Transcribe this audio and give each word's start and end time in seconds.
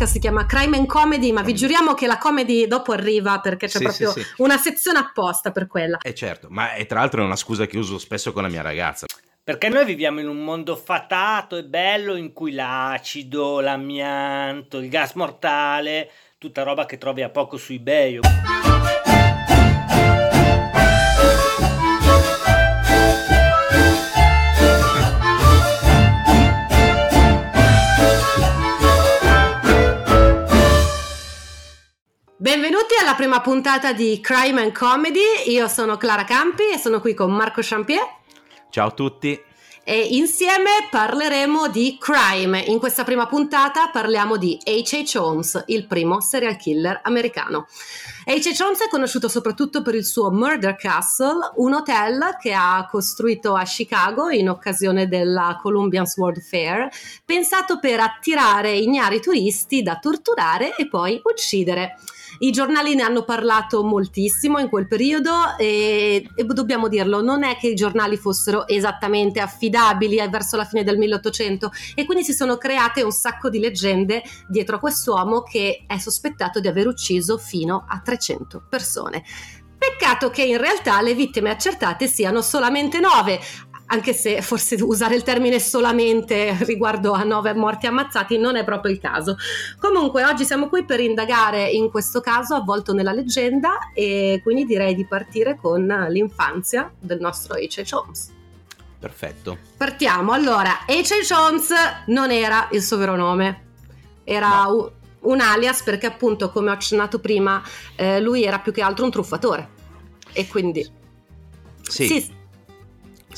Podcast 0.00 0.12
si 0.12 0.18
chiama 0.18 0.46
Crime 0.46 0.78
and 0.78 0.86
Comedy, 0.86 1.30
ma 1.30 1.42
vi 1.42 1.54
giuriamo 1.54 1.92
che 1.92 2.06
la 2.06 2.16
comedy 2.16 2.66
dopo 2.66 2.92
arriva 2.92 3.38
perché 3.40 3.66
c'è 3.66 3.78
Sì, 3.78 3.84
proprio 3.84 4.10
sì, 4.12 4.22
sì. 4.22 4.26
una 4.38 4.56
sezione 4.56 4.98
apposta 4.98 5.50
per 5.50 5.66
quella. 5.66 5.98
Eh 6.00 6.14
certo, 6.14 6.46
ma 6.50 6.72
è, 6.72 6.86
tra 6.86 7.00
l'altro 7.00 7.22
è 7.22 7.24
una 7.24 7.36
scusa 7.36 7.66
che 7.66 7.76
uso 7.76 7.98
spesso 7.98 8.32
con 8.32 8.42
la 8.42 8.48
mia 8.48 8.62
ragazza. 8.62 9.06
Perché 9.42 9.68
noi 9.68 9.84
viviamo 9.84 10.20
in 10.20 10.28
un 10.28 10.42
mondo 10.42 10.76
fatato 10.76 11.56
e 11.56 11.64
bello 11.64 12.14
in 12.14 12.32
cui 12.32 12.52
l'acido, 12.52 13.60
l'amianto, 13.60 14.78
il 14.78 14.88
gas 14.88 15.12
mortale, 15.14 16.10
tutta 16.38 16.62
roba 16.62 16.86
che 16.86 16.96
trovi 16.96 17.22
a 17.22 17.28
poco 17.28 17.56
su 17.58 17.72
eBay. 17.72 18.20
Benvenuti 32.42 32.94
alla 32.98 33.14
prima 33.14 33.42
puntata 33.42 33.92
di 33.92 34.18
Crime 34.18 34.62
and 34.62 34.72
Comedy. 34.72 35.20
Io 35.48 35.68
sono 35.68 35.98
Clara 35.98 36.24
Campi 36.24 36.70
e 36.72 36.78
sono 36.78 36.98
qui 36.98 37.12
con 37.12 37.30
Marco 37.30 37.60
Champier 37.62 38.00
Ciao 38.70 38.88
a 38.88 38.92
tutti. 38.92 39.38
e 39.84 40.00
insieme 40.12 40.88
parleremo 40.90 41.68
di 41.68 41.98
crime. 42.00 42.60
In 42.60 42.78
questa 42.78 43.04
prima 43.04 43.26
puntata 43.26 43.90
parliamo 43.90 44.38
di 44.38 44.58
H.H. 44.64 45.18
Holmes, 45.18 45.64
il 45.66 45.86
primo 45.86 46.22
serial 46.22 46.56
killer 46.56 47.02
americano. 47.04 47.66
H.H. 48.24 48.62
Holmes 48.62 48.84
è 48.84 48.88
conosciuto 48.88 49.28
soprattutto 49.28 49.82
per 49.82 49.94
il 49.94 50.06
suo 50.06 50.30
Murder 50.30 50.76
Castle, 50.76 51.52
un 51.56 51.74
hotel 51.74 52.38
che 52.40 52.54
ha 52.54 52.88
costruito 52.90 53.54
a 53.54 53.64
Chicago 53.64 54.30
in 54.30 54.48
occasione 54.48 55.08
della 55.08 55.58
Columbian's 55.60 56.16
World 56.16 56.40
Fair, 56.40 56.88
pensato 57.22 57.78
per 57.78 58.00
attirare 58.00 58.72
ignari 58.72 59.20
turisti 59.20 59.82
da 59.82 59.98
torturare 59.98 60.74
e 60.74 60.88
poi 60.88 61.20
uccidere. 61.22 61.96
I 62.38 62.50
giornali 62.50 62.94
ne 62.94 63.02
hanno 63.02 63.24
parlato 63.24 63.82
moltissimo 63.82 64.58
in 64.58 64.68
quel 64.68 64.86
periodo 64.86 65.56
e, 65.58 66.26
e 66.34 66.44
dobbiamo 66.44 66.88
dirlo, 66.88 67.22
non 67.22 67.42
è 67.42 67.56
che 67.56 67.68
i 67.68 67.74
giornali 67.74 68.16
fossero 68.16 68.66
esattamente 68.66 69.40
affidabili 69.40 70.16
eh, 70.16 70.28
verso 70.28 70.56
la 70.56 70.64
fine 70.64 70.84
del 70.84 70.98
1800 70.98 71.70
e 71.94 72.04
quindi 72.04 72.24
si 72.24 72.32
sono 72.32 72.56
create 72.56 73.02
un 73.02 73.12
sacco 73.12 73.48
di 73.48 73.58
leggende 73.58 74.22
dietro 74.48 74.76
a 74.76 74.78
quest'uomo 74.78 75.42
che 75.42 75.84
è 75.86 75.98
sospettato 75.98 76.60
di 76.60 76.68
aver 76.68 76.86
ucciso 76.86 77.38
fino 77.38 77.84
a 77.86 78.00
300 78.00 78.64
persone. 78.68 79.24
Peccato 79.80 80.28
che 80.28 80.42
in 80.42 80.58
realtà 80.58 81.00
le 81.00 81.14
vittime 81.14 81.48
accertate 81.48 82.06
siano 82.06 82.42
solamente 82.42 83.00
9, 83.00 83.40
anche 83.92 84.12
se 84.12 84.40
forse 84.40 84.76
usare 84.80 85.16
il 85.16 85.22
termine 85.22 85.58
solamente 85.58 86.56
riguardo 86.64 87.12
a 87.12 87.22
nove 87.24 87.54
morti 87.54 87.86
ammazzati 87.86 88.38
non 88.38 88.56
è 88.56 88.64
proprio 88.64 88.92
il 88.92 89.00
caso. 89.00 89.36
Comunque 89.78 90.24
oggi 90.24 90.44
siamo 90.44 90.68
qui 90.68 90.84
per 90.84 91.00
indagare 91.00 91.68
in 91.68 91.90
questo 91.90 92.20
caso 92.20 92.54
avvolto 92.54 92.92
nella 92.92 93.12
leggenda 93.12 93.90
e 93.94 94.40
quindi 94.42 94.64
direi 94.64 94.94
di 94.94 95.06
partire 95.06 95.56
con 95.56 95.86
l'infanzia 96.08 96.92
del 96.98 97.20
nostro 97.20 97.54
H.H. 97.54 97.92
Holmes. 97.92 98.32
Perfetto. 98.98 99.58
Partiamo, 99.76 100.32
allora, 100.32 100.84
H.H. 100.86 101.32
Holmes 101.34 101.70
non 102.06 102.30
era 102.30 102.68
il 102.72 102.82
suo 102.82 102.96
vero 102.98 103.16
nome, 103.16 103.64
era 104.24 104.64
No. 104.64 104.92
un 105.20 105.40
alias 105.40 105.82
perché 105.82 106.06
appunto 106.06 106.50
come 106.50 106.70
ho 106.70 106.72
accennato 106.74 107.18
prima 107.18 107.62
eh, 107.96 108.20
lui 108.20 108.44
era 108.44 108.58
più 108.60 108.72
che 108.72 108.82
altro 108.82 109.04
un 109.04 109.10
truffatore 109.10 109.68
e 110.32 110.46
quindi... 110.46 110.98
Sì. 111.82 112.06
sì, 112.06 112.20
sì. 112.20 112.32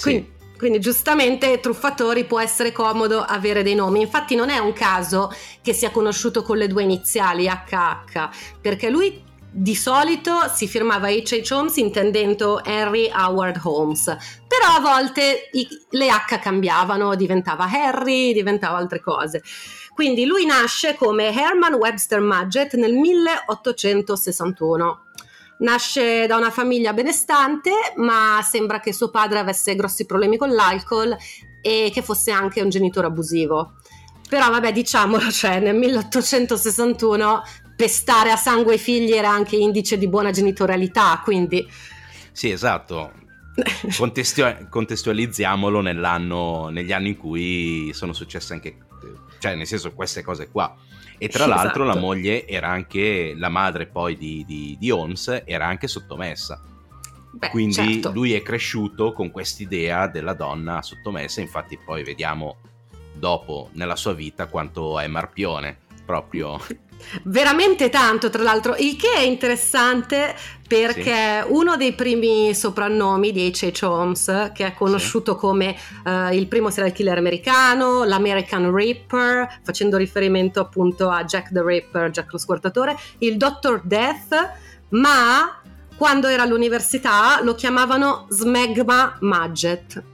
quindi, 0.02 0.31
quindi 0.62 0.78
giustamente 0.78 1.58
truffatori 1.58 2.24
può 2.24 2.38
essere 2.38 2.70
comodo 2.70 3.20
avere 3.20 3.64
dei 3.64 3.74
nomi. 3.74 4.00
Infatti 4.00 4.36
non 4.36 4.48
è 4.48 4.58
un 4.58 4.72
caso 4.72 5.34
che 5.60 5.72
sia 5.72 5.90
conosciuto 5.90 6.44
con 6.44 6.56
le 6.56 6.68
due 6.68 6.84
iniziali 6.84 7.48
HH, 7.48 8.28
perché 8.60 8.88
lui 8.88 9.24
di 9.50 9.74
solito 9.74 10.48
si 10.54 10.68
firmava 10.68 11.08
H.H. 11.08 11.52
Holmes 11.52 11.76
intendendo 11.78 12.62
Henry 12.62 13.10
Howard 13.12 13.58
Holmes, 13.60 14.04
però 14.46 14.76
a 14.76 14.80
volte 14.80 15.48
i- 15.50 15.66
le 15.90 16.08
H 16.08 16.38
cambiavano, 16.38 17.16
diventava 17.16 17.68
Harry, 17.68 18.32
diventava 18.32 18.78
altre 18.78 19.00
cose. 19.00 19.42
Quindi 19.92 20.26
lui 20.26 20.46
nasce 20.46 20.94
come 20.94 21.36
Herman 21.36 21.74
Webster 21.74 22.20
Mudgett 22.20 22.74
nel 22.74 22.94
1861. 22.94 25.06
Nasce 25.62 26.26
da 26.26 26.36
una 26.36 26.50
famiglia 26.50 26.92
benestante, 26.92 27.70
ma 27.96 28.40
sembra 28.42 28.80
che 28.80 28.92
suo 28.92 29.10
padre 29.10 29.38
avesse 29.38 29.76
grossi 29.76 30.06
problemi 30.06 30.36
con 30.36 30.50
l'alcol 30.50 31.16
e 31.60 31.90
che 31.92 32.02
fosse 32.02 32.32
anche 32.32 32.60
un 32.60 32.68
genitore 32.68 33.06
abusivo. 33.06 33.74
Però 34.28 34.50
vabbè, 34.50 34.72
diciamolo, 34.72 35.30
cioè 35.30 35.60
nel 35.60 35.76
1861 35.76 37.42
pestare 37.76 38.30
a 38.30 38.36
sangue 38.36 38.74
i 38.74 38.78
figli 38.78 39.12
era 39.12 39.30
anche 39.30 39.56
indice 39.56 39.98
di 39.98 40.08
buona 40.08 40.30
genitorialità, 40.30 41.20
quindi 41.22 41.66
Sì, 42.32 42.50
esatto. 42.50 43.12
Contestu- 43.96 44.68
contestualizziamolo 44.68 45.80
negli 45.80 46.92
anni 46.92 47.08
in 47.08 47.16
cui 47.16 47.90
sono 47.92 48.12
successe 48.12 48.54
anche, 48.54 48.78
cioè 49.38 49.54
nel 49.54 49.66
senso 49.66 49.92
queste 49.92 50.22
cose 50.22 50.48
qua. 50.48 50.74
E 51.22 51.28
tra 51.28 51.44
Sì, 51.44 51.50
l'altro 51.50 51.84
esatto. 51.84 51.94
la 51.98 52.04
moglie 52.04 52.48
era 52.48 52.68
anche, 52.68 53.32
la 53.36 53.48
madre 53.48 53.86
poi 53.86 54.16
di, 54.16 54.44
di- 54.44 54.76
di 54.76 54.90
Holmes 54.90 55.42
era 55.44 55.66
anche 55.68 55.86
sottomessa. 55.86 56.60
beh, 57.30 57.48
Quindi 57.50 57.74
certo. 57.74 58.10
lui 58.10 58.32
è 58.32 58.42
cresciuto 58.42 59.12
con 59.12 59.30
quest'idea 59.30 60.08
della 60.08 60.34
donna 60.34 60.82
sottomessa, 60.82 61.40
infatti 61.40 61.78
poi 61.78 62.02
vediamo 62.02 62.56
dopo 63.14 63.68
nella 63.74 63.94
sua 63.94 64.14
vita 64.14 64.46
quanto 64.48 64.98
è 64.98 65.06
marpione, 65.06 65.78
proprio. 66.04 66.58
Veramente 67.24 67.88
tanto, 67.88 68.30
tra 68.30 68.42
l'altro, 68.42 68.74
il 68.78 68.96
che 68.96 69.12
è 69.14 69.20
interessante 69.20 70.34
perché 70.66 71.44
uno 71.48 71.76
dei 71.76 71.92
primi 71.92 72.54
soprannomi 72.54 73.30
di 73.30 73.50
H.H. 73.50 73.84
Holmes, 73.84 74.52
che 74.54 74.66
è 74.66 74.72
conosciuto 74.72 75.36
come 75.36 75.76
eh, 76.04 76.34
il 76.34 76.46
primo 76.46 76.70
serial 76.70 76.92
killer 76.92 77.18
americano, 77.18 78.04
l'American 78.04 78.74
Ripper, 78.74 79.60
facendo 79.62 79.98
riferimento 79.98 80.60
appunto 80.60 81.10
a 81.10 81.24
Jack 81.24 81.52
the 81.52 81.62
Ripper, 81.62 82.10
Jack 82.10 82.32
lo 82.32 82.38
squartatore, 82.38 82.96
il 83.18 83.36
Dr. 83.36 83.82
Death, 83.84 84.50
ma 84.90 85.60
quando 85.96 86.28
era 86.28 86.44
all'università 86.44 87.40
lo 87.42 87.54
chiamavano 87.54 88.26
Smegma 88.30 89.18
Mudgett. 89.20 90.11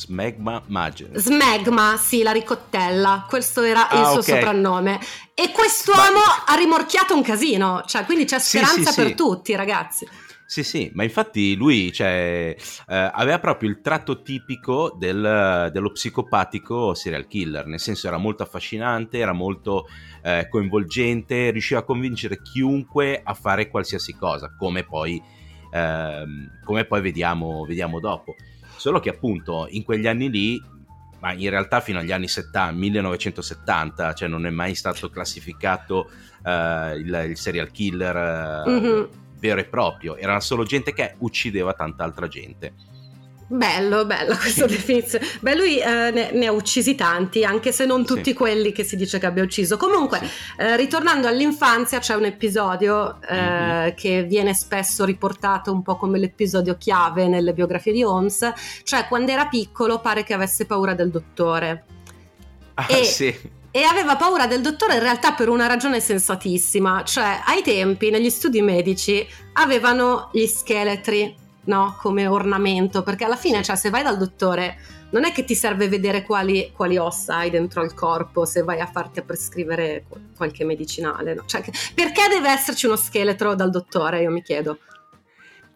Smegma 0.00 0.62
Magent. 0.68 1.18
Smegma, 1.18 1.96
sì, 1.98 2.22
la 2.22 2.32
ricottella, 2.32 3.26
questo 3.28 3.60
era 3.62 3.88
il 3.92 3.98
Ah, 3.98 4.04
suo 4.06 4.20
ok. 4.20 4.24
soprannome. 4.24 4.98
E 5.34 5.52
quest'uomo 5.52 6.20
ha 6.46 6.54
rimorchiato 6.54 7.14
un 7.14 7.22
casino, 7.22 7.82
cioè 7.86 8.04
quindi 8.06 8.24
c'è 8.24 8.38
Sì, 8.38 8.56
speranza 8.58 8.90
sì, 8.92 8.96
per 8.96 9.08
sì. 9.10 9.14
tutti, 9.14 9.54
ragazzi. 9.54 10.08
Sì, 10.46 10.64
sì, 10.64 10.90
ma 10.94 11.04
infatti 11.04 11.54
lui 11.54 11.92
cioè, 11.92 12.56
eh, 12.88 13.10
aveva 13.12 13.38
proprio 13.38 13.68
il 13.68 13.80
tratto 13.82 14.22
tipico 14.22 14.96
del- 14.98 15.68
dello 15.72 15.92
psicopatico 15.92 16.92
serial 16.94 17.26
killer, 17.28 17.66
nel 17.66 17.78
senso 17.78 18.08
era 18.08 18.16
molto 18.16 18.42
affascinante, 18.42 19.18
era 19.18 19.32
molto 19.32 19.84
eh, 20.22 20.48
coinvolgente, 20.50 21.50
riusciva 21.50 21.80
a 21.80 21.84
convincere 21.84 22.42
chiunque 22.42 23.20
a 23.22 23.32
fare 23.34 23.68
qualsiasi 23.70 24.14
cosa, 24.16 24.52
come 24.58 24.82
poi, 24.84 25.22
ehm, 25.72 26.58
come 26.64 26.84
poi 26.84 27.00
vediamo, 27.00 27.64
vediamo 27.64 28.00
dopo. 28.00 28.34
Solo 28.80 28.98
che 28.98 29.10
appunto 29.10 29.66
in 29.68 29.84
quegli 29.84 30.06
anni 30.06 30.30
lì, 30.30 30.58
ma 31.18 31.34
in 31.34 31.50
realtà 31.50 31.80
fino 31.80 31.98
agli 31.98 32.12
anni 32.12 32.28
70, 32.28 32.72
1970, 32.72 34.14
cioè 34.14 34.26
non 34.26 34.46
è 34.46 34.50
mai 34.50 34.74
stato 34.74 35.10
classificato 35.10 36.08
eh, 36.42 36.94
il, 36.96 37.26
il 37.28 37.36
serial 37.36 37.70
killer 37.70 38.16
eh, 38.66 38.70
Mhm. 38.70 39.08
vero 39.38 39.60
e 39.60 39.64
proprio, 39.66 40.16
era 40.16 40.40
solo 40.40 40.64
gente 40.64 40.94
che 40.94 41.14
uccideva 41.18 41.74
tanta 41.74 42.04
altra 42.04 42.26
gente. 42.26 42.72
Bello, 43.52 44.04
bella 44.06 44.36
questa 44.36 44.64
definizione. 44.66 45.26
Beh, 45.40 45.56
lui 45.56 45.78
eh, 45.80 46.10
ne, 46.12 46.30
ne 46.32 46.46
ha 46.46 46.52
uccisi 46.52 46.94
tanti, 46.94 47.42
anche 47.44 47.72
se 47.72 47.84
non 47.84 48.04
tutti 48.06 48.30
Sì. 48.30 48.32
quelli 48.32 48.70
che 48.70 48.84
si 48.84 48.94
dice 48.94 49.18
che 49.18 49.26
abbia 49.26 49.42
ucciso. 49.42 49.76
Comunque, 49.76 50.20
Sì. 50.20 50.28
eh, 50.58 50.76
ritornando 50.76 51.26
all'infanzia, 51.26 51.98
c'è 51.98 52.14
un 52.14 52.26
episodio 52.26 53.20
eh, 53.28 53.34
Mhm. 53.40 53.94
che 53.96 54.22
viene 54.22 54.54
spesso 54.54 55.04
riportato 55.04 55.72
un 55.72 55.82
po' 55.82 55.96
come 55.96 56.20
l'episodio 56.20 56.76
chiave 56.78 57.26
nelle 57.26 57.52
biografie 57.52 57.92
di 57.92 58.04
Holmes, 58.04 58.52
cioè 58.84 59.06
quando 59.08 59.32
era 59.32 59.46
piccolo 59.46 59.98
pare 59.98 60.22
che 60.22 60.32
avesse 60.32 60.64
paura 60.64 60.94
del 60.94 61.10
dottore. 61.10 61.84
Ah, 62.74 62.86
E- 62.88 63.02
sì. 63.04 63.34
e 63.72 63.82
aveva 63.82 64.14
paura 64.14 64.46
del 64.46 64.60
dottore 64.60 64.94
in 64.94 65.00
realtà 65.00 65.32
per 65.32 65.48
una 65.48 65.66
ragione 65.66 65.98
sensatissima, 65.98 67.02
cioè 67.04 67.40
ai 67.46 67.62
tempi 67.62 68.10
negli 68.10 68.30
studi 68.30 68.62
medici 68.62 69.26
avevano 69.54 70.28
gli 70.32 70.46
scheletri 70.46 71.39
no? 71.64 71.96
come 71.98 72.26
ornamento, 72.26 73.02
perché 73.02 73.24
alla 73.24 73.36
fine 73.36 73.62
cioè, 73.62 73.76
se 73.76 73.90
vai 73.90 74.02
dal 74.02 74.16
dottore 74.16 74.78
non 75.10 75.24
è 75.24 75.32
che 75.32 75.44
ti 75.44 75.54
serve 75.54 75.88
vedere 75.88 76.22
quali, 76.22 76.72
quali, 76.74 76.96
ossa 76.96 77.36
hai 77.36 77.50
dentro 77.50 77.80
al 77.80 77.94
corpo 77.94 78.44
se 78.44 78.62
vai 78.62 78.80
a 78.80 78.86
farti 78.86 79.18
a 79.18 79.22
prescrivere 79.22 80.04
qualche 80.36 80.64
medicinale, 80.64 81.34
no? 81.34 81.42
cioè, 81.46 81.62
perché 81.94 82.28
deve 82.28 82.50
esserci 82.50 82.86
uno 82.86 82.96
scheletro 82.96 83.54
dal 83.54 83.70
dottore, 83.70 84.22
io 84.22 84.30
mi 84.30 84.42
chiedo. 84.42 84.78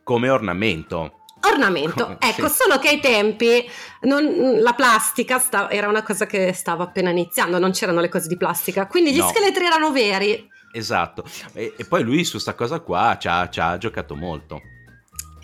Come 0.03 0.29
ornamento 0.29 1.23
ornamento. 1.49 2.17
Ecco, 2.25 2.49
sì. 2.49 2.63
solo 2.63 2.79
che 2.79 2.89
ai 2.89 3.01
tempi 3.01 3.69
non, 4.03 4.61
la 4.61 4.73
plastica 4.73 5.39
sta, 5.39 5.71
era 5.71 5.89
una 5.89 6.03
cosa 6.03 6.27
che 6.27 6.53
stava 6.55 6.85
appena 6.85 7.11
iniziando, 7.11 7.59
non 7.59 7.73
c'erano 7.73 8.01
le 8.01 8.09
cose 8.09 8.29
di 8.29 8.37
plastica, 8.37 8.87
quindi 8.87 9.13
gli 9.13 9.19
no. 9.19 9.29
scheletri 9.29 9.67
erano 9.67 9.93
veri. 9.93 10.49
Esatto, 10.73 11.25
e, 11.53 11.75
e, 11.77 11.85
poi 11.85 12.03
lui 12.03 12.25
su 12.25 12.33
questa 12.33 12.55
cosa 12.55 12.81
qua 12.81 13.17
ci 13.21 13.29
ha, 13.29 13.49
ci 13.51 13.61
ha 13.61 13.77
giocato 13.77 14.17
molto. 14.17 14.61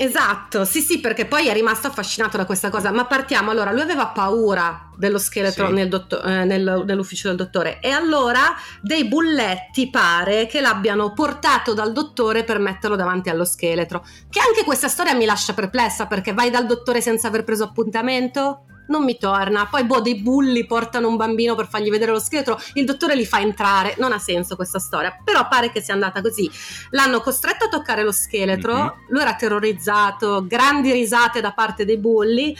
Esatto, 0.03 0.65
sì 0.65 0.81
sì, 0.81 0.99
perché 0.99 1.27
poi 1.27 1.49
è 1.49 1.53
rimasto 1.53 1.87
affascinato 1.87 2.39
da 2.39 2.47
questa 2.47 2.71
cosa, 2.71 2.91
ma 2.91 3.05
partiamo, 3.05 3.51
allora 3.51 3.71
lui 3.71 3.83
aveva 3.83 4.07
paura 4.07 4.89
dello 4.97 5.19
scheletro 5.19 5.67
sì. 5.67 5.73
nel 5.75 5.91
dotto- 5.91 6.23
eh, 6.23 6.45
nel, 6.45 6.85
nell'ufficio 6.87 7.29
del 7.29 7.37
dottore 7.37 7.81
e 7.81 7.91
allora 7.91 8.41
dei 8.81 9.07
bulletti 9.07 9.91
pare 9.91 10.47
che 10.47 10.63
l'abbiano 10.63 11.13
portato 11.13 11.75
dal 11.75 11.93
dottore 11.93 12.45
per 12.45 12.59
metterlo 12.59 12.97
davanti 12.97 13.29
allo 13.29 13.45
scheletro, 13.45 14.03
che 14.31 14.41
anche 14.41 14.65
questa 14.65 14.89
storia 14.89 15.13
mi 15.13 15.27
lascia 15.27 15.53
perplessa 15.53 16.07
perché 16.07 16.33
vai 16.33 16.49
dal 16.49 16.65
dottore 16.65 17.03
senza 17.03 17.29
aver 17.29 17.45
preso 17.45 17.65
appuntamento? 17.65 18.65
Non 18.91 19.05
mi 19.05 19.17
torna. 19.17 19.67
Poi, 19.67 19.85
boh, 19.85 20.01
dei 20.01 20.21
bulli 20.21 20.67
portano 20.67 21.09
un 21.09 21.17
bambino 21.17 21.55
per 21.55 21.67
fargli 21.67 21.91
vedere 21.91 22.13
lo 22.13 22.21
scheletro, 22.21 22.61
il 22.75 22.85
dottore 22.85 23.17
li 23.17 23.25
fa 23.25 23.41
entrare. 23.41 23.95
Non 23.99 24.13
ha 24.13 24.19
senso 24.19 24.57
questa 24.57 24.79
storia, 24.79 25.19
però 25.25 25.49
pare 25.49 25.73
che 25.73 25.81
sia 25.81 25.95
andata 25.95 26.21
così. 26.21 26.51
L'hanno 26.91 27.21
costretto 27.21 27.65
a 27.65 27.69
toccare 27.69 28.03
lo 28.03 28.13
scheletro, 28.13 28.75
mm-hmm. 28.75 28.89
lui 29.09 29.23
era 29.23 29.35
terrorizzato, 29.35 30.45
grandi 30.47 30.93
risate 30.93 31.41
da 31.41 31.53
parte 31.53 31.85
dei 31.85 31.99
bulli. 31.99 32.55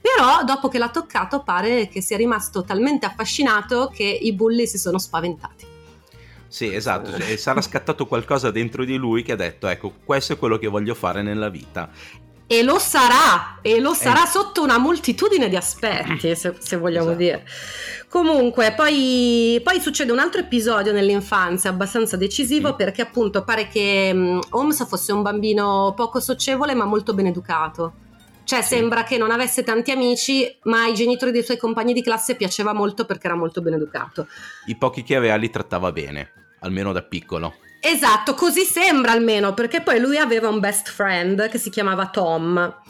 Però 0.00 0.44
dopo 0.44 0.68
che 0.68 0.76
l'ha 0.76 0.90
toccato 0.90 1.42
pare 1.42 1.88
che 1.88 2.02
sia 2.02 2.18
rimasto 2.18 2.62
talmente 2.62 3.06
affascinato 3.06 3.90
che 3.90 4.04
i 4.04 4.34
bulli 4.34 4.66
si 4.66 4.76
sono 4.76 4.98
spaventati. 4.98 5.72
Sì, 6.46 6.72
esatto, 6.72 7.18
cioè, 7.18 7.36
sarà 7.36 7.62
scattato 7.62 8.06
qualcosa 8.06 8.50
dentro 8.50 8.84
di 8.84 8.96
lui 8.96 9.22
che 9.22 9.32
ha 9.32 9.36
detto, 9.36 9.66
ecco, 9.66 9.92
questo 10.04 10.34
è 10.34 10.38
quello 10.38 10.58
che 10.58 10.68
voglio 10.68 10.94
fare 10.94 11.22
nella 11.22 11.48
vita. 11.48 11.90
E 12.46 12.62
lo 12.62 12.78
sarà, 12.78 13.58
e 13.62 13.80
lo 13.80 13.94
sarà 13.94 14.24
eh. 14.24 14.28
sotto 14.28 14.62
una 14.62 14.76
moltitudine 14.76 15.48
di 15.48 15.56
aspetti, 15.56 16.34
se, 16.36 16.54
se 16.58 16.76
vogliamo 16.76 17.12
esatto. 17.12 17.18
dire. 17.18 17.44
Comunque, 18.08 18.72
poi, 18.76 19.60
poi, 19.64 19.80
succede 19.80 20.12
un 20.12 20.20
altro 20.20 20.40
episodio 20.40 20.92
nell'infanzia 20.92 21.70
abbastanza 21.70 22.16
decisivo 22.16 22.72
mm. 22.72 22.76
perché 22.76 23.02
appunto 23.02 23.42
pare 23.42 23.66
che 23.66 24.10
um, 24.14 24.40
Holmes 24.50 24.86
fosse 24.86 25.12
un 25.12 25.22
bambino 25.22 25.94
poco 25.96 26.20
socievole 26.20 26.74
ma 26.74 26.84
molto 26.84 27.12
ben 27.12 27.26
educato. 27.26 27.94
Cioè 28.44 28.60
sì. 28.60 28.76
sembra 28.76 29.02
che 29.04 29.16
non 29.16 29.30
avesse 29.30 29.64
tanti 29.64 29.90
amici, 29.90 30.46
ma 30.64 30.82
ai 30.82 30.94
genitori 30.94 31.32
dei 31.32 31.42
suoi 31.42 31.56
compagni 31.56 31.92
di 31.92 32.02
classe 32.02 32.36
piaceva 32.36 32.72
molto 32.72 33.06
perché 33.06 33.26
era 33.26 33.36
molto 33.36 33.62
ben 33.62 33.72
educato. 33.72 34.28
I 34.66 34.76
pochi 34.76 35.02
che 35.02 35.16
aveva 35.16 35.34
li 35.36 35.50
trattava 35.50 35.90
bene, 35.90 36.30
almeno 36.60 36.92
da 36.92 37.02
piccolo. 37.02 37.54
Esatto, 37.86 38.32
così 38.32 38.62
sembra 38.62 39.12
almeno, 39.12 39.52
perché 39.52 39.82
poi 39.82 40.00
lui 40.00 40.16
aveva 40.16 40.48
un 40.48 40.58
best 40.58 40.88
friend 40.88 41.50
che 41.50 41.58
si 41.58 41.68
chiamava 41.68 42.06
Tom. 42.06 42.80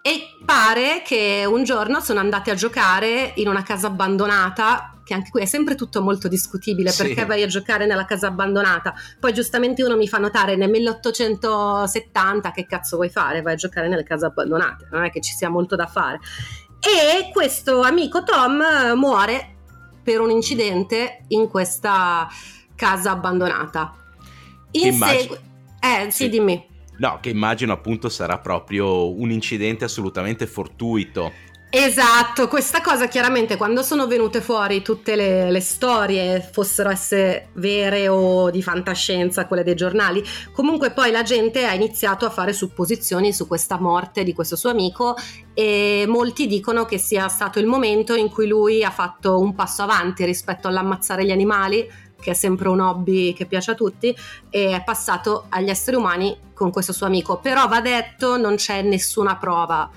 E 0.00 0.38
pare 0.46 1.02
che 1.04 1.44
un 1.46 1.62
giorno 1.62 2.00
sono 2.00 2.20
andati 2.20 2.48
a 2.48 2.54
giocare 2.54 3.34
in 3.36 3.48
una 3.48 3.62
casa 3.62 3.88
abbandonata, 3.88 4.94
che 5.04 5.12
anche 5.12 5.28
qui 5.28 5.42
è 5.42 5.44
sempre 5.44 5.74
tutto 5.74 6.00
molto 6.00 6.26
discutibile, 6.26 6.88
sì. 6.88 7.02
perché 7.02 7.26
vai 7.26 7.42
a 7.42 7.48
giocare 7.48 7.84
nella 7.84 8.06
casa 8.06 8.28
abbandonata. 8.28 8.94
Poi 9.18 9.34
giustamente 9.34 9.84
uno 9.84 9.94
mi 9.94 10.08
fa 10.08 10.16
notare 10.16 10.56
nel 10.56 10.70
1870 10.70 12.50
che 12.52 12.64
cazzo 12.64 12.96
vuoi 12.96 13.10
fare? 13.10 13.42
Vai 13.42 13.52
a 13.52 13.56
giocare 13.56 13.88
nelle 13.88 14.04
case 14.04 14.24
abbandonate, 14.24 14.88
non 14.90 15.04
è 15.04 15.10
che 15.10 15.20
ci 15.20 15.34
sia 15.34 15.50
molto 15.50 15.76
da 15.76 15.86
fare. 15.86 16.18
E 16.80 17.28
questo 17.30 17.82
amico 17.82 18.22
Tom 18.22 18.62
muore 18.96 19.56
per 20.02 20.22
un 20.22 20.30
incidente 20.30 21.26
in 21.28 21.46
questa 21.46 22.26
casa 22.74 23.10
abbandonata. 23.10 23.96
In 24.72 24.92
seguito... 24.92 25.40
Eh, 25.80 26.10
sì, 26.10 26.24
sì, 26.24 26.28
dimmi. 26.28 26.66
No, 26.98 27.18
che 27.20 27.30
immagino 27.30 27.72
appunto 27.72 28.10
sarà 28.10 28.38
proprio 28.38 29.10
un 29.18 29.30
incidente 29.30 29.84
assolutamente 29.84 30.46
fortuito. 30.46 31.32
Esatto, 31.72 32.48
questa 32.48 32.80
cosa 32.80 33.06
chiaramente 33.06 33.56
quando 33.56 33.82
sono 33.82 34.08
venute 34.08 34.40
fuori 34.40 34.82
tutte 34.82 35.14
le, 35.14 35.52
le, 35.52 35.60
storie, 35.60 36.40
fossero 36.40 36.90
esse 36.90 37.50
vere 37.54 38.08
o 38.08 38.50
di 38.50 38.60
fantascienza, 38.60 39.46
quelle 39.46 39.62
dei 39.62 39.76
giornali, 39.76 40.20
comunque 40.50 40.90
poi 40.90 41.12
la 41.12 41.22
gente 41.22 41.64
ha 41.66 41.72
iniziato 41.72 42.26
a 42.26 42.30
fare 42.30 42.52
supposizioni 42.52 43.32
su 43.32 43.46
questa 43.46 43.78
morte 43.78 44.24
di 44.24 44.32
questo 44.34 44.56
suo 44.56 44.70
amico 44.70 45.14
e 45.54 46.06
molti 46.08 46.48
dicono 46.48 46.86
che 46.86 46.98
sia 46.98 47.28
stato 47.28 47.60
il 47.60 47.66
momento 47.66 48.14
in 48.14 48.30
cui 48.30 48.48
lui 48.48 48.82
ha 48.82 48.90
fatto 48.90 49.38
un 49.38 49.54
passo 49.54 49.82
avanti 49.82 50.24
rispetto 50.24 50.66
all'ammazzare 50.66 51.24
gli 51.24 51.30
animali, 51.30 51.88
che 52.20 52.30
è 52.30 52.34
sempre 52.34 52.68
un 52.68 52.80
hobby 52.80 53.32
che 53.32 53.46
piace 53.46 53.72
a 53.72 53.74
tutti, 53.74 54.14
e 54.50 54.74
è 54.74 54.82
passato 54.84 55.46
agli 55.48 55.70
esseri 55.70 55.96
umani 55.96 56.36
con 56.54 56.70
questo 56.70 56.92
suo 56.92 57.06
amico. 57.06 57.38
Però 57.38 57.66
va 57.66 57.80
detto, 57.80 58.36
non 58.36 58.56
c'è 58.56 58.82
nessuna 58.82 59.36
prova 59.36 59.90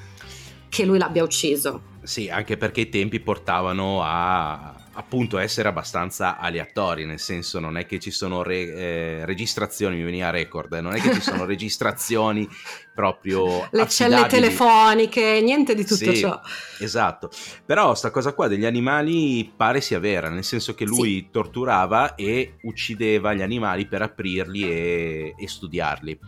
che 0.70 0.86
lui 0.86 0.98
l'abbia 0.98 1.24
ucciso. 1.24 1.92
Sì, 2.02 2.30
anche 2.30 2.58
perché 2.58 2.82
i 2.82 2.90
tempi 2.90 3.20
portavano 3.20 4.02
a 4.04 4.74
appunto 4.94 5.38
essere 5.38 5.68
abbastanza 5.68 6.38
aleatori, 6.38 7.06
nel 7.06 7.20
senso 7.20 7.60
non 7.60 7.78
è 7.78 7.86
che 7.86 8.00
ci 8.00 8.12
sono 8.12 8.44
re, 8.44 8.74
eh, 8.74 9.26
registrazioni, 9.26 9.98
mi 9.98 10.04
veniva 10.04 10.30
record, 10.30 10.74
eh, 10.74 10.82
non 10.82 10.94
è 10.94 11.00
che 11.00 11.14
ci 11.14 11.22
sono 11.22 11.46
registrazioni 11.46 12.48
proprio 12.94 13.68
le 13.72 13.88
celle 13.88 14.26
telefoniche, 14.28 15.42
niente 15.42 15.74
di 15.74 15.84
tutto 15.84 16.14
sì, 16.14 16.18
ciò. 16.18 16.40
Esatto. 16.80 17.30
Però 17.66 17.96
sta 17.96 18.12
cosa 18.12 18.34
qua 18.34 18.48
degli 18.48 18.66
animali 18.66 19.52
pare 19.56 19.82
sia 19.82 20.00
vera, 20.00 20.30
nel 20.30 20.44
senso 20.44 20.76
che 20.76 20.86
lui 20.86 21.14
sì. 21.14 21.28
torturava 21.32 22.16
e 22.16 22.58
uccideva 22.64 23.34
gli 23.34 23.42
animali 23.42 23.88
per 23.88 24.04
aprirli 24.04 24.64
e, 24.64 25.36
e 25.38 25.48
studiarli 25.48 26.20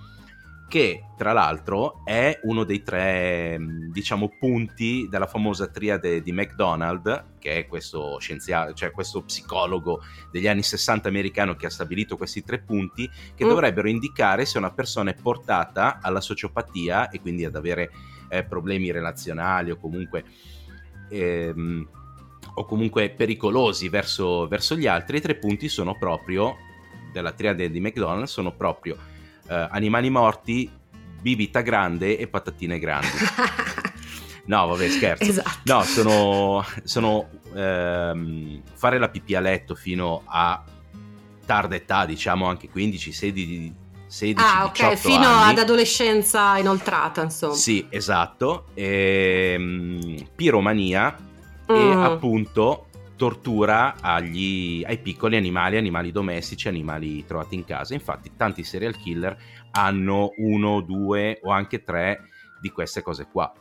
che 0.68 1.06
tra 1.16 1.32
l'altro 1.32 2.02
è 2.04 2.40
uno 2.44 2.64
dei 2.64 2.82
tre 2.82 3.58
diciamo 3.92 4.32
punti 4.40 5.08
della 5.10 5.28
famosa 5.28 5.68
triade 5.68 6.22
di 6.22 6.32
McDonald 6.32 7.38
che 7.40 7.60
è 7.60 7.68
questo 7.68 8.18
scienziato 8.20 8.74
cioè 8.74 8.92
questo 8.92 9.22
psicologo 9.22 10.02
degli 10.32 10.48
anni 10.48 10.64
60 10.64 11.08
americano 11.08 11.56
che 11.56 11.68
ha 11.68 11.70
stabilito 11.70 12.18
questi 12.18 12.44
tre 12.44 12.60
punti 12.60 13.10
che 13.36 13.46
mm. 13.46 13.48
dovrebbero 13.48 13.88
indicare 13.88 14.46
se 14.46 14.58
una 14.58 14.72
persona 14.72 15.12
è 15.12 15.16
portata 15.16 16.00
alla 16.02 16.22
sociopatia 16.22 17.10
e 17.10 17.22
quindi 17.22 17.46
ad 17.46 17.56
avere 17.56 17.92
eh, 18.30 18.44
problemi 18.44 18.92
relazionali 18.92 19.70
o 19.70 19.78
comunque 19.78 20.26
ehm, 21.10 21.88
o 22.58 22.66
comunque 22.66 23.12
pericolosi 23.12 23.88
verso, 23.90 24.48
verso 24.48 24.76
gli 24.76 24.88
altri 24.88 25.18
i 25.18 25.22
tre 25.22 25.36
punti 25.36 25.70
sono 25.70 25.98
proprio 25.98 26.58
della 27.12 27.34
triade 27.34 27.70
di 27.70 27.80
McDonald 27.80 28.26
sono 28.26 28.52
proprio 28.52 29.14
uh, 29.48 29.68
animali 29.70 30.10
morti, 30.10 30.70
bibita 31.22 31.62
grande 31.62 32.18
e 32.18 32.28
patatine 32.28 32.80
grandi. 32.80 33.08
No, 34.46 34.68
vabbè, 34.68 34.90
scherzo. 34.90 35.24
Esatto. 35.24 35.60
No, 35.64 35.82
sono, 35.84 36.66
sono 36.84 37.30
ehm, 37.54 38.62
fare 38.74 39.00
la 39.00 39.10
pipì 39.10 39.36
a 39.36 39.40
letto 39.40 39.74
fino 39.76 40.22
a 40.26 40.64
tarda 41.46 41.76
età, 41.76 42.06
diciamo 42.06 42.46
anche 42.46 42.70
15, 42.70 43.12
16, 43.12 43.74
16 44.06 44.46
ah, 44.46 44.66
ok, 44.66 44.96
fino 44.96 45.26
anni. 45.26 45.52
ad 45.52 45.58
adolescenza 45.60 46.58
inoltrata, 46.58 47.24
insomma. 47.24 47.56
Sì, 47.56 47.88
esatto. 47.90 48.66
E, 48.74 49.54
ehm, 49.56 50.28
piromania 50.36 51.16
mm. 51.72 51.76
e 51.76 52.04
appunto 52.04 52.88
tortura 53.16 53.96
agli, 54.02 54.84
ai 54.86 54.98
piccoli 55.00 55.36
animali, 55.36 55.78
animali 55.78 56.12
domestici, 56.12 56.68
animali 56.68 57.26
trovati 57.26 57.56
in 57.56 57.66
casa. 57.66 57.94
Infatti 57.94 58.32
tanti 58.36 58.64
serial 58.64 58.98
killer 58.98 59.38
hanno 59.72 60.32
uno, 60.38 60.82
due 60.82 61.40
o 61.44 61.52
anche 61.52 61.84
tre 61.84 62.30
di 62.60 62.70
queste 62.70 63.02
cose 63.02 63.28
qua. 63.32 63.52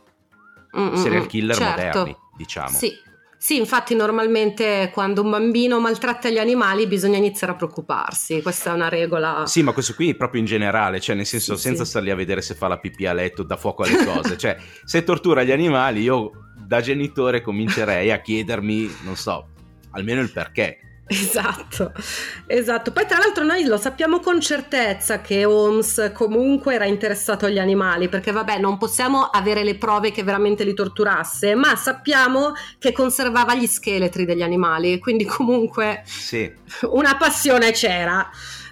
Mm-mm, 0.77 0.95
serial 0.95 1.27
killer 1.27 1.57
certo. 1.57 1.99
moderni, 1.99 2.17
diciamo. 2.37 2.77
Sì. 2.77 3.13
Sì, 3.37 3.59
infatti 3.59 3.95
normalmente 3.95 4.91
quando 4.91 5.21
un 5.21 5.29
bambino 5.29 5.79
maltratta 5.79 6.31
gli 6.31 6.39
animali 6.39 6.87
bisogna 6.87 7.19
iniziare 7.19 7.53
a 7.53 7.57
preoccuparsi, 7.57 8.41
questa 8.41 8.71
è 8.71 8.73
una 8.73 8.89
regola. 8.89 9.45
Sì, 9.45 9.63
ma 9.63 9.73
questo 9.73 9.93
qui 9.93 10.15
proprio 10.15 10.41
in 10.41 10.47
generale, 10.47 10.99
cioè 10.99 11.15
nel 11.15 11.27
senso 11.27 11.55
sì, 11.57 11.61
senza 11.61 11.85
sì. 11.85 11.91
starli 11.91 12.09
a 12.09 12.15
vedere 12.15 12.41
se 12.41 12.55
fa 12.55 12.69
la 12.69 12.79
pipì 12.79 13.05
a 13.05 13.13
letto, 13.13 13.43
dà 13.43 13.59
fuoco 13.59 13.83
alle 13.83 14.03
cose, 14.03 14.39
cioè 14.41 14.57
se 14.85 15.05
tortura 15.05 15.43
gli 15.43 15.51
animali 15.51 16.01
io 16.01 16.44
da 16.67 16.81
genitore 16.81 17.43
comincerei 17.43 18.11
a 18.11 18.21
chiedermi, 18.21 18.97
non 19.03 19.17
so, 19.17 19.49
almeno 19.91 20.21
il 20.21 20.33
perché. 20.33 20.79
Esatto, 21.07 21.93
esatto. 22.47 22.91
Poi 22.91 23.07
tra 23.07 23.19
l'altro 23.19 23.45
noi 23.45 23.65
lo 23.67 23.77
sappiamo 23.77 24.21
con 24.21 24.41
certezza 24.41 25.21
che 25.21 25.45
Holmes 25.45 26.13
comunque 26.15 26.75
era 26.75 26.87
interessato 26.87 27.45
agli 27.47 27.59
animali, 27.59 28.09
perché 28.09 28.33
vabbè 28.33 28.59
non 28.59 28.79
possiamo 28.79 29.25
avere 29.25 29.65
le 29.65 29.77
prove 29.77 30.11
che 30.13 30.23
veramente 30.23 30.65
li 30.65 30.73
torturasse, 30.73 31.55
ma 31.55 31.77
sappiamo 31.77 32.53
che 32.79 32.93
conservava 32.93 33.55
gli 33.55 33.67
scheletri 33.67 34.25
degli 34.25 34.43
animali, 34.43 34.99
quindi 34.99 35.25
comunque 35.27 36.03
sì. 36.07 36.51
una 36.91 37.17
passione 37.17 37.73
c'era, 37.73 38.29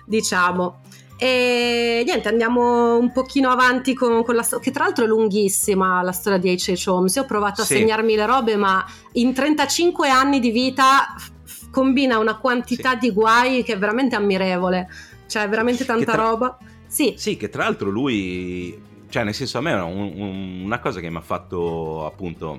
diciamo. 0.07 0.81
E 1.25 2.03
niente, 2.05 2.27
andiamo 2.29 2.97
un 2.99 3.13
pochino 3.13 3.49
avanti 3.51 3.95
con, 3.95 4.25
con 4.25 4.35
la 4.35 4.43
storia, 4.43 4.65
che 4.65 4.73
tra 4.73 4.83
l'altro 4.83 5.05
è 5.05 5.07
lunghissima 5.07 6.03
la 6.03 6.11
storia 6.11 6.37
di 6.37 6.51
H.H. 6.53 6.89
Holmes. 6.89 7.15
Io 7.15 7.23
ho 7.23 7.27
provato 7.27 7.63
Sì. 7.63 7.75
a 7.75 7.77
segnarmi 7.77 8.17
le 8.17 8.27
robe, 8.27 8.57
ma 8.57 8.85
in 9.13 9.33
35 9.33 10.09
anni 10.09 10.41
di 10.41 10.51
vita 10.51 11.15
f- 11.45 11.71
combina 11.71 12.19
una 12.19 12.39
quantità 12.39 12.95
Sì. 12.95 12.99
di 12.99 13.11
guai 13.13 13.63
che 13.63 13.75
è 13.75 13.79
veramente 13.79 14.17
ammirevole. 14.17 14.89
Cioè, 15.29 15.49
veramente 15.49 15.85
tanta 15.85 16.11
tra- 16.11 16.23
roba. 16.25 16.59
Sì, 16.89 17.15
Sì, 17.17 17.37
che 17.37 17.49
tra 17.49 17.63
l'altro 17.63 17.89
lui, 17.89 18.77
cioè 19.09 19.23
nel 19.23 19.35
senso 19.35 19.59
a 19.59 19.61
me 19.61 19.71
è 19.75 19.81
un- 19.81 20.13
un- 20.17 20.63
una 20.65 20.81
cosa 20.81 20.99
che 20.99 21.09
mi 21.09 21.19
ha 21.19 21.23
fatto 21.23 22.05
appunto 22.05 22.59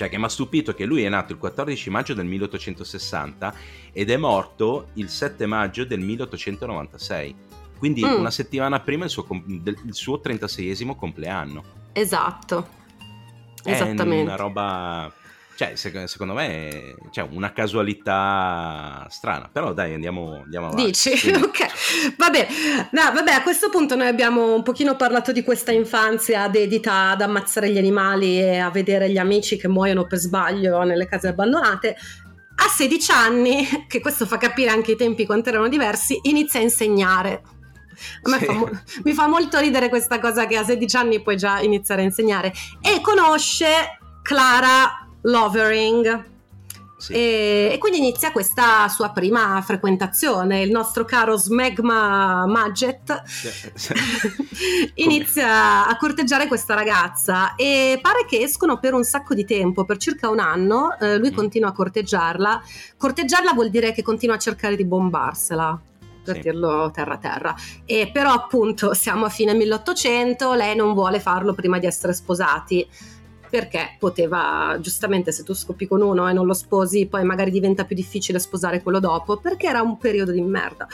Cioè 0.00 0.08
che 0.08 0.16
mi 0.16 0.24
ha 0.24 0.28
stupito 0.28 0.72
che 0.72 0.86
lui 0.86 1.02
è 1.02 1.10
nato 1.10 1.32
il 1.34 1.38
14 1.38 1.90
maggio 1.90 2.14
del 2.14 2.24
1860 2.24 3.54
ed 3.92 4.08
è 4.08 4.16
morto 4.16 4.86
il 4.94 5.10
7 5.10 5.44
maggio 5.44 5.84
del 5.84 6.00
1896. 6.00 7.34
Quindi 7.76 8.02
Mm. 8.02 8.14
una 8.18 8.30
settimana 8.30 8.80
prima 8.80 9.04
il 9.04 9.10
suo, 9.10 9.26
il 9.46 9.76
suo 9.90 10.18
36esimo 10.24 10.96
compleanno. 10.96 11.62
esatto. 11.92 12.66
È 13.62 13.72
Esattamente. 13.72 14.22
una 14.22 14.36
roba... 14.36 15.12
Cioè, 15.60 15.76
sec- 15.76 16.08
secondo 16.08 16.32
me 16.32 16.68
è 16.70 16.94
cioè, 17.10 17.28
una 17.32 17.52
casualità 17.52 19.06
strana. 19.10 19.50
Però 19.52 19.74
dai, 19.74 19.92
andiamo, 19.92 20.40
andiamo 20.42 20.68
avanti. 20.68 20.86
Dici? 20.86 21.20
Quindi- 21.20 21.42
ok. 21.44 22.14
Vabbè. 22.16 22.46
No, 22.92 23.02
vabbè, 23.12 23.32
a 23.32 23.42
questo 23.42 23.68
punto 23.68 23.94
noi 23.94 24.06
abbiamo 24.06 24.54
un 24.54 24.62
pochino 24.62 24.96
parlato 24.96 25.32
di 25.32 25.42
questa 25.44 25.70
infanzia 25.70 26.48
dedita 26.48 27.10
ad 27.10 27.20
ammazzare 27.20 27.68
gli 27.70 27.76
animali 27.76 28.40
e 28.40 28.56
a 28.56 28.70
vedere 28.70 29.10
gli 29.10 29.18
amici 29.18 29.58
che 29.58 29.68
muoiono 29.68 30.06
per 30.06 30.16
sbaglio 30.16 30.82
nelle 30.82 31.06
case 31.06 31.28
abbandonate. 31.28 31.94
A 32.56 32.66
16 32.66 33.12
anni, 33.12 33.68
che 33.86 34.00
questo 34.00 34.24
fa 34.24 34.38
capire 34.38 34.70
anche 34.70 34.92
i 34.92 34.96
tempi 34.96 35.26
quanto 35.26 35.50
erano 35.50 35.68
diversi, 35.68 36.18
inizia 36.22 36.58
a 36.60 36.62
insegnare. 36.62 37.42
A 38.22 38.30
me 38.30 38.38
Sì. 38.38 38.46
fa 38.46 38.52
mo- 38.54 38.70
mi 39.04 39.12
fa 39.12 39.26
molto 39.26 39.58
ridere 39.58 39.90
questa 39.90 40.20
cosa 40.20 40.46
che 40.46 40.56
a 40.56 40.64
16 40.64 40.96
anni 40.96 41.20
puoi 41.20 41.36
già 41.36 41.60
iniziare 41.60 42.00
a 42.00 42.04
insegnare. 42.04 42.50
E 42.80 43.02
conosce 43.02 43.98
Clara 44.22 44.99
Lovering, 45.22 46.24
Sì. 46.96 47.12
e, 47.14 47.70
e 47.72 47.78
quindi 47.78 47.98
inizia 47.98 48.30
questa 48.30 48.86
sua 48.88 49.08
prima 49.10 49.60
frequentazione. 49.62 50.60
Il 50.62 50.70
nostro 50.70 51.04
caro 51.06 51.36
Smegma 51.36 52.44
Maget 52.46 53.22
inizia 54.96 55.86
a 55.86 55.96
corteggiare 55.96 56.46
questa 56.46 56.74
ragazza 56.74 57.54
e 57.54 57.98
pare 58.02 58.26
che 58.28 58.40
escono 58.42 58.78
per 58.78 58.94
un 58.94 59.04
sacco 59.04 59.34
di 59.34 59.44
tempo, 59.44 59.84
per 59.84 59.96
circa 59.96 60.28
un 60.28 60.38
anno. 60.40 60.96
eh, 61.00 61.16
lui 61.18 61.30
Mm. 61.30 61.34
continua 61.34 61.68
a 61.70 61.72
corteggiarla. 61.72 62.62
Corteggiarla 62.96 63.52
vuol 63.52 63.70
dire 63.70 63.92
che 63.92 64.02
continua 64.02 64.34
a 64.36 64.38
cercare 64.38 64.76
di 64.76 64.84
bombarsela. 64.84 65.80
Per 66.22 66.34
Sì. 66.34 66.42
dirlo 66.42 66.90
terra 66.92 67.16
terra, 67.16 67.54
e 67.86 68.10
però 68.12 68.32
appunto 68.32 68.92
siamo 68.92 69.24
a 69.24 69.30
fine 69.30 69.54
1800. 69.54 70.52
Lei 70.52 70.76
non 70.76 70.92
vuole 70.92 71.18
farlo 71.18 71.54
prima 71.54 71.78
di 71.78 71.86
essere 71.86 72.12
sposati 72.12 72.86
perché 73.50 73.96
poteva, 73.98 74.78
giustamente, 74.80 75.32
se 75.32 75.42
tu 75.42 75.52
scoppi 75.54 75.86
con 75.88 76.00
uno 76.00 76.28
e 76.28 76.32
non 76.32 76.46
lo 76.46 76.54
sposi, 76.54 77.06
poi 77.06 77.24
magari 77.24 77.50
diventa 77.50 77.84
più 77.84 77.96
difficile 77.96 78.38
sposare 78.38 78.80
quello 78.82 79.00
dopo, 79.00 79.36
perché 79.38 79.66
era 79.66 79.82
un 79.82 79.98
periodo 79.98 80.30
di 80.30 80.40
merda. 80.40 80.86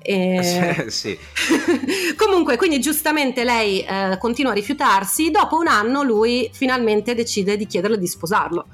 E- 0.00 0.86
sì. 0.88 1.18
Comunque, 2.16 2.56
quindi 2.56 2.80
giustamente 2.80 3.42
lei 3.44 3.80
eh, 3.82 4.16
continua 4.18 4.52
a 4.52 4.54
rifiutarsi. 4.54 5.30
Dopo 5.30 5.56
un 5.58 5.66
anno, 5.66 6.02
lui 6.02 6.48
finalmente 6.52 7.14
decide 7.14 7.56
di 7.56 7.66
chiederle 7.66 7.98
di 7.98 8.06
sposarlo. 8.06 8.66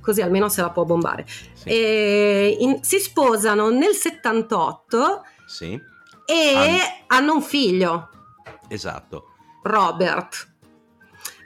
Così 0.00 0.22
almeno 0.22 0.48
se 0.48 0.62
la 0.62 0.70
può 0.70 0.84
bombare. 0.84 1.26
Sì. 1.52 2.62
In- 2.62 2.82
si 2.82 2.98
sposano 2.98 3.68
nel 3.68 3.92
78 3.92 5.22
Sì, 5.46 5.78
e 6.24 6.52
Hanno- 6.54 6.78
hanno 7.08 7.34
un 7.34 7.42
figlio. 7.42 8.08
esatto. 8.68 9.24
Robert. 9.64 10.47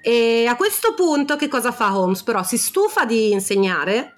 E 0.03 0.47
a 0.47 0.57
questo 0.57 0.95
punto 0.95 1.37
che 1.37 1.47
cosa 1.49 1.71
fa 1.71 1.97
Holmes? 1.97 2.23
Però 2.25 2.43
si 2.43 2.59
stufa 2.59 3.05
di 3.05 3.31
insegnare 3.31 4.15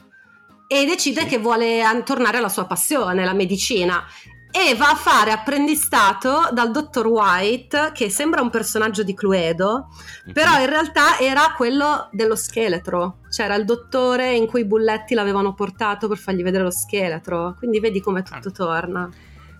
e 0.66 0.86
decide 0.86 1.20
Sì. 1.22 1.26
che 1.26 1.38
vuole 1.38 1.82
tornare 2.04 2.38
alla 2.38 2.48
sua 2.48 2.64
passione, 2.64 3.24
la 3.24 3.34
medicina. 3.34 4.02
E 4.50 4.76
va 4.76 4.90
a 4.90 4.94
fare 4.94 5.32
apprendistato 5.32 6.48
dal 6.52 6.70
dottor 6.70 7.08
White, 7.08 7.90
che 7.92 8.08
sembra 8.08 8.40
un 8.40 8.50
personaggio 8.50 9.02
di 9.02 9.12
Cluedo, 9.12 9.88
però 10.32 10.60
in 10.60 10.66
realtà 10.68 11.18
era 11.18 11.52
quello 11.56 12.08
dello 12.12 12.36
scheletro. 12.36 13.18
C'era 13.30 13.56
il 13.56 13.64
dottore 13.64 14.32
in 14.34 14.46
cui 14.46 14.60
i 14.60 14.64
bulletti 14.64 15.14
l'avevano 15.14 15.54
portato 15.54 16.06
per 16.06 16.18
fargli 16.18 16.44
vedere 16.44 16.62
lo 16.62 16.70
scheletro. 16.70 17.56
Quindi 17.58 17.80
vedi 17.80 18.00
come 18.00 18.22
tutto 18.22 18.52
torna. 18.52 19.10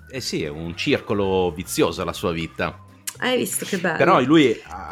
Eh 0.09 0.21
sì, 0.21 0.45
è 0.45 0.49
un 0.49 0.76
circolo 0.76 1.50
vizioso 1.50 2.04
la 2.04 2.12
sua 2.12 2.31
vita. 2.31 2.78
Hai 3.25 3.37
visto 3.38 3.64
che 3.64 3.78
bello? 3.78 3.97
Però 3.97 4.21
lui 4.21 4.61
a- 4.69 4.90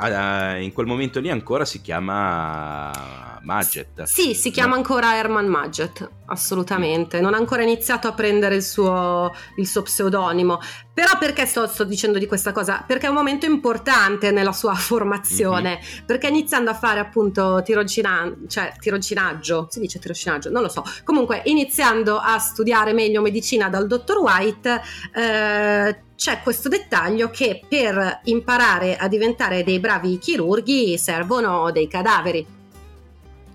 a- 0.50 0.56
in 0.56 0.72
quel 0.72 0.86
momento 0.86 1.20
lì 1.20 1.30
ancora 1.30 1.64
si 1.64 1.80
chiama 1.80 3.38
Maget. 3.42 4.02
Sì, 4.04 4.34
si 4.34 4.50
chiama 4.50 4.76
ancora 4.76 5.16
Herman 5.16 5.46
Maget, 5.46 6.08
assolutamente. 6.26 7.20
Non 7.20 7.34
ha 7.34 7.36
ancora 7.36 7.62
iniziato 7.62 8.06
a 8.08 8.12
prendere 8.12 8.54
il 8.54 8.62
suo, 8.62 9.32
il 9.56 9.66
suo 9.66 9.82
pseudonimo. 9.82 10.60
Però 10.94 11.16
perché 11.18 11.44
sto, 11.46 11.66
sto 11.66 11.84
dicendo 11.84 12.18
di 12.18 12.26
questa 12.26 12.52
cosa? 12.52 12.84
Perché 12.86 13.06
è 13.06 13.08
un 13.08 13.14
momento 13.16 13.46
importante 13.46 14.30
nella 14.30 14.52
sua 14.52 14.74
formazione. 14.76 15.80
Perché 16.06 16.28
iniziando 16.28 16.70
a 16.70 16.74
fare 16.74 17.00
appunto 17.00 17.62
tirocina- 17.64 18.32
cioè, 18.48 18.72
tirocinaggio, 18.78 19.66
si 19.70 19.80
dice 19.80 19.98
tirocinaggio, 19.98 20.50
non 20.50 20.62
lo 20.62 20.68
so. 20.68 20.84
Comunque, 21.04 21.42
iniziando 21.46 22.18
a 22.18 22.38
studiare 22.38 22.92
meglio 22.92 23.20
medicina 23.22 23.68
dal 23.68 23.86
dottor 23.88 24.18
White, 24.18 24.80
eh, 25.14 26.02
c'è 26.22 26.40
questo 26.40 26.68
dettaglio 26.68 27.30
che 27.30 27.62
per 27.68 28.20
imparare 28.26 28.96
a 28.96 29.08
diventare 29.08 29.64
dei 29.64 29.80
bravi 29.80 30.18
chirurghi 30.18 30.96
servono 30.96 31.72
dei 31.72 31.88
cadaveri, 31.88 32.46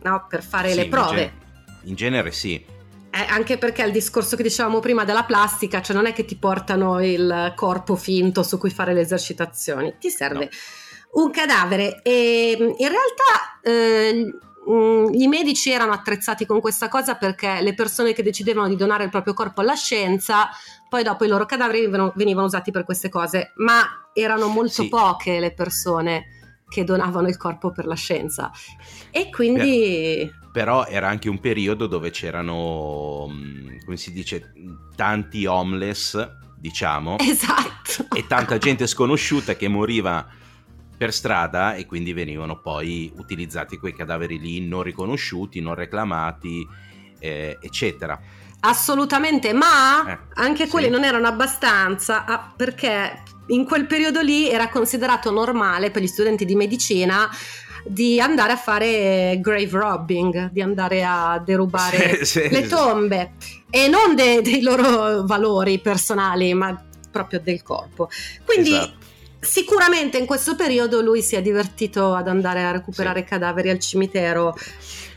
no? 0.01 0.25
Per 0.27 0.43
fare 0.43 0.71
Sì, 0.71 0.75
le 0.75 0.83
in 0.83 0.89
prove. 0.89 1.15
gen- 1.15 1.31
In 1.83 1.95
genere 1.95 2.31
sì. 2.33 2.55
Eh, 3.09 3.25
anche 3.29 3.57
perché 3.57 3.83
il 3.83 3.93
discorso 3.93 4.35
che 4.35 4.43
dicevamo 4.43 4.81
prima 4.81 5.05
della 5.05 5.23
plastica, 5.23 5.81
cioè 5.81 5.95
non 5.95 6.07
è 6.07 6.11
che 6.11 6.25
ti 6.25 6.35
portano 6.35 7.01
il 7.01 7.53
corpo 7.55 7.95
finto 7.95 8.43
su 8.43 8.57
cui 8.57 8.69
fare 8.69 8.93
le 8.93 8.99
esercitazioni, 8.99 9.95
ti 9.97 10.09
serve 10.09 10.49
un 11.13 11.31
cadavere. 11.31 12.01
E 12.03 12.57
in 12.59 12.89
realtà 12.89 13.61
eh, 13.63 14.25
mm, 14.69 15.13
i 15.13 15.27
medici 15.27 15.71
erano 15.71 15.91
attrezzati 15.93 16.45
con 16.45 16.59
questa 16.61 16.87
cosa 16.89 17.15
perché 17.15 17.61
le 17.61 17.73
persone 17.73 18.13
che 18.13 18.23
decidevano 18.23 18.67
di 18.67 18.75
donare 18.75 19.03
il 19.05 19.09
proprio 19.09 19.33
corpo 19.33 19.61
alla 19.61 19.75
scienza, 19.75 20.49
poi 20.89 21.03
dopo 21.03 21.25
i 21.25 21.27
loro 21.27 21.45
cadaveri 21.45 21.81
venivano, 21.81 22.13
venivano 22.15 22.47
usati 22.47 22.71
per 22.71 22.83
queste 22.85 23.09
cose, 23.09 23.51
ma 23.57 24.09
erano 24.13 24.47
molto 24.47 24.83
Sì. 24.83 24.89
poche 24.89 25.39
le 25.39 25.53
persone 25.53 26.25
che 26.69 26.83
donavano 26.83 27.27
il 27.27 27.37
corpo 27.37 27.71
per 27.71 27.85
la 27.85 27.95
scienza. 27.95 28.51
E 29.11 29.29
quindi... 29.29 30.29
Però 30.51 30.85
era 30.85 31.07
anche 31.07 31.29
un 31.29 31.39
periodo 31.39 31.85
dove 31.87 32.09
c'erano, 32.09 33.27
mh, 33.27 33.83
come 33.85 33.95
si 33.97 34.11
dice, 34.11 34.51
tanti 34.95 35.45
homeless, 35.45 36.27
diciamo, 36.57 37.17
Esatto. 37.19 38.07
e 38.15 38.25
tanta 38.25 38.57
gente 38.57 38.87
sconosciuta 38.87 39.55
che 39.55 39.67
moriva 39.67 40.27
per 40.97 41.13
strada 41.13 41.75
e 41.75 41.85
quindi 41.85 42.11
venivano 42.13 42.59
poi 42.59 43.11
utilizzati 43.17 43.77
quei 43.77 43.93
cadaveri 43.93 44.39
lì 44.39 44.67
non 44.67 44.81
riconosciuti, 44.81 45.59
non 45.61 45.75
reclamati, 45.75 46.65
eh, 47.19 47.57
eccetera. 47.61 48.19
Assolutamente, 48.61 49.53
ma 49.53 50.11
Eh, 50.11 50.17
anche 50.35 50.65
sì. 50.65 50.71
quelli 50.71 50.89
non 50.89 51.03
erano 51.03 51.27
abbastanza 51.27 52.25
ah, 52.25 52.51
perché 52.55 53.21
in 53.47 53.63
quel 53.65 53.85
periodo 53.85 54.21
lì 54.21 54.49
era 54.49 54.69
considerato 54.69 55.31
normale 55.31 55.91
per 55.91 56.01
gli 56.01 56.07
studenti 56.07 56.43
di 56.43 56.55
medicina 56.55 57.29
di 57.85 58.19
andare 58.19 58.51
a 58.51 58.57
fare 58.57 59.37
grave 59.39 59.69
robbing, 59.69 60.51
di 60.51 60.61
andare 60.61 61.05
a 61.05 61.41
derubare 61.43 62.25
Sì, 62.25 62.41
sì, 62.41 62.49
le 62.49 62.67
tombe 62.67 63.33
e 63.69 63.87
non 63.87 64.15
de- 64.15 64.41
dei 64.41 64.61
loro 64.61 65.23
valori 65.25 65.79
personali, 65.79 66.53
ma 66.53 66.83
proprio 67.09 67.39
del 67.39 67.63
corpo. 67.63 68.09
Quindi 68.43 68.71
Esatto. 68.71 69.05
Sicuramente 69.47 70.17
in 70.17 70.25
questo 70.25 70.55
periodo 70.55 71.01
lui 71.01 71.21
si 71.21 71.35
è 71.35 71.41
divertito 71.41 72.13
ad 72.13 72.27
andare 72.27 72.63
a 72.63 72.71
recuperare 72.71 73.21
Sì. 73.21 73.25
cadaveri 73.25 73.69
al 73.69 73.79
cimitero 73.79 74.53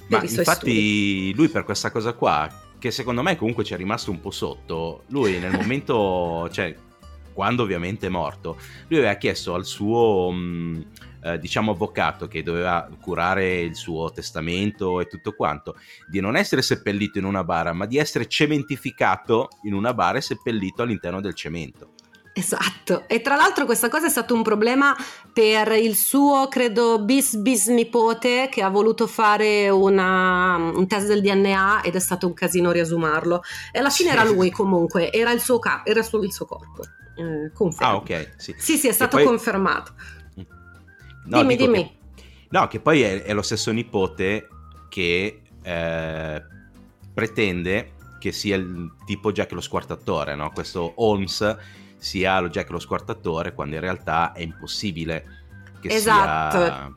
Ma 0.07 0.23
i 0.23 0.29
suoi 0.29 0.45
studi. 0.45 0.71
infatti 0.71 1.35
lui 1.35 1.49
per 1.49 1.65
questa 1.65 1.91
cosa 1.91 2.13
qua, 2.15 2.49
che 2.79 2.91
secondo 2.91 3.23
me 3.23 3.37
comunque 3.37 3.65
ci 3.65 3.75
è 3.75 3.77
rimasto 3.77 4.11
un 4.11 4.21
po' 4.21 4.31
sotto, 4.31 5.03
lui 5.09 5.39
nel 5.39 5.53
momento, 5.53 6.49
cioè 6.53 6.75
quando 7.33 7.63
ovviamente 7.63 8.07
è 8.07 8.11
morto, 8.11 8.57
lui 8.89 8.99
aveva 8.99 9.15
chiesto 9.15 9.55
al 9.55 9.65
suo, 9.65 10.31
mh, 10.31 10.87
eh, 11.23 11.39
diciamo, 11.39 11.73
avvocato 11.73 12.27
che 12.29 12.43
doveva 12.43 12.89
curare 13.01 13.61
il 13.61 13.75
suo 13.77 14.11
testamento 14.11 15.01
e 15.01 15.07
tutto 15.07 15.33
quanto, 15.33 15.77
di 16.09 16.21
non 16.21 16.37
essere 16.37 16.61
seppellito 16.63 17.19
in 17.19 17.25
una 17.25 17.45
bara, 17.45 17.73
ma 17.73 17.87
di 17.87 17.99
essere 17.99 18.27
cementificato 18.27 19.49
in 19.63 19.75
una 19.75 19.95
bara 19.95 20.19
e 20.19 20.23
seppellito 20.23 20.83
all'interno 20.83 21.21
del 21.21 21.35
cemento. 21.35 21.93
Esatto, 22.41 23.05
e 23.07 23.21
tra 23.21 23.37
l'altro 23.37 23.67
questa 23.67 23.91
cosa 23.91 24.07
è 24.07 24.09
stato 24.09 24.33
un 24.35 24.43
problema 24.43 24.97
per 25.31 25.73
il 25.73 25.95
suo, 25.95 26.49
credo, 26.49 27.05
bis 27.05 27.37
bisnipote 27.37 28.49
che 28.51 28.63
ha 28.63 28.71
voluto 28.71 29.07
fare 29.07 29.69
una- 29.69 30.57
un 30.57 30.87
test 30.87 31.07
del 31.07 31.21
DNA 31.21 31.83
ed 31.83 31.97
è 31.97 32.01
stato 32.01 32.27
un 32.27 32.33
casino 32.33 32.71
riesumarlo. 32.71 33.43
E 33.71 33.79
alla 33.79 33.91
fine 33.91 34.11
Sì. 34.11 34.17
era 34.17 34.25
lui 34.25 34.51
comunque, 34.51 35.13
era 35.13 35.33
il 35.33 35.41
suo, 35.41 35.59
ca- 35.59 35.83
era 35.85 36.03
solo 36.03 36.25
il 36.25 36.33
suo 36.33 36.47
corpo. 36.47 36.83
Eh, 37.17 37.53
confermo. 37.53 37.93
Ah, 37.93 37.97
ok, 37.97 38.33
sì. 38.39 38.55
Sì, 38.57 38.79
sì, 38.79 38.89
è 38.89 38.93
stato 38.93 39.17
poi- 39.19 39.27
confermato. 39.27 39.93
No, 41.27 41.43
dimmi, 41.43 41.57
dico 41.57 41.71
che- 41.71 41.77
dimmi. 41.79 41.97
no, 42.49 42.67
che 42.69 42.81
poi 42.81 43.03
è, 43.03 43.23
è 43.23 43.35
lo 43.35 43.43
stesso 43.43 43.71
nipote 43.71 44.49
che 44.89 45.43
eh, 45.63 46.43
pretende 47.13 47.93
che 48.19 48.33
sia 48.33 48.57
il 48.57 48.93
tipo 49.05 49.31
Jack 49.31 49.53
lo 49.53 49.61
squartatore, 49.61 50.35
no? 50.35 50.51
Questo 50.53 50.93
Holmes 50.97 51.57
sia 52.01 52.41
lo 52.41 52.49
Jack 52.49 52.71
lo 52.71 52.79
squartatore 52.81 53.55
quando 53.55 53.77
in 53.77 53.81
realtà 53.81 54.33
è 54.33 54.41
impossibile 54.41 55.25
che 55.81 55.89
Esatto. 55.95 56.59
sia... 56.65 56.95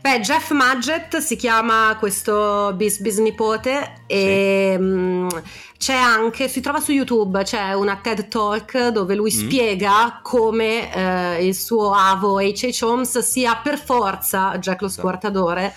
Beh, 0.00 0.20
Jeff 0.20 0.52
Madgett 0.52 1.18
si 1.18 1.36
chiama 1.36 1.94
questo 1.98 2.72
bis 2.76 2.98
bisnipote 3.00 4.04
e 4.06 4.74
mm, 4.78 5.28
c'è 5.76 5.94
anche, 5.94 6.48
si 6.48 6.60
trova 6.62 6.80
su 6.80 6.92
YouTube, 6.92 7.42
c'è 7.42 7.74
una 7.74 7.96
TED 7.96 8.28
Talk 8.28 8.88
dove 8.88 9.14
lui 9.14 9.30
Mm. 9.30 9.38
spiega 9.38 10.20
come 10.22 10.94
eh, 11.36 11.46
il 11.46 11.54
suo 11.54 11.92
avo 11.92 12.38
H.H. 12.38 12.82
Holmes 12.82 13.18
sia 13.18 13.56
per 13.56 13.78
forza 13.78 14.56
Jack 14.58 14.80
lo 14.80 14.86
Esatto. 14.86 15.02
squartatore 15.02 15.74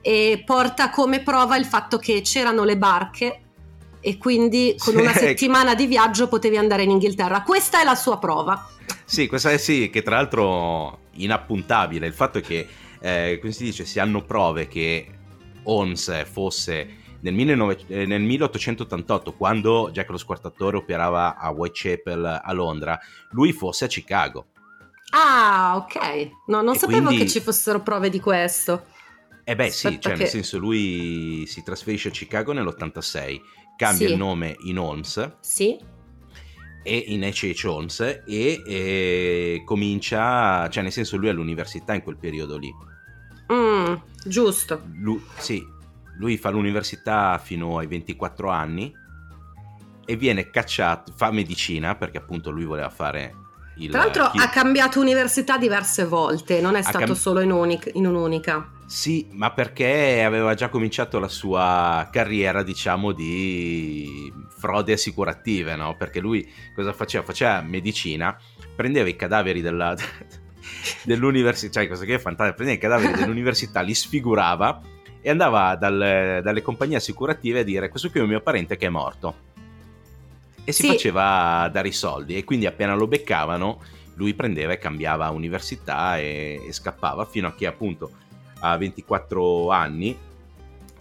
e 0.00 0.42
porta 0.46 0.88
come 0.88 1.20
prova 1.20 1.56
il 1.58 1.66
fatto 1.66 1.98
che 1.98 2.22
c'erano 2.22 2.64
le 2.64 2.78
barche 2.78 3.40
e 4.06 4.18
quindi 4.18 4.76
con 4.78 4.94
Sì. 4.94 5.00
una 5.00 5.12
settimana 5.12 5.74
di 5.74 5.86
viaggio 5.86 6.28
potevi 6.28 6.56
andare 6.56 6.84
in 6.84 6.90
Inghilterra. 6.90 7.42
Questa 7.42 7.80
è 7.80 7.84
la 7.84 7.96
sua 7.96 8.18
prova. 8.20 8.68
Sì, 9.04 9.26
questa 9.26 9.50
è 9.50 9.58
sì, 9.58 9.90
che 9.90 10.02
tra 10.02 10.14
l'altro 10.14 11.00
inappuntabile. 11.14 12.06
Il 12.06 12.12
fatto 12.12 12.38
è 12.38 12.40
che, 12.40 12.68
eh, 13.00 13.38
come 13.40 13.50
si 13.52 13.64
dice, 13.64 13.84
si 13.84 13.98
hanno 13.98 14.22
prove 14.22 14.68
che 14.68 15.08
Holmes 15.64 16.24
fosse 16.30 16.98
nel, 17.20 17.34
19 17.34 17.78
eh, 17.88 18.06
nel 18.06 18.22
1888, 18.22 19.32
quando 19.32 19.90
Jack 19.92 20.10
lo 20.10 20.18
squartatore 20.18 20.76
operava 20.76 21.36
a 21.36 21.50
Whitechapel 21.50 22.42
a 22.44 22.52
Londra, 22.52 22.96
lui 23.30 23.52
fosse 23.52 23.86
a 23.86 23.88
Chicago. 23.88 24.46
Ah, 25.10 25.74
ok. 25.76 26.30
No, 26.46 26.62
non 26.62 26.76
E 26.76 26.78
sapevo 26.78 27.06
quindi- 27.06 27.24
che 27.24 27.28
ci 27.30 27.40
fossero 27.40 27.80
prove 27.80 28.08
di 28.08 28.20
questo. 28.20 28.84
E 29.42 29.54
beh 29.56 29.70
sì, 29.70 29.86
Aspetta 29.86 30.02
cioè 30.08 30.12
che- 30.12 30.18
nel 30.22 30.28
senso 30.28 30.58
lui 30.58 31.44
si 31.46 31.62
trasferisce 31.64 32.08
a 32.08 32.10
Chicago 32.12 32.52
nell'86, 32.52 33.40
cambia 33.76 34.06
Sì. 34.06 34.12
il 34.12 34.18
nome 34.18 34.56
in 34.64 34.78
Holmes 34.78 35.36
Sì. 35.40 35.78
e 36.82 36.96
in 37.08 37.22
H.H. 37.22 37.64
Holmes 37.66 38.00
e, 38.00 38.62
e 38.66 39.62
comincia, 39.64 40.68
cioè 40.68 40.82
nel 40.82 40.92
senso 40.92 41.16
lui 41.16 41.28
è 41.28 41.30
all'università 41.30 41.94
in 41.94 42.02
quel 42.02 42.16
periodo 42.16 42.56
lì. 42.58 42.72
Mm, 43.52 43.94
giusto. 44.24 44.82
Lu- 44.94 45.22
sì, 45.38 45.64
lui 46.18 46.36
fa 46.36 46.50
l'università 46.50 47.38
fino 47.38 47.78
ai 47.78 47.86
24 47.86 48.48
anni 48.50 48.92
e 50.04 50.16
viene 50.16 50.50
cacciato, 50.50 51.12
fa 51.14 51.30
medicina 51.30 51.94
perché 51.96 52.18
appunto 52.18 52.50
lui 52.50 52.64
voleva 52.64 52.90
fare 52.90 53.34
il... 53.78 53.90
Tra 53.90 54.00
l'altro 54.00 54.30
chi- 54.30 54.38
ha 54.38 54.48
cambiato 54.48 55.00
università 55.00 55.58
diverse 55.58 56.04
volte, 56.04 56.60
non 56.60 56.76
è 56.76 56.82
stato 56.82 56.98
cam- 56.98 57.14
solo 57.14 57.40
in, 57.40 57.50
unic- 57.50 57.90
in 57.94 58.06
un'unica. 58.06 58.70
Sì, 58.86 59.26
ma 59.32 59.50
perché 59.52 60.22
aveva 60.22 60.54
già 60.54 60.68
cominciato 60.68 61.18
la 61.18 61.28
sua 61.28 62.08
carriera, 62.10 62.62
diciamo, 62.62 63.12
di 63.12 64.32
frode 64.48 64.92
assicurative, 64.92 65.74
no? 65.76 65.96
Perché 65.96 66.20
lui 66.20 66.48
cosa 66.74 66.92
faceva? 66.92 67.24
Faceva 67.24 67.60
medicina, 67.62 68.36
prendeva 68.74 69.08
i 69.08 69.16
cadaveri 69.16 69.60
della, 69.60 69.94
dell'università, 71.02 71.80
cioè 71.80 71.88
cosa 71.88 72.04
che 72.04 72.14
è 72.14 72.18
fantastico, 72.18 72.56
prendeva 72.62 72.78
i 72.78 72.80
cadaveri 72.80 73.12
dell'università, 73.18 73.80
li 73.80 73.94
sfigurava 73.94 74.80
e 75.20 75.30
andava 75.30 75.74
dal- 75.74 76.40
dalle 76.42 76.62
compagnie 76.62 76.96
assicurative 76.96 77.60
a 77.60 77.64
dire 77.64 77.88
questo 77.88 78.10
qui 78.10 78.20
è 78.20 78.22
un 78.22 78.28
mio 78.28 78.40
parente 78.40 78.76
che 78.76 78.86
è 78.86 78.90
morto. 78.90 79.54
E 80.68 80.72
si 80.72 80.82
Sì. 80.82 80.88
faceva 80.88 81.70
dare 81.72 81.86
i 81.86 81.92
soldi 81.92 82.36
e 82.36 82.42
quindi 82.42 82.66
appena 82.66 82.94
lo 82.94 83.06
beccavano 83.06 83.80
lui 84.16 84.34
prendeva 84.34 84.72
e 84.72 84.78
cambiava 84.78 85.30
università 85.30 86.18
e, 86.18 86.60
e 86.66 86.72
scappava 86.72 87.24
fino 87.24 87.46
a 87.46 87.54
che 87.54 87.66
appunto 87.66 88.10
a 88.60 88.76
24 88.76 89.70
anni 89.70 90.18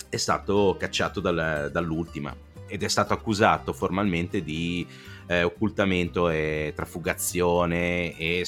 è 0.07 0.17
stato 0.17 0.75
cacciato 0.77 1.19
dal- 1.19 1.69
dall'ultima 1.71 2.35
ed 2.67 2.83
è 2.83 2.87
stato 2.87 3.13
accusato 3.13 3.73
formalmente 3.73 4.43
di 4.43 4.85
eh, 5.27 5.43
occultamento 5.43 6.29
e 6.29 6.73
trafugazione 6.75 8.15
e 8.17 8.45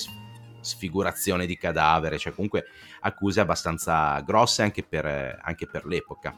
sfigurazione 0.60 1.46
di 1.46 1.58
cadavere, 1.58 2.18
cioè 2.18 2.34
comunque 2.34 2.66
accuse 3.02 3.40
abbastanza 3.40 4.20
grosse 4.20 4.64
anche 4.64 4.84
per, 4.84 5.40
anche 5.42 5.66
per 5.68 5.86
l'epoca. 5.86 6.36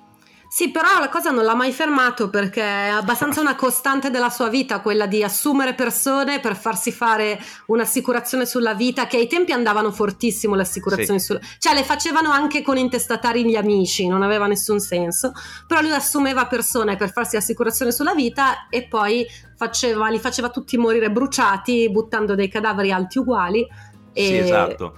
Sì, 0.52 0.72
però 0.72 0.98
la 1.00 1.10
cosa 1.10 1.30
non 1.30 1.46
l'ha 1.46 1.54
mai 1.54 1.72
fermato 1.72 2.30
perché 2.32 2.64
è 2.64 2.88
abbastanza 2.88 3.40
una 3.40 3.56
costante 3.56 4.10
della 4.10 4.32
sua 4.32 4.50
vita 4.50 4.80
quella 4.80 5.06
di 5.06 5.24
assumere 5.24 5.76
persone 5.76 6.40
per 6.40 6.56
farsi 6.56 6.92
fare 6.92 7.40
un'assicurazione 7.68 8.48
sulla 8.48 8.74
vita, 8.74 9.06
che 9.06 9.18
ai 9.18 9.28
tempi 9.28 9.52
andavano 9.52 9.92
fortissimo 9.92 10.56
le 10.56 10.64
assicurazioni 10.64 11.20
Sì. 11.20 11.26
sulla 11.26 11.40
cioè 11.60 11.76
le 11.76 11.84
facevano 11.84 12.32
anche 12.32 12.64
con 12.64 12.78
intestatari 12.78 13.46
gli 13.46 13.56
amici, 13.56 14.08
non 14.08 14.24
aveva 14.24 14.48
nessun 14.48 14.80
senso, 14.80 15.34
però 15.68 15.82
lui 15.82 15.92
assumeva 15.92 16.48
persone 16.48 16.96
per 16.96 17.12
farsi 17.12 17.36
l'assicurazione 17.36 17.92
sulla 17.92 18.16
vita 18.16 18.68
e 18.70 18.88
poi 18.88 19.28
faceva, 19.56 20.10
li 20.10 20.20
faceva 20.20 20.50
tutti 20.50 20.78
morire 20.78 21.12
bruciati 21.12 21.92
buttando 21.92 22.34
dei 22.34 22.48
cadaveri 22.50 22.92
alti 22.92 23.20
uguali. 23.20 23.68
E 24.14 24.26
Sì, 24.26 24.36
esatto. 24.38 24.98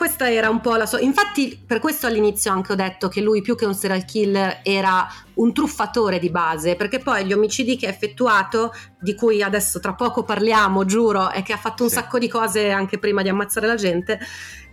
Questa 0.00 0.30
era 0.32 0.48
un 0.48 0.62
po' 0.62 0.76
la 0.76 0.86
sua. 0.86 0.98
Infatti, 1.00 1.62
per 1.66 1.78
questo 1.78 2.06
all'inizio 2.06 2.50
anche 2.50 2.72
ho 2.72 2.74
detto 2.74 3.08
che 3.08 3.20
lui, 3.20 3.42
più 3.42 3.54
che 3.54 3.66
un 3.66 3.74
serial 3.74 4.06
killer, 4.06 4.60
era 4.62 5.06
un 5.34 5.52
truffatore 5.52 6.18
di 6.18 6.30
base. 6.30 6.74
Perché 6.74 7.00
poi 7.00 7.26
gli 7.26 7.34
omicidi 7.34 7.76
che 7.76 7.86
ha 7.86 7.90
effettuato, 7.90 8.72
di 8.98 9.14
cui 9.14 9.42
adesso 9.42 9.78
tra 9.78 9.92
poco 9.92 10.22
parliamo, 10.22 10.86
giuro, 10.86 11.30
e 11.30 11.42
che 11.42 11.52
ha 11.52 11.58
fatto 11.58 11.82
un 11.82 11.90
Sì. 11.90 11.96
sacco 11.96 12.18
di 12.18 12.28
cose 12.28 12.70
anche 12.70 12.96
prima 12.98 13.20
di 13.20 13.28
ammazzare 13.28 13.66
la 13.66 13.74
gente. 13.74 14.18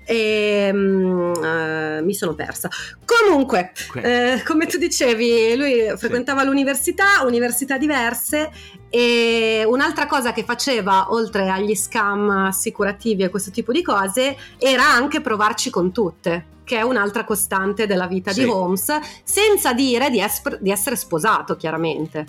E 0.05 0.69
mm, 0.71 1.33
eh, 1.43 2.01
mi 2.01 2.13
sono 2.13 2.33
persa. 2.33 2.69
Comunque, 3.03 3.73
Que- 3.91 4.35
eh, 4.35 4.43
come 4.43 4.65
tu 4.65 4.77
dicevi, 4.77 5.57
lui 5.57 5.91
frequentava 5.97 6.45
l'università, 6.45 7.23
università 7.25 7.77
diverse 7.77 8.49
e 8.89 9.63
un'altra 9.67 10.05
cosa 10.07 10.31
che 10.31 10.43
faceva, 10.43 11.11
oltre 11.11 11.49
agli 11.49 11.75
scam 11.75 12.29
assicurativi 12.29 13.23
e 13.23 13.29
questo 13.29 13.51
tipo 13.51 13.71
di 13.71 13.81
cose, 13.81 14.37
era 14.57 14.87
anche 14.87 15.21
provarci 15.21 15.69
con 15.69 15.91
tutte, 15.91 16.45
che 16.63 16.77
è 16.77 16.81
un'altra 16.81 17.23
costante 17.23 17.85
della 17.85 18.07
vita 18.07 18.31
Sì. 18.31 18.43
di 18.43 18.49
Holmes, 18.49 18.97
senza 19.23 19.73
dire 19.73 20.09
di, 20.09 20.21
esper- 20.21 20.59
di 20.59 20.71
essere 20.71 20.95
sposato, 20.95 21.55
chiaramente. 21.55 22.25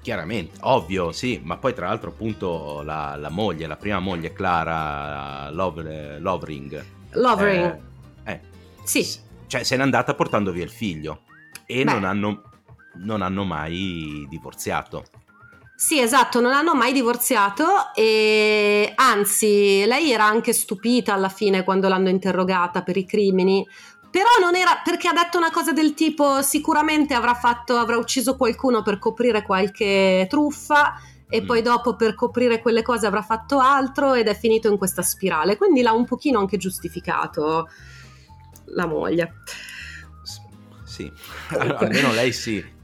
Chiaramente, 0.00 0.58
ovvio, 0.62 1.12
sì, 1.12 1.40
ma 1.42 1.56
poi 1.56 1.74
tra 1.74 1.88
l'altro 1.88 2.10
appunto 2.10 2.82
la, 2.82 3.16
la 3.16 3.28
moglie, 3.30 3.66
la 3.66 3.76
prima 3.76 3.98
moglie 3.98 4.32
Clara 4.32 5.50
Love- 5.50 6.18
Lovering, 6.18 6.84
Lovering, 7.12 7.78
eh, 8.24 8.32
eh, 8.32 8.40
sì. 8.84 9.06
cioè 9.46 9.64
se 9.64 9.76
n'è 9.76 9.82
andata 9.82 10.14
portando 10.14 10.50
via 10.52 10.64
il 10.64 10.70
figlio 10.70 11.22
e 11.66 11.84
non 11.84 12.04
hanno, 12.04 12.42
non 12.98 13.20
hanno 13.22 13.44
mai 13.44 14.24
divorziato. 14.30 15.04
Sì, 15.80 16.00
esatto, 16.00 16.40
non 16.40 16.52
hanno 16.54 16.74
mai 16.74 16.92
divorziato 16.92 17.94
e 17.94 18.90
anzi, 18.96 19.84
lei 19.86 20.10
era 20.10 20.24
anche 20.24 20.52
stupita 20.52 21.14
alla 21.14 21.28
fine 21.28 21.62
quando 21.62 21.86
l'hanno 21.86 22.08
interrogata 22.08 22.82
per 22.82 22.96
i 22.96 23.06
crimini. 23.06 23.64
Però 24.10 24.26
non 24.40 24.56
era 24.56 24.80
perché 24.82 25.06
ha 25.06 25.12
detto 25.12 25.38
una 25.38 25.52
cosa 25.52 25.70
del 25.70 25.94
tipo 25.94 26.42
sicuramente 26.42 27.14
avrà 27.14 27.34
fatto 27.34 27.76
avrà 27.76 27.96
ucciso 27.96 28.36
qualcuno 28.36 28.82
per 28.82 28.98
coprire 28.98 29.42
qualche 29.44 30.26
truffa 30.28 30.94
e 31.28 31.42
Mm. 31.42 31.46
poi 31.46 31.62
dopo 31.62 31.94
per 31.94 32.16
coprire 32.16 32.60
quelle 32.60 32.82
cose 32.82 33.06
avrà 33.06 33.22
fatto 33.22 33.60
altro 33.60 34.14
ed 34.14 34.26
è 34.26 34.36
finito 34.36 34.66
in 34.68 34.78
questa 34.78 35.02
spirale. 35.02 35.56
Quindi 35.56 35.82
l'ha 35.82 35.92
un 35.92 36.06
pochino 36.06 36.40
anche 36.40 36.56
giustificato. 36.56 37.68
la 38.74 38.86
moglie. 38.86 39.34
Sì, 40.84 41.08
almeno 41.56 42.10
lei 42.12 42.32
sì. 42.32 42.76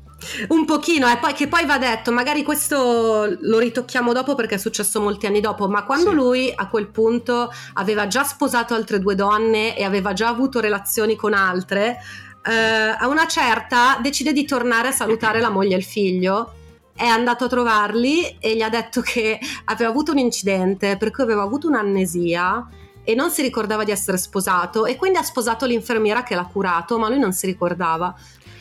Un 0.48 0.64
pochino, 0.64 1.10
eh, 1.10 1.16
poi, 1.18 1.32
che 1.32 1.48
poi 1.48 1.64
va 1.66 1.78
detto, 1.78 2.12
magari 2.12 2.42
questo 2.42 3.36
lo 3.40 3.58
ritocchiamo 3.58 4.12
dopo 4.12 4.34
perché 4.34 4.56
è 4.56 4.58
successo 4.58 5.00
molti 5.00 5.26
anni 5.26 5.40
dopo, 5.40 5.68
ma 5.68 5.84
quando 5.84 6.10
Sì. 6.10 6.16
lui 6.16 6.52
a 6.54 6.68
quel 6.68 6.88
punto 6.88 7.52
aveva 7.74 8.06
già 8.06 8.24
sposato 8.24 8.74
altre 8.74 8.98
due 8.98 9.14
donne 9.14 9.76
e 9.76 9.84
aveva 9.84 10.12
già 10.12 10.28
avuto 10.28 10.60
relazioni 10.60 11.16
con 11.16 11.34
altre, 11.34 11.98
eh, 12.46 12.52
a 12.52 13.06
una 13.08 13.26
certa 13.26 13.98
decide 14.02 14.32
di 14.32 14.44
tornare 14.44 14.88
a 14.88 14.92
salutare 14.92 15.40
la 15.40 15.50
moglie 15.50 15.74
e 15.74 15.78
il 15.78 15.84
figlio. 15.84 16.52
È 16.96 17.06
andato 17.06 17.44
a 17.44 17.48
trovarli 17.48 18.36
e 18.38 18.54
gli 18.54 18.62
ha 18.62 18.68
detto 18.68 19.00
che 19.00 19.40
aveva 19.64 19.90
avuto 19.90 20.12
un 20.12 20.18
incidente 20.18 20.96
per 20.96 21.10
cui 21.10 21.24
aveva 21.24 21.42
avuto 21.42 21.66
un'amnesia 21.66 22.68
e 23.02 23.14
non 23.14 23.30
si 23.30 23.42
ricordava 23.42 23.82
di 23.84 23.90
essere 23.90 24.16
sposato 24.16 24.86
e 24.86 24.96
quindi 24.96 25.18
ha 25.18 25.22
sposato 25.22 25.66
l'infermiera 25.66 26.22
che 26.22 26.34
l'ha 26.34 26.46
curato, 26.50 26.98
ma 26.98 27.08
lui 27.08 27.18
non 27.18 27.32
si 27.32 27.46
ricordava. 27.46 28.14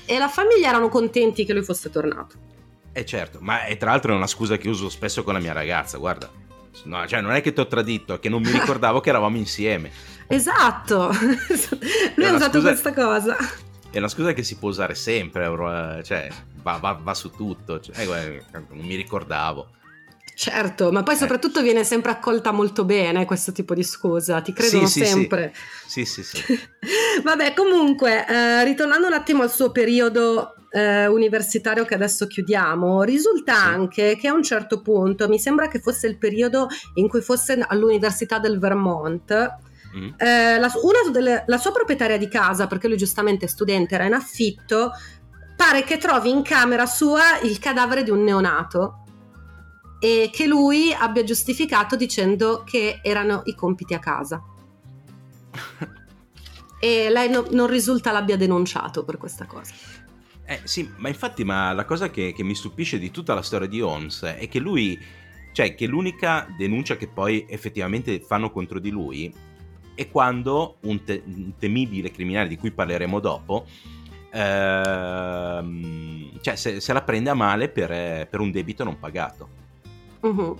E 0.05 0.17
la 0.17 0.27
famiglia 0.27 0.69
erano 0.69 0.89
contenti 0.89 1.45
che 1.45 1.53
lui 1.53 1.63
fosse 1.63 1.89
tornato. 1.89 2.35
Eh 2.91 3.05
certo, 3.05 3.39
ma 3.41 3.65
è 3.65 3.75
tra 3.77 3.89
l'altro 3.91 4.13
è 4.13 4.15
una 4.15 4.27
scusa 4.27 4.57
che 4.57 4.69
uso 4.69 4.89
spesso 4.89 5.23
con 5.23 5.33
la 5.33 5.39
mia 5.39 5.53
ragazza, 5.53 5.97
guarda. 5.97 6.29
No, 6.83 7.07
cioè 7.07 7.21
non 7.21 7.31
è 7.31 7.41
che 7.41 7.53
ti 7.53 7.59
ho 7.59 7.67
tradito, 7.67 8.15
è 8.15 8.19
che 8.19 8.29
non 8.29 8.41
mi 8.41 8.51
ricordavo 8.51 8.99
che 8.99 9.09
eravamo 9.09 9.37
insieme. 9.37 9.91
Esatto, 10.27 11.09
lui 12.15 12.25
ha 12.27 12.33
usato 12.33 12.59
scusa- 12.59 12.69
questa 12.69 12.93
cosa. 12.93 13.37
È 13.89 13.97
una 13.97 14.07
scusa 14.07 14.33
che 14.33 14.43
si 14.43 14.57
può 14.57 14.69
usare 14.69 14.95
sempre, 14.95 15.45
eh, 15.45 16.03
cioè 16.03 16.27
va, 16.61 16.77
va- 16.77 16.99
va 17.01 17.13
su 17.13 17.29
tutto. 17.31 17.79
Cioè, 17.79 17.95
eh, 17.97 18.43
non 18.51 18.85
mi 18.85 18.95
ricordavo. 18.95 19.69
Certo, 20.35 20.91
ma 20.91 21.03
poi 21.03 21.13
Eh. 21.13 21.17
soprattutto 21.17 21.61
viene 21.61 21.83
sempre 21.83 22.11
accolta 22.11 22.51
molto 22.51 22.85
bene 22.85 23.25
questo 23.25 23.51
tipo 23.51 23.73
di 23.73 23.83
scusa, 23.83 24.41
ti 24.41 24.51
credono 24.53 24.87
Sì, 24.87 24.99
sì, 24.99 25.05
sì. 25.05 25.11
sempre. 25.11 25.53
Sì, 25.85 26.05
sì, 26.05 26.23
sì. 26.23 26.43
Vabbè, 27.23 27.53
comunque, 27.53 28.25
eh, 28.27 28.63
ritornando 28.63 29.07
un 29.07 29.13
attimo 29.13 29.43
al 29.43 29.51
suo 29.51 29.71
periodo 29.71 30.55
eh, 30.71 31.05
universitario 31.05 31.85
che 31.85 31.93
adesso 31.93 32.25
chiudiamo, 32.25 33.03
risulta 33.03 33.53
Sì. 33.53 33.61
anche 33.61 34.17
che 34.17 34.27
a 34.27 34.33
un 34.33 34.41
certo 34.41 34.81
punto, 34.81 35.27
mi 35.27 35.37
sembra 35.37 35.67
che 35.67 35.79
fosse 35.79 36.07
il 36.07 36.17
periodo 36.17 36.67
in 36.95 37.07
cui 37.07 37.21
fosse 37.21 37.63
all'Università 37.67 38.39
del 38.39 38.57
Vermont, 38.59 39.55
Mm. 39.95 40.09
eh, 40.17 40.57
la, 40.57 40.71
una 40.81 41.11
delle- 41.11 41.43
la 41.45 41.57
sua 41.59 41.71
proprietaria 41.71 42.17
di 42.17 42.27
casa, 42.27 42.65
perché 42.65 42.87
lui 42.87 42.97
giustamente 42.97 43.45
è 43.45 43.47
studente, 43.47 43.93
era 43.93 44.05
in 44.05 44.13
affitto, 44.13 44.91
pare 45.55 45.83
che 45.83 45.97
trovi 45.99 46.31
in 46.31 46.41
camera 46.41 46.87
sua 46.87 47.39
il 47.43 47.59
cadavere 47.59 48.01
di 48.01 48.09
un 48.09 48.23
neonato 48.23 49.02
e 50.03 50.29
che 50.33 50.47
lui 50.47 50.91
abbia 50.91 51.23
giustificato 51.23 51.95
dicendo 51.95 52.63
che 52.65 52.99
erano 53.01 53.43
i 53.45 53.55
compiti 53.55 53.93
a 53.93 53.99
casa. 53.99 54.43
E 56.77 57.09
lei 57.09 57.29
no- 57.29 57.47
non 57.51 57.67
risulta 57.67 58.11
l'abbia 58.11 58.35
denunciato 58.35 59.05
per 59.05 59.17
questa 59.17 59.45
cosa. 59.45 59.73
Eh, 60.43 60.59
sì, 60.65 60.91
ma 60.97 61.07
infatti 61.07 61.45
ma 61.45 61.71
la 61.71 61.85
cosa 61.85 62.09
che, 62.09 62.33
che 62.33 62.43
mi 62.43 62.53
stupisce 62.53 62.99
di 62.99 63.11
tutta 63.11 63.33
la 63.33 63.41
storia 63.41 63.69
di 63.69 63.79
Holmes 63.79 64.23
è 64.23 64.49
che 64.49 64.59
lui, 64.59 64.99
cioè 65.53 65.73
che 65.73 65.87
l'unica 65.87 66.53
denuncia 66.57 66.97
che 66.97 67.07
poi 67.07 67.45
effettivamente 67.47 68.19
fanno 68.19 68.51
contro 68.51 68.79
di 68.79 68.89
lui 68.89 69.33
è 69.95 70.09
quando 70.09 70.79
un, 70.81 71.01
te- 71.05 71.23
un 71.25 71.53
temibile 71.57 72.11
criminale 72.11 72.49
di 72.49 72.57
cui 72.57 72.71
parleremo 72.71 73.21
dopo, 73.21 73.65
ehm, 74.33 76.41
cioè 76.41 76.57
se, 76.57 76.81
se 76.81 76.91
la 76.91 77.03
prende 77.03 77.29
a 77.29 77.35
male 77.35 77.69
per, 77.69 78.27
per 78.27 78.41
un 78.41 78.51
debito 78.51 78.83
non 78.83 78.99
pagato. 78.99 79.61
Mhm. 80.23 80.55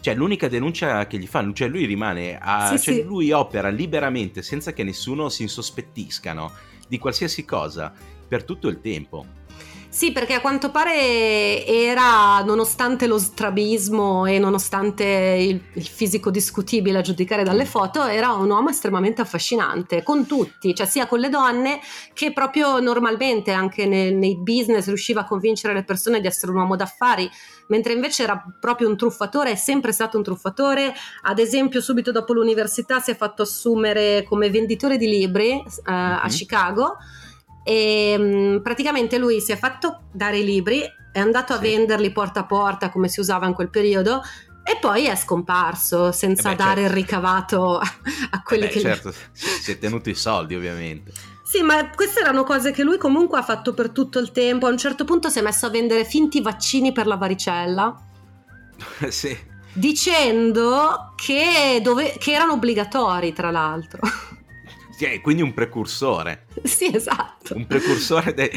Cioè, 0.00 0.14
l'unica 0.14 0.48
denuncia 0.48 1.06
che 1.06 1.18
gli 1.18 1.26
fanno, 1.26 1.52
cioè 1.52 1.68
lui 1.68 1.84
rimane 1.84 2.38
a. 2.40 2.76
Sì, 2.76 2.82
cioè, 2.82 2.94
sì. 2.94 3.02
lui 3.02 3.32
opera 3.32 3.68
liberamente 3.68 4.42
senza 4.42 4.72
che 4.72 4.84
nessuno 4.84 5.28
si 5.28 5.42
insospettiscano 5.42 6.52
di 6.86 6.98
qualsiasi 6.98 7.44
cosa 7.44 7.92
per 8.26 8.44
tutto 8.44 8.68
il 8.68 8.80
tempo. 8.80 9.38
Sì, 9.90 10.12
perché 10.12 10.34
a 10.34 10.40
quanto 10.42 10.70
pare 10.70 11.64
era, 11.66 12.42
nonostante 12.44 13.06
lo 13.06 13.18
strabismo 13.18 14.26
e 14.26 14.38
nonostante 14.38 15.04
il, 15.04 15.60
il 15.72 15.86
fisico 15.86 16.30
discutibile 16.30 16.98
a 16.98 17.00
giudicare 17.00 17.42
dalle 17.42 17.64
foto, 17.64 18.04
era 18.04 18.32
un 18.32 18.50
uomo 18.50 18.68
estremamente 18.68 19.22
affascinante 19.22 20.02
con 20.02 20.26
tutti, 20.26 20.74
cioè 20.74 20.86
sia 20.86 21.06
con 21.06 21.20
le 21.20 21.30
donne 21.30 21.80
che 22.12 22.34
proprio 22.34 22.78
normalmente 22.80 23.50
anche 23.50 23.86
nel- 23.86 24.14
nei 24.14 24.36
business 24.36 24.86
riusciva 24.86 25.22
a 25.22 25.24
convincere 25.24 25.72
le 25.72 25.84
persone 25.84 26.20
di 26.20 26.26
essere 26.26 26.52
un 26.52 26.58
uomo 26.58 26.76
d'affari, 26.76 27.28
mentre 27.68 27.92
invece 27.94 28.22
era 28.24 28.42
proprio 28.60 28.88
un 28.88 28.96
truffatore, 28.96 29.52
è 29.52 29.56
sempre 29.56 29.92
stato 29.92 30.16
un 30.16 30.22
truffatore. 30.22 30.92
Ad 31.22 31.38
esempio, 31.38 31.80
subito 31.80 32.12
dopo 32.12 32.32
l'università 32.34 32.98
si 33.00 33.10
è 33.12 33.16
fatto 33.16 33.42
assumere 33.42 34.24
come 34.24 34.50
venditore 34.50 34.96
di 34.98 35.08
libri 35.08 35.52
eh, 35.52 35.64
a 35.84 36.20
Mhm. 36.24 36.28
Chicago 36.30 36.96
e 37.64 38.14
mm, 38.18 38.56
praticamente 38.58 39.18
lui 39.18 39.40
si 39.40 39.52
è 39.52 39.56
fatto 39.56 40.04
dare 40.12 40.38
i 40.38 40.44
libri, 40.44 40.82
è 41.12 41.18
andato 41.18 41.52
a 41.52 41.56
Sì. 41.56 41.62
venderli 41.62 42.10
porta 42.12 42.40
a 42.40 42.44
porta 42.46 42.90
come 42.90 43.08
si 43.08 43.20
usava 43.20 43.46
in 43.46 43.52
quel 43.54 43.70
periodo 43.70 44.22
e 44.64 44.76
poi 44.80 45.06
è 45.06 45.16
scomparso 45.16 46.12
senza 46.12 46.48
Eh 46.50 46.54
beh, 46.54 46.56
dare 46.56 46.80
certo. 46.82 46.88
il 46.96 47.02
ricavato 47.02 47.78
a, 47.78 47.92
a 48.30 48.42
quelli 48.42 48.64
Eh 48.64 48.66
beh, 48.66 48.72
che 48.72 48.80
certo, 48.80 49.14
si 49.32 49.72
è 49.72 49.78
tenuto 49.78 50.10
i 50.10 50.14
soldi, 50.14 50.54
ovviamente. 50.54 51.12
Sì, 51.48 51.62
ma 51.62 51.88
queste 51.90 52.20
erano 52.20 52.44
cose 52.44 52.72
che 52.72 52.82
lui 52.82 52.98
comunque 52.98 53.38
ha 53.38 53.42
fatto 53.42 53.72
per 53.72 53.88
tutto 53.90 54.18
il 54.18 54.32
tempo. 54.32 54.66
A 54.66 54.70
un 54.70 54.76
certo 54.76 55.04
punto 55.04 55.30
si 55.30 55.38
è 55.38 55.42
messo 55.42 55.64
a 55.64 55.70
vendere 55.70 56.04
finti 56.04 56.42
vaccini 56.42 56.92
per 56.92 57.06
la 57.06 57.16
varicella, 57.16 57.98
sì. 59.08 59.34
dicendo 59.72 61.14
che, 61.16 61.80
dove- 61.82 62.16
che 62.18 62.32
erano 62.32 62.52
obbligatori, 62.52 63.32
tra 63.32 63.50
l'altro. 63.50 64.00
Sì, 64.90 65.04
e 65.04 65.20
quindi 65.22 65.40
un 65.42 65.54
precursore, 65.54 66.46
sì, 66.64 66.94
esatto. 66.94 67.54
un 67.54 67.66
precursore 67.66 68.34
de- 68.34 68.52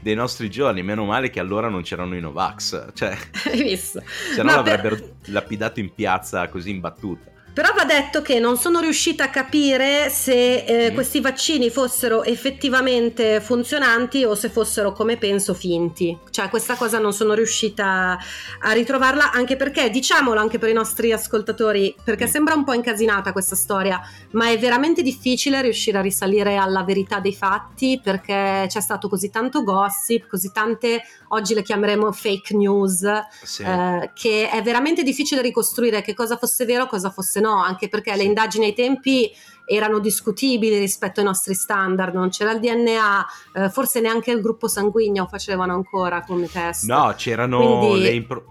dei 0.00 0.14
nostri 0.14 0.48
giorni. 0.48 0.82
Meno 0.84 1.04
male 1.04 1.30
che 1.30 1.40
allora 1.40 1.68
non 1.68 1.82
c'erano 1.82 2.14
i 2.14 2.20
Novax, 2.20 2.92
cioè, 2.94 3.16
Hai 3.50 3.60
visto? 3.62 4.02
se 4.34 4.42
no 4.42 4.44
Ma 4.44 4.62
per- 4.62 4.72
l'avrebbero 4.74 5.16
lapidato 5.24 5.80
in 5.80 5.92
piazza 5.92 6.48
così 6.48 6.70
in 6.70 6.78
battuta. 6.80 7.30
Però 7.56 7.72
va 7.74 7.84
detto 7.86 8.20
che 8.20 8.38
non 8.38 8.58
sono 8.58 8.80
riuscita 8.80 9.24
a 9.24 9.30
capire 9.30 10.10
se 10.10 10.56
eh, 10.64 10.90
Mm. 10.90 10.94
questi 10.94 11.20
vaccini 11.20 11.70
fossero 11.70 12.22
effettivamente 12.22 13.40
funzionanti 13.40 14.24
o 14.24 14.34
se 14.34 14.50
fossero, 14.50 14.92
come 14.92 15.16
penso, 15.16 15.54
finti. 15.54 16.18
Cioè, 16.28 16.50
questa 16.50 16.74
cosa 16.74 16.98
non 16.98 17.14
sono 17.14 17.32
riuscita 17.32 18.18
a 18.60 18.72
ritrovarla, 18.72 19.32
anche 19.32 19.56
perché, 19.56 19.88
diciamolo 19.88 20.38
anche 20.38 20.58
per 20.58 20.68
i 20.68 20.74
nostri 20.74 21.12
ascoltatori, 21.12 21.94
perché 22.04 22.26
Mm. 22.26 22.28
sembra 22.28 22.54
un 22.54 22.64
po' 22.64 22.74
incasinata 22.74 23.32
questa 23.32 23.56
storia, 23.56 24.02
ma 24.32 24.50
è 24.50 24.58
veramente 24.58 25.00
difficile 25.00 25.62
riuscire 25.62 25.96
a 25.96 26.02
risalire 26.02 26.56
alla 26.56 26.82
verità 26.82 27.20
dei 27.20 27.34
fatti 27.34 27.98
perché 28.04 28.66
c'è 28.68 28.80
stato 28.82 29.08
così 29.08 29.30
tanto 29.30 29.62
gossip, 29.62 30.26
così 30.28 30.52
tante, 30.52 31.00
oggi 31.28 31.54
le 31.54 31.62
chiameremo 31.62 32.12
fake 32.12 32.54
news, 32.54 33.02
Sì. 33.42 33.62
eh, 33.62 34.10
che 34.12 34.50
è 34.50 34.60
veramente 34.62 35.02
difficile 35.02 35.40
ricostruire 35.40 36.02
che 36.02 36.12
cosa 36.12 36.36
fosse 36.36 36.66
vero 36.66 36.84
e 36.84 36.88
cosa 36.88 37.08
fosse 37.08 37.40
no, 37.40 37.45
anche 37.54 37.88
perché 37.88 38.14
le 38.16 38.24
indagini 38.24 38.66
ai 38.66 38.74
tempi 38.74 39.30
erano 39.68 39.98
discutibili 39.98 40.78
rispetto 40.78 41.20
ai 41.20 41.26
nostri 41.26 41.54
standard, 41.54 42.14
non 42.14 42.28
c'era 42.28 42.52
il 42.52 42.60
DNA, 42.60 43.26
eh, 43.54 43.70
forse 43.70 44.00
neanche 44.00 44.30
il 44.30 44.40
gruppo 44.40 44.68
sanguigno 44.68 45.26
facevano 45.26 45.74
ancora 45.74 46.22
come 46.22 46.48
test. 46.48 46.84
No, 46.84 47.12
c'erano 47.16 47.78
Quindi- 47.78 48.00
le 48.00 48.10
impro- 48.10 48.44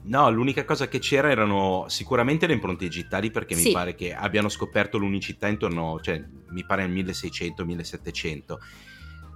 No, 0.00 0.30
l'unica 0.30 0.64
cosa 0.64 0.88
che 0.88 1.00
c'era 1.00 1.30
erano 1.30 1.84
sicuramente 1.88 2.46
le 2.46 2.54
impronte 2.54 2.84
digitali 2.84 3.30
perché 3.30 3.54
mi 3.54 3.60
Sì. 3.60 3.72
pare 3.72 3.94
che 3.94 4.14
abbiano 4.14 4.48
scoperto 4.48 4.96
l'unicità 4.96 5.48
intorno, 5.48 5.98
cioè 6.00 6.22
mi 6.50 6.64
pare 6.64 6.86
nel 6.86 6.92
1600-1700. 6.92 8.58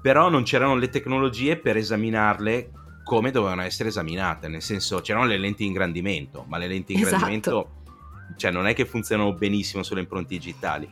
Però 0.00 0.30
non 0.30 0.44
c'erano 0.44 0.74
le 0.76 0.88
tecnologie 0.88 1.56
per 1.58 1.76
esaminarle 1.76 2.70
come 3.04 3.30
dovevano 3.30 3.62
essere 3.62 3.90
esaminate, 3.90 4.48
nel 4.48 4.62
senso 4.62 5.00
c'erano 5.00 5.26
le 5.26 5.36
lenti 5.36 5.64
di 5.64 5.68
ingrandimento, 5.68 6.44
ma 6.48 6.56
le 6.56 6.68
lenti 6.68 6.94
di 6.94 7.02
Esatto. 7.02 7.16
Cioè 8.36 8.50
non 8.50 8.66
è 8.66 8.74
che 8.74 8.84
funzionano 8.84 9.32
benissimo 9.32 9.82
sulle 9.82 10.00
impronte 10.00 10.28
digitali. 10.34 10.88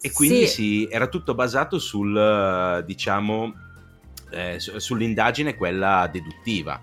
E 0.00 0.12
quindi 0.12 0.46
Sì. 0.46 0.52
si- 0.54 0.88
era 0.90 1.06
tutto 1.06 1.34
basato 1.34 1.78
sul, 1.78 2.16
eh, 2.16 2.84
diciamo, 2.84 3.54
eh, 4.30 4.58
su- 4.58 4.78
sull'indagine 4.78 5.54
quella 5.56 6.08
deduttiva. 6.10 6.80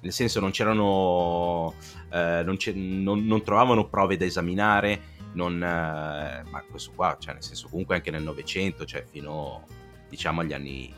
Nel 0.00 0.12
senso 0.12 0.38
non 0.40 0.50
c'erano, 0.50 1.74
eh, 2.12 2.42
non, 2.44 2.56
non- 2.74 3.24
non 3.24 3.42
trovavano 3.42 3.88
prove 3.88 4.16
da 4.16 4.24
esaminare, 4.26 5.16
non, 5.32 5.54
eh, 5.62 6.42
ma 6.50 6.64
questo 6.70 6.92
qua, 6.94 7.16
cioè 7.18 7.34
nel 7.34 7.42
senso 7.42 7.68
comunque 7.68 7.94
anche 7.96 8.10
nel 8.10 8.22
Novecento, 8.22 8.84
cioè 8.84 9.04
fino 9.10 9.66
diciamo 10.08 10.40
agli 10.42 10.52
anni 10.52 10.92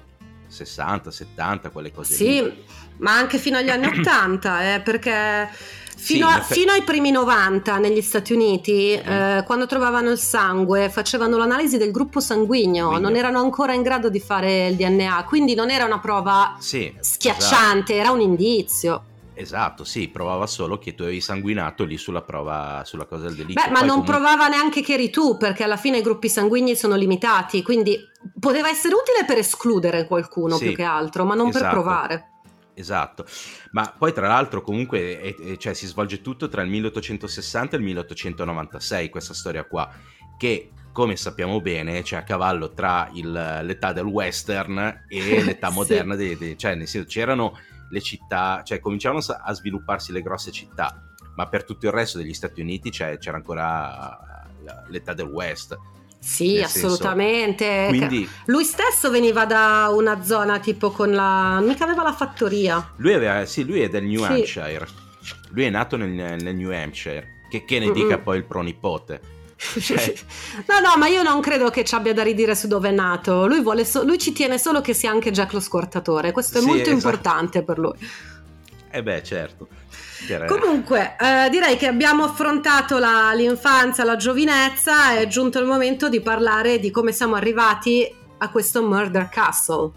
60, 0.47 1.11
70, 1.11 1.71
quelle 1.71 1.93
cose 1.93 2.17
lì. 2.25 2.37
Sì, 2.37 2.53
ma 2.99 3.13
anche 3.17 3.39
fino 3.39 3.57
agli 3.59 3.71
anni 3.71 3.87
80, 4.01 4.75
eh, 4.75 4.81
perché 4.81 5.49
Sì, 5.53 5.90
fino, 6.01 6.27
in 6.29 6.33
a- 6.35 6.39
effetti- 6.39 6.61
fino 6.61 6.73
ai 6.73 6.83
primi 6.83 7.11
90 7.11 7.79
negli 7.79 8.01
Stati 8.01 8.33
Uniti, 8.33 8.99
Mm. 8.99 9.11
eh, 9.11 9.43
quando 9.47 9.67
trovavano 9.67 10.11
il 10.11 10.19
sangue, 10.19 10.89
facevano 10.89 11.37
l'analisi 11.37 11.77
del 11.79 11.91
gruppo 11.91 12.21
sanguigno, 12.21 12.85
Sanguigno. 12.91 13.09
non 13.09 13.17
erano 13.17 13.41
ancora 13.41 13.73
in 13.75 13.83
grado 13.83 14.09
di 14.09 14.21
fare 14.21 14.69
il 14.69 14.77
DNA, 14.77 15.25
quindi 15.29 15.55
non 15.55 15.71
era 15.71 15.85
una 15.85 15.99
prova 16.01 16.57
Sì, 16.59 16.93
schiacciante, 17.01 17.95
era 17.95 18.11
un 18.11 18.21
indizio. 18.21 18.93
esatto. 18.93 19.09
Esatto, 19.41 19.85
sì, 19.85 20.09
provava 20.09 20.47
solo 20.47 20.79
che 20.79 20.95
tu 20.95 21.03
avevi 21.03 21.23
sanguinato 21.23 21.85
lì 21.85 21.97
sulla 21.97 22.21
prova, 22.21 22.83
sulla 22.85 23.07
cosa 23.07 23.25
del 23.27 23.37
delitto. 23.37 23.55
Beh, 23.63 23.71
ma 23.71 23.79
Poi 23.79 23.87
non 23.89 24.01
comunque- 24.03 24.15
provava 24.15 24.49
neanche 24.49 24.83
che 24.83 24.93
eri 24.93 25.09
tu, 25.09 25.39
perché 25.39 25.63
alla 25.65 25.79
fine 25.79 25.99
i 25.99 26.03
gruppi 26.03 26.29
sanguigni 26.29 26.77
sono 26.77 26.95
limitati, 26.95 27.63
quindi 27.63 27.99
poteva 28.39 28.69
essere 28.69 28.95
utile 28.95 29.25
per 29.27 29.39
escludere 29.39 30.07
qualcuno 30.07 30.57
Sì, 30.57 30.67
più 30.67 30.77
che 30.77 30.83
altro, 30.83 31.25
ma 31.25 31.35
non 31.35 31.47
per 31.51 31.57
esatto. 31.63 31.75
provare. 31.75 32.30
Esatto, 32.81 33.27
ma 33.73 33.95
poi 33.97 34.13
tra 34.13 34.27
l'altro 34.27 34.63
comunque 34.63 35.21
è- 35.21 35.35
è- 35.37 35.57
cioè, 35.59 35.75
si 35.75 35.87
svolge 35.87 36.21
tutto 36.23 36.49
tra 36.49 36.63
il 36.63 36.69
1860 36.71 37.77
e 37.77 37.79
il 37.79 37.85
1896 37.85 39.09
questa 39.11 39.35
storia 39.35 39.65
qua, 39.65 39.89
che 40.39 40.71
come 40.93 41.15
sappiamo 41.17 41.61
bene 41.61 42.03
c'è 42.03 42.17
a 42.17 42.25
cavallo 42.25 42.73
tra 42.73 43.09
il- 43.13 43.61
l'età 43.63 43.93
del 43.93 44.07
western 44.07 45.05
e 45.09 45.19
l'età 45.59 45.69
Sì. 45.69 45.75
moderna, 45.75 46.17
dei- 46.17 46.37
dei- 46.37 46.57
cioè 46.59 46.75
nel 46.75 46.89
senso 46.89 47.07
c'erano 47.07 47.53
le 47.91 48.01
città, 48.01 48.63
cioè 48.65 48.81
cominciavano 48.81 49.21
a 49.29 49.53
svilupparsi 49.53 50.11
le 50.13 50.23
grosse 50.23 50.51
città, 50.51 51.03
ma 51.37 51.47
per 51.49 51.65
tutto 51.65 51.87
il 51.87 51.93
resto 51.93 52.19
degli 52.19 52.35
Stati 52.35 52.61
Uniti 52.61 52.91
c'era 52.91 53.19
ancora 53.37 54.19
l'età 54.89 55.13
del 55.13 55.27
west. 55.27 55.77
Sì, 56.23 56.61
assolutamente. 56.61 57.87
Quindi 57.89 58.29
Lui 58.47 58.65
stesso 58.65 59.11
veniva 59.11 59.47
da 59.47 59.91
una 59.93 60.23
zona 60.23 60.59
tipo 60.59 60.91
con 60.91 61.11
la... 61.13 61.61
mica 61.63 61.85
aveva 61.85 62.03
la 62.03 62.13
fattoria. 62.13 62.93
Lui, 62.97 63.15
aveva, 63.15 63.47
sì, 63.47 63.65
lui 63.65 63.81
è 63.81 63.89
del 63.89 64.05
New 64.05 64.23
Sì. 64.25 64.33
Hampshire. 64.33 64.87
Lui 65.51 65.65
è 65.65 65.71
nato 65.71 65.97
nel, 65.97 66.09
nel 66.11 66.55
New 66.55 66.71
Hampshire. 66.71 67.39
Che, 67.51 67.65
che 67.65 67.79
ne 67.79 67.87
Mm-mm. 67.87 67.95
dica 67.95 68.19
poi 68.19 68.37
il 68.37 68.45
pronipote. 68.45 69.21
Cioè- 69.81 70.15
no, 70.69 70.81
no, 70.81 70.97
ma 70.97 71.09
io 71.09 71.23
non 71.23 71.41
credo 71.41 71.69
che 71.71 71.85
ci 71.85 71.95
abbia 71.95 72.15
da 72.15 72.23
ridire 72.23 72.55
su 72.55 72.67
dove 72.69 72.91
è 72.91 72.93
nato. 72.93 73.47
Lui, 73.47 73.61
vuole 73.61 73.85
so- 73.85 74.05
lui 74.05 74.19
ci 74.19 74.33
tiene 74.33 74.59
solo 74.59 74.81
che 74.81 74.95
sia 74.95 75.11
anche 75.11 75.31
Jack 75.33 75.53
lo 75.55 75.61
squartatore. 75.61 76.33
Questo 76.33 76.59
è 76.59 76.61
Sì, 76.61 76.67
molto 76.67 76.83
esatto. 76.83 76.97
importante 76.97 77.63
per 77.63 77.79
lui. 77.79 77.93
Eh 78.91 79.03
beh, 79.03 79.23
certo. 79.23 79.69
Comunque, 80.47 81.17
eh, 81.19 81.49
direi 81.49 81.77
che 81.77 81.87
abbiamo 81.87 82.25
affrontato 82.25 82.99
la- 82.99 83.33
l'infanzia, 83.33 84.05
la 84.05 84.17
giovinezza. 84.17 85.17
È 85.17 85.27
giunto 85.27 85.59
il 85.59 85.67
momento 85.67 86.09
di 86.09 86.21
parlare 86.21 86.79
di 86.79 86.91
come 86.91 87.13
siamo 87.13 87.37
arrivati 87.37 88.13
a 88.39 88.49
questo 88.51 88.83
Murder 88.83 89.29
Castle. 89.29 89.91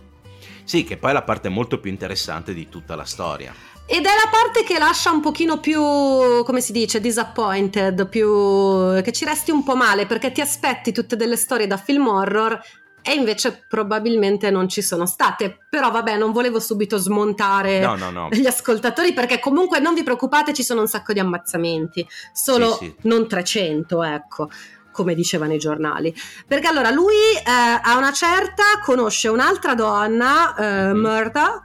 Sì, 0.64 0.84
che 0.84 0.98
poi 0.98 1.10
è 1.10 1.14
la 1.14 1.24
parte 1.24 1.50
molto 1.50 1.80
più 1.80 1.90
interessante 1.92 2.54
di 2.54 2.70
tutta 2.70 2.96
la 2.96 3.04
storia. 3.04 3.54
Ed 3.86 4.06
è 4.06 4.10
la 4.10 4.30
parte 4.32 4.64
che 4.64 4.80
lascia 4.80 5.12
un 5.12 5.20
pochino 5.20 5.60
più, 5.60 5.82
come 5.82 6.62
si 6.62 6.72
dice, 6.72 7.02
disappointed, 7.02 8.08
più 8.08 9.02
che 9.02 9.12
ci 9.12 9.26
resti 9.26 9.52
un 9.52 9.64
po' 9.64 9.76
male 9.76 10.06
perché 10.06 10.32
ti 10.32 10.40
aspetti 10.40 10.94
tutte 10.94 11.18
delle 11.18 11.36
storie 11.36 11.68
da 11.68 11.76
film 11.76 12.08
horror 12.08 12.58
e 13.04 13.14
invece 13.14 13.66
probabilmente 13.68 14.50
non 14.50 14.68
ci 14.70 14.82
sono 14.82 15.06
state. 15.06 15.66
Però 15.70 15.92
vabbè, 15.92 16.18
non 16.18 16.32
volevo 16.32 16.60
subito 16.60 16.98
smontare 16.98 17.80
No, 17.82 17.96
no, 17.96 18.10
no. 18.10 18.30
gli 18.32 18.46
ascoltatori 18.48 19.14
perché 19.14 19.40
comunque 19.40 19.80
non 19.80 19.94
vi 19.94 20.02
preoccupate, 20.04 20.54
ci 20.54 20.64
sono 20.64 20.82
un 20.82 20.88
sacco 20.88 21.14
di 21.14 21.20
ammazzamenti, 21.20 22.08
solo 22.34 22.72
Sì, 22.74 22.86
sì. 22.86 22.96
non 23.08 23.28
300, 23.28 24.02
ecco. 24.04 24.50
Come 24.92 25.16
dicevano 25.16 25.54
i 25.54 25.58
giornali, 25.58 26.14
perché 26.48 26.68
allora 26.68 26.92
lui 26.92 27.14
eh, 27.36 27.42
a 27.46 27.98
una 27.98 28.12
certa 28.14 28.64
conosce 28.84 29.28
un'altra 29.28 29.74
donna, 29.76 30.56
eh, 30.56 30.94
Mhm. 30.94 31.00
Murda, 31.00 31.62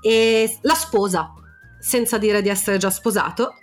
e 0.00 0.58
la 0.62 0.74
sposa 0.74 1.32
senza 1.78 2.18
dire 2.18 2.42
di 2.42 2.48
essere 2.48 2.78
già 2.78 2.90
sposato 2.90 3.54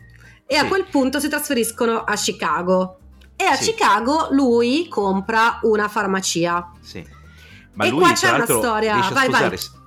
e 0.45 0.55
a 0.55 0.61
Sì. 0.61 0.67
quel 0.69 0.85
punto 0.89 1.19
si 1.19 1.27
trasferiscono 1.27 2.01
a 2.03 2.15
Chicago 2.15 2.97
e 3.35 3.43
a 3.43 3.55
Sì. 3.55 3.71
Chicago 3.71 4.27
lui 4.31 4.87
compra 4.87 5.59
una 5.63 5.89
farmacia. 5.89 6.71
Sì. 6.79 7.05
Ma 7.79 7.85
E 7.85 7.89
lui, 7.91 7.99
qua 7.99 8.11
c'è 8.11 8.29
una 8.31 8.43
storia. 8.45 8.93
Riesce 8.95 9.11
a, 9.11 9.13
Vai, 9.13 9.29
vai. 9.29 9.57
sposare, 9.57 9.79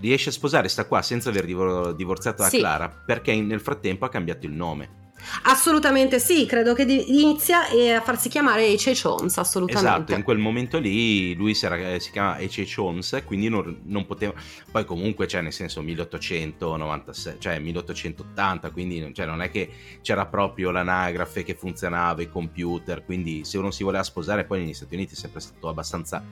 riesce 0.00 0.28
a 0.28 0.32
sposare 0.32 0.68
sta 0.68 0.84
qua 0.84 1.00
senza 1.00 1.28
aver 1.28 1.44
divor- 1.44 1.94
divorziato 1.94 2.42
da 2.42 2.48
Sì. 2.48 2.58
Clara 2.58 2.88
perché 2.88 3.34
nel 3.40 3.60
frattempo 3.60 4.04
ha 4.04 4.08
cambiato 4.08 4.46
il 4.46 4.52
nome. 4.52 5.04
Assolutamente 5.44 6.18
sì, 6.20 6.44
credo 6.46 6.74
che 6.74 6.82
inizia 6.82 7.68
eh, 7.68 7.92
a 7.92 8.00
farsi 8.00 8.28
chiamare 8.28 8.70
H.H. 8.74 9.04
Holmes, 9.06 9.36
assolutamente. 9.38 9.88
Esatto, 9.90 10.12
in 10.14 10.22
quel 10.22 10.38
momento 10.38 10.78
lì 10.78 11.34
lui 11.34 11.54
si, 11.54 11.64
era- 11.66 11.94
eh, 11.94 12.00
si 12.00 12.10
chiama 12.10 12.36
H.H. 12.36 12.74
Holmes, 12.78 13.22
quindi 13.24 13.48
non, 13.48 13.80
non 13.84 14.06
poteva... 14.06 14.34
Poi 14.70 14.84
comunque, 14.84 15.26
cioè 15.26 15.40
nel 15.40 15.52
senso 15.52 15.80
1896, 15.82 17.36
cioè 17.38 17.58
1880, 17.58 18.70
quindi 18.70 19.12
cioè, 19.14 19.26
non 19.26 19.40
è 19.42 19.50
che 19.50 19.70
c'era 20.02 20.26
proprio 20.26 20.70
l'anagrafe 20.70 21.42
che 21.44 21.54
funzionava, 21.54 22.22
i 22.22 22.28
computer, 22.28 23.04
quindi 23.04 23.44
se 23.44 23.58
uno 23.58 23.70
si 23.70 23.82
voleva 23.84 24.02
sposare 24.04 24.44
poi 24.44 24.60
negli 24.60 24.74
Stati 24.74 24.94
Uniti 24.94 25.14
è 25.14 25.16
sempre 25.16 25.40
stato 25.40 25.68
abbastanza 25.68 26.22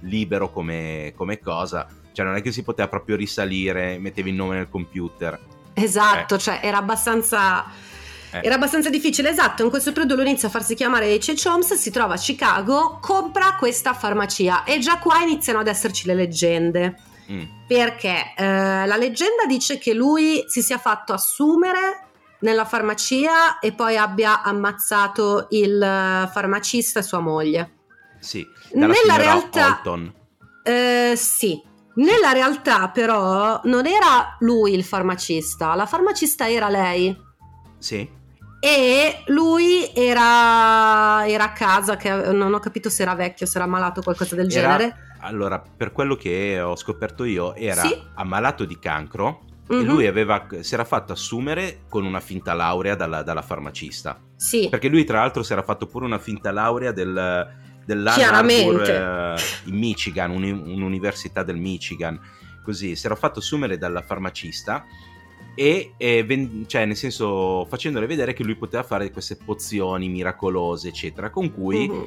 libero 0.00 0.50
come, 0.50 1.12
come 1.16 1.38
cosa, 1.38 1.86
cioè 2.12 2.24
non 2.24 2.36
è 2.36 2.42
che 2.42 2.52
si 2.52 2.62
poteva 2.62 2.88
proprio 2.88 3.16
risalire, 3.16 3.98
mettevi 3.98 4.30
il 4.30 4.36
nome 4.36 4.56
nel 4.56 4.68
computer. 4.68 5.38
Esatto, 5.74 6.38
cioè 6.38 6.60
era 6.62 6.78
abbastanza... 6.78 7.64
Eh. 8.32 8.42
Era 8.44 8.54
abbastanza 8.54 8.90
difficile, 8.90 9.30
esatto. 9.30 9.64
In 9.64 9.70
questo 9.70 9.90
periodo 9.90 10.14
lui 10.14 10.28
inizia 10.28 10.46
a 10.46 10.52
farsi 10.52 10.76
chiamare 10.76 11.12
H.H. 11.16 11.48
Holmes, 11.48 11.74
si 11.74 11.90
trova 11.90 12.14
a 12.14 12.16
Chicago, 12.16 12.98
compra 13.00 13.56
questa 13.58 13.92
farmacia 13.92 14.62
e 14.62 14.78
già 14.78 14.98
qua 14.98 15.20
iniziano 15.22 15.58
ad 15.58 15.66
esserci 15.66 16.06
le 16.06 16.14
leggende. 16.14 16.96
Mm, 17.30 17.42
Perché 17.66 18.32
eh, 18.36 18.86
la 18.86 18.96
leggenda 18.96 19.46
dice 19.48 19.78
che 19.78 19.94
lui 19.94 20.44
si 20.46 20.62
sia 20.62 20.78
fatto 20.78 21.12
assumere 21.12 22.06
nella 22.40 22.64
farmacia 22.64 23.58
e 23.58 23.72
poi 23.72 23.96
abbia 23.96 24.42
ammazzato 24.42 25.46
il 25.50 25.80
eh, 25.80 26.28
farmacista 26.32 27.00
e 27.00 27.02
sua 27.02 27.20
moglie. 27.20 27.70
sì, 28.20 28.46
dalla 28.72 28.92
Nella 28.92 29.16
realtà- 29.16 29.66
Holton. 29.68 30.12
Eh, 30.62 31.12
sì. 31.16 31.62
Nella 31.94 32.32
realtà 32.32 32.88
però 32.88 33.60
non 33.64 33.86
era 33.86 34.36
lui 34.40 34.72
il 34.74 34.84
farmacista, 34.84 35.74
la 35.74 35.86
farmacista 35.86 36.48
era 36.48 36.68
lei. 36.68 37.14
Sì, 37.78 38.18
E 38.62 39.22
lui 39.28 39.90
era, 39.94 41.26
era 41.26 41.44
a 41.44 41.52
casa, 41.52 41.96
che 41.96 42.10
non 42.10 42.52
ho 42.52 42.58
capito 42.58 42.90
se 42.90 43.00
era 43.02 43.14
vecchio, 43.14 43.46
se 43.46 43.56
era 43.56 43.66
malato 43.66 44.00
o 44.00 44.02
qualcosa 44.02 44.34
del 44.36 44.50
Era- 44.52 44.76
genere. 44.76 44.96
Allora, 45.20 45.58
per 45.76 45.92
quello 45.92 46.14
che 46.14 46.60
ho 46.60 46.76
scoperto 46.76 47.24
io, 47.24 47.54
era 47.54 47.80
Sì. 47.82 47.98
ammalato 48.16 48.66
di 48.66 48.78
cancro 48.78 49.40
e 49.66 49.76
Mhm. 49.76 49.84
lui 49.86 50.06
aveva- 50.06 50.46
si 50.60 50.74
era 50.74 50.84
fatto 50.84 51.12
assumere 51.14 51.84
con 51.88 52.04
una 52.04 52.20
finta 52.20 52.52
laurea 52.52 52.94
dalla, 52.94 53.22
dalla 53.22 53.40
farmacista. 53.42 54.18
Sì, 54.36 54.68
Perché 54.70 54.88
lui, 54.88 55.04
tra 55.04 55.20
l'altro, 55.20 55.42
si 55.42 55.52
era 55.52 55.62
fatto 55.62 55.86
pure 55.86 56.04
una 56.04 56.18
finta 56.18 56.50
laurea 56.52 56.92
del, 56.92 57.48
dell'Ann 57.94 58.14
Chiaramente. 58.16 58.96
Arbor, 58.96 59.36
eh, 59.38 59.68
in 59.70 59.76
Michigan, 59.76 60.30
uni- 60.30 60.50
un'università 60.52 61.42
del 61.42 61.56
Michigan. 61.56 62.18
Così, 62.62 62.94
si 62.94 63.06
era 63.06 63.16
fatto 63.16 63.40
assumere 63.40 63.78
dalla 63.78 64.02
farmacista 64.02 64.84
e, 65.56 65.94
e 65.96 66.22
ven- 66.24 66.64
cioè, 66.68 66.84
nel 66.84 66.96
senso, 66.96 67.64
facendole 67.68 68.06
vedere 68.06 68.32
che 68.32 68.44
lui 68.44 68.54
poteva 68.54 68.82
fare 68.82 69.10
queste 69.10 69.36
pozioni 69.36 70.08
miracolose, 70.08 70.88
eccetera, 70.88 71.30
con 71.30 71.52
cui 71.52 71.88
Mhm. 71.88 72.06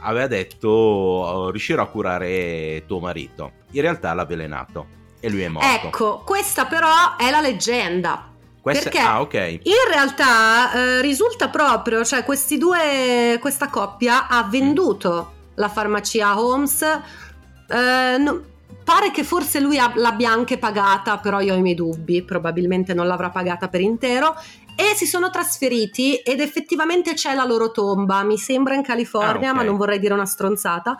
aveva 0.00 0.26
detto 0.28 0.68
"Oh, 0.68 1.50
riuscirò 1.50 1.82
a 1.82 1.86
curare 1.88 2.84
tuo 2.86 3.00
marito. 3.00 3.52
In 3.72 3.80
realtà 3.80 4.12
l'ha 4.14 4.22
avvelenato 4.22 4.86
e 5.20 5.28
lui 5.30 5.42
è 5.42 5.48
morto. 5.48 5.86
Ecco, 5.86 6.22
questa 6.24 6.66
però 6.66 7.16
è 7.16 7.30
la 7.30 7.40
leggenda. 7.40 8.32
Questa- 8.72 8.90
perché- 8.90 9.06
Ah, 9.06 9.20
ok. 9.20 9.34
In 9.64 9.72
realtà 9.92 10.72
eh, 10.72 11.00
risulta 11.00 11.48
proprio, 11.48 12.04
cioè 12.04 12.24
questi 12.24 12.58
due, 12.58 13.38
questa 13.40 13.68
coppia 13.68 14.28
ha 14.28 14.44
venduto 14.44 15.32
la 15.54 15.68
farmacia 15.68 16.28
a 16.28 16.40
Holmes. 16.40 16.82
eh, 17.70 18.16
no- 18.18 18.40
pare 18.82 19.10
che 19.10 19.22
forse 19.22 19.60
lui 19.60 19.78
ab- 19.78 19.96
l'abbia 19.96 20.30
anche 20.30 20.56
pagata, 20.56 21.18
però 21.18 21.40
io 21.40 21.52
ho 21.52 21.56
i 21.58 21.60
miei 21.60 21.74
dubbi, 21.74 22.22
probabilmente 22.22 22.94
non 22.94 23.06
l'avrà 23.06 23.28
pagata 23.28 23.68
per 23.68 23.82
intero. 23.82 24.34
E 24.74 24.94
si 24.94 25.04
sono 25.06 25.28
trasferiti 25.28 26.14
ed 26.14 26.40
effettivamente 26.40 27.12
c'è 27.12 27.34
la 27.34 27.44
loro 27.44 27.70
tomba, 27.72 28.22
mi 28.22 28.38
sembra 28.38 28.74
in 28.74 28.82
California, 28.82 29.48
Ah, 29.48 29.50
ok. 29.50 29.56
ma 29.56 29.62
non 29.62 29.76
vorrei 29.76 29.98
dire 29.98 30.14
una 30.14 30.24
stronzata. 30.24 30.96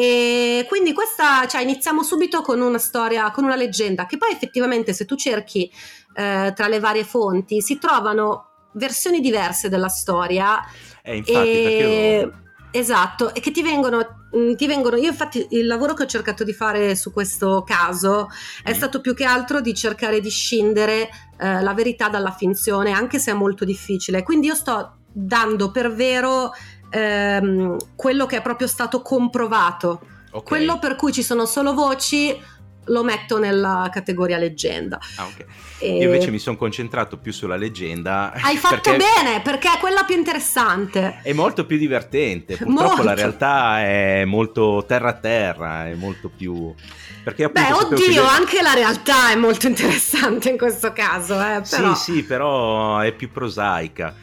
E 0.00 0.64
quindi 0.68 0.92
questa, 0.92 1.44
cioè 1.48 1.60
iniziamo 1.62 2.04
subito 2.04 2.40
con 2.40 2.60
una 2.60 2.78
storia, 2.78 3.32
con 3.32 3.42
una 3.42 3.56
leggenda, 3.56 4.06
che 4.06 4.16
poi 4.16 4.30
effettivamente 4.30 4.92
se 4.92 5.04
tu 5.04 5.16
cerchi 5.16 5.68
eh, 6.14 6.52
tra 6.54 6.68
le 6.68 6.78
varie 6.78 7.02
fonti 7.02 7.60
si 7.60 7.78
trovano 7.78 8.44
versioni 8.74 9.18
diverse 9.20 9.68
della 9.68 9.88
storia 9.88 10.60
Eh, 11.02 11.16
infatti, 11.16 11.58
e- 11.58 11.62
perché 11.62 12.32
esatto 12.70 13.34
e 13.34 13.40
che 13.40 13.50
ti 13.50 13.60
vengono, 13.62 14.26
mh, 14.30 14.54
ti 14.54 14.68
vengono 14.68 14.96
io 14.96 15.08
infatti 15.08 15.44
il 15.50 15.66
lavoro 15.66 15.94
che 15.94 16.04
ho 16.04 16.06
cercato 16.06 16.44
di 16.44 16.52
fare 16.52 16.94
su 16.94 17.12
questo 17.12 17.64
caso 17.66 18.28
è 18.62 18.70
Mm. 18.70 18.74
stato 18.74 19.00
più 19.00 19.14
che 19.14 19.24
altro 19.24 19.60
di 19.60 19.74
cercare 19.74 20.20
di 20.20 20.30
scindere 20.30 21.08
eh, 21.40 21.60
la 21.60 21.74
verità 21.74 22.08
dalla 22.08 22.30
finzione 22.30 22.92
anche 22.92 23.18
se 23.18 23.32
è 23.32 23.34
molto 23.34 23.64
difficile 23.64 24.22
quindi 24.22 24.46
io 24.46 24.54
sto 24.54 24.92
dando 25.10 25.72
per 25.72 25.92
vero 25.92 26.52
ehm, 26.90 27.76
quello 27.94 28.26
che 28.26 28.38
è 28.38 28.42
proprio 28.42 28.66
stato 28.66 29.02
comprovato 29.02 30.00
ok. 30.30 30.44
quello 30.44 30.78
per 30.78 30.96
cui 30.96 31.12
ci 31.12 31.22
sono 31.22 31.46
solo 31.46 31.74
voci 31.74 32.56
lo 32.88 33.04
metto 33.04 33.38
nella 33.38 33.88
categoria 33.92 34.38
leggenda. 34.38 34.98
Ah, 35.16 35.26
ok. 35.26 35.44
E- 35.80 35.96
Io 35.98 36.04
invece 36.04 36.30
mi 36.30 36.38
sono 36.38 36.56
concentrato 36.56 37.18
più 37.18 37.32
sulla 37.32 37.56
leggenda. 37.56 38.32
Hai 38.40 38.56
fatto 38.56 38.80
perché 38.80 38.96
bene, 38.96 39.40
perché 39.42 39.68
è 39.74 39.78
quella 39.78 40.04
più 40.04 40.16
interessante. 40.16 41.20
È 41.22 41.32
molto 41.32 41.66
più 41.66 41.76
divertente. 41.76 42.56
Purtroppo 42.56 42.82
Molto. 42.82 43.02
la 43.02 43.14
realtà 43.14 43.80
è 43.80 44.24
molto 44.24 44.84
terra 44.86 45.10
a 45.10 45.14
terra, 45.14 45.86
è 45.86 45.94
molto 45.94 46.30
più. 46.34 46.74
Perché 47.22 47.44
appunto 47.44 47.88
Beh, 47.88 47.96
che 47.96 48.02
oddio, 48.04 48.22
lui- 48.22 48.30
anche 48.30 48.62
la 48.62 48.72
realtà 48.72 49.30
è 49.30 49.36
molto 49.36 49.66
interessante 49.68 50.48
in 50.48 50.56
questo 50.56 50.92
caso, 50.92 51.34
eh, 51.34 51.62
però... 51.68 51.94
Sì, 51.94 52.12
sì, 52.12 52.22
però 52.24 53.00
è 53.00 53.12
più 53.12 53.30
prosaica. 53.30 54.14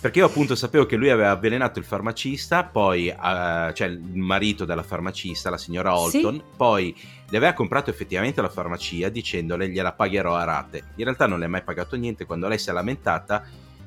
Perché 0.00 0.20
io 0.20 0.26
appunto 0.26 0.54
sapevo 0.54 0.86
che 0.86 0.94
lui 0.94 1.10
aveva 1.10 1.30
avvelenato 1.32 1.80
il 1.80 1.84
farmacista, 1.84 2.62
poi, 2.62 3.08
eh, 3.08 3.72
cioè 3.74 3.88
il 3.88 4.00
marito 4.00 4.64
della 4.64 4.84
farmacista, 4.84 5.50
la 5.50 5.58
signora 5.58 5.98
Holton, 5.98 6.40
poi 6.56 6.94
le 7.28 7.36
aveva 7.36 7.52
comprato 7.52 7.90
effettivamente 7.90 8.40
la 8.40 8.48
farmacia 8.48 9.08
dicendole 9.08 9.68
gliela 9.68 9.92
pagherò 9.92 10.36
a 10.36 10.44
rate. 10.44 10.92
In 10.96 11.04
realtà 11.04 11.26
non 11.26 11.40
le 11.40 11.46
ha 11.46 11.48
mai 11.48 11.64
pagato 11.64 11.96
niente, 11.96 12.26
quando 12.26 12.46
lei 12.46 12.58
si 12.58 12.70
è 12.70 12.72
lamentata 12.72 13.44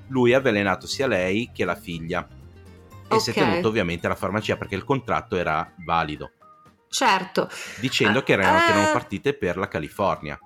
lui 0.07 0.33
ha 0.33 0.39
avvelenato 0.39 0.85
sia 0.87 1.07
lei 1.07 1.49
che 1.53 1.63
la 1.63 1.75
figlia. 1.75 2.27
E 3.07 3.19
si 3.19 3.29
è 3.29 3.33
tenuto 3.33 3.69
ovviamente 3.69 4.07
la 4.09 4.15
farmacia 4.15 4.57
perché 4.57 4.75
il 4.75 4.83
contratto 4.83 5.37
era 5.37 5.73
valido, 5.85 6.31
Certo. 6.89 7.49
dicendo 7.79 8.21
che 8.23 8.33
erano, 8.33 8.57
che 8.59 8.71
erano 8.71 8.89
Eh, 8.89 8.91
partite 8.93 9.33
per 9.33 9.55
la 9.57 9.67
California. 9.69 10.37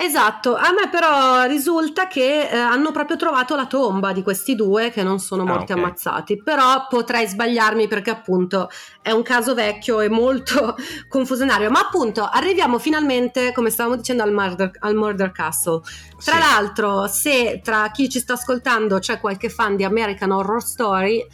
Esatto, 0.00 0.54
a 0.54 0.70
me 0.72 0.88
però 0.88 1.42
risulta 1.46 2.06
che 2.06 2.48
eh, 2.48 2.56
hanno 2.56 2.92
proprio 2.92 3.16
trovato 3.16 3.56
la 3.56 3.66
tomba 3.66 4.12
di 4.12 4.22
questi 4.22 4.54
due 4.54 4.90
che 4.90 5.02
non 5.02 5.18
sono 5.18 5.42
Ah, 5.42 5.46
morti 5.46 5.72
ok. 5.72 5.78
ammazzati, 5.78 6.40
però 6.40 6.86
potrei 6.88 7.26
sbagliarmi 7.26 7.88
perché 7.88 8.10
appunto 8.10 8.68
è 9.02 9.10
un 9.10 9.22
caso 9.22 9.54
vecchio 9.54 10.00
e 10.00 10.08
molto 10.08 10.76
confusionario, 11.08 11.68
ma 11.70 11.80
appunto 11.80 12.22
arriviamo 12.24 12.78
finalmente, 12.78 13.52
come 13.52 13.70
stavamo 13.70 13.96
dicendo, 13.96 14.22
al 14.22 14.32
Murder, 14.32 14.70
al 14.78 14.94
Murder 14.94 15.32
Castle. 15.32 15.80
Tra 16.22 16.34
Sì. 16.34 16.38
l'altro, 16.38 17.08
se 17.08 17.60
tra 17.64 17.90
chi 17.90 18.08
ci 18.08 18.20
sta 18.20 18.34
ascoltando 18.34 19.00
c'è 19.00 19.18
qualche 19.18 19.48
fan 19.48 19.74
di 19.74 19.82
American 19.82 20.30
Horror 20.30 20.62
Story, 20.62 21.18
eh, 21.18 21.26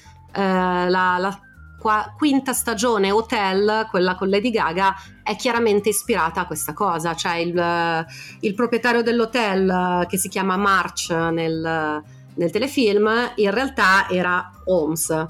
la, 0.88 1.16
la 1.18 1.38
qua- 1.84 2.14
quinta 2.16 2.54
stagione 2.54 3.10
Hotel, 3.10 3.86
quella 3.90 4.14
con 4.14 4.30
Lady 4.30 4.48
Gaga, 4.48 4.94
è 5.22 5.36
chiaramente 5.36 5.90
ispirata 5.90 6.40
a 6.40 6.46
questa 6.46 6.72
cosa. 6.72 7.14
Cioè 7.14 7.34
il, 7.36 8.06
il 8.40 8.54
proprietario 8.54 9.02
dell'hotel 9.02 9.68
eh, 9.68 10.06
che 10.06 10.16
si 10.16 10.30
chiama 10.30 10.56
March 10.56 11.10
nel, 11.10 12.02
nel 12.36 12.50
telefilm, 12.50 13.32
in 13.34 13.50
realtà 13.50 14.08
era 14.08 14.50
Holmes. 14.64 15.26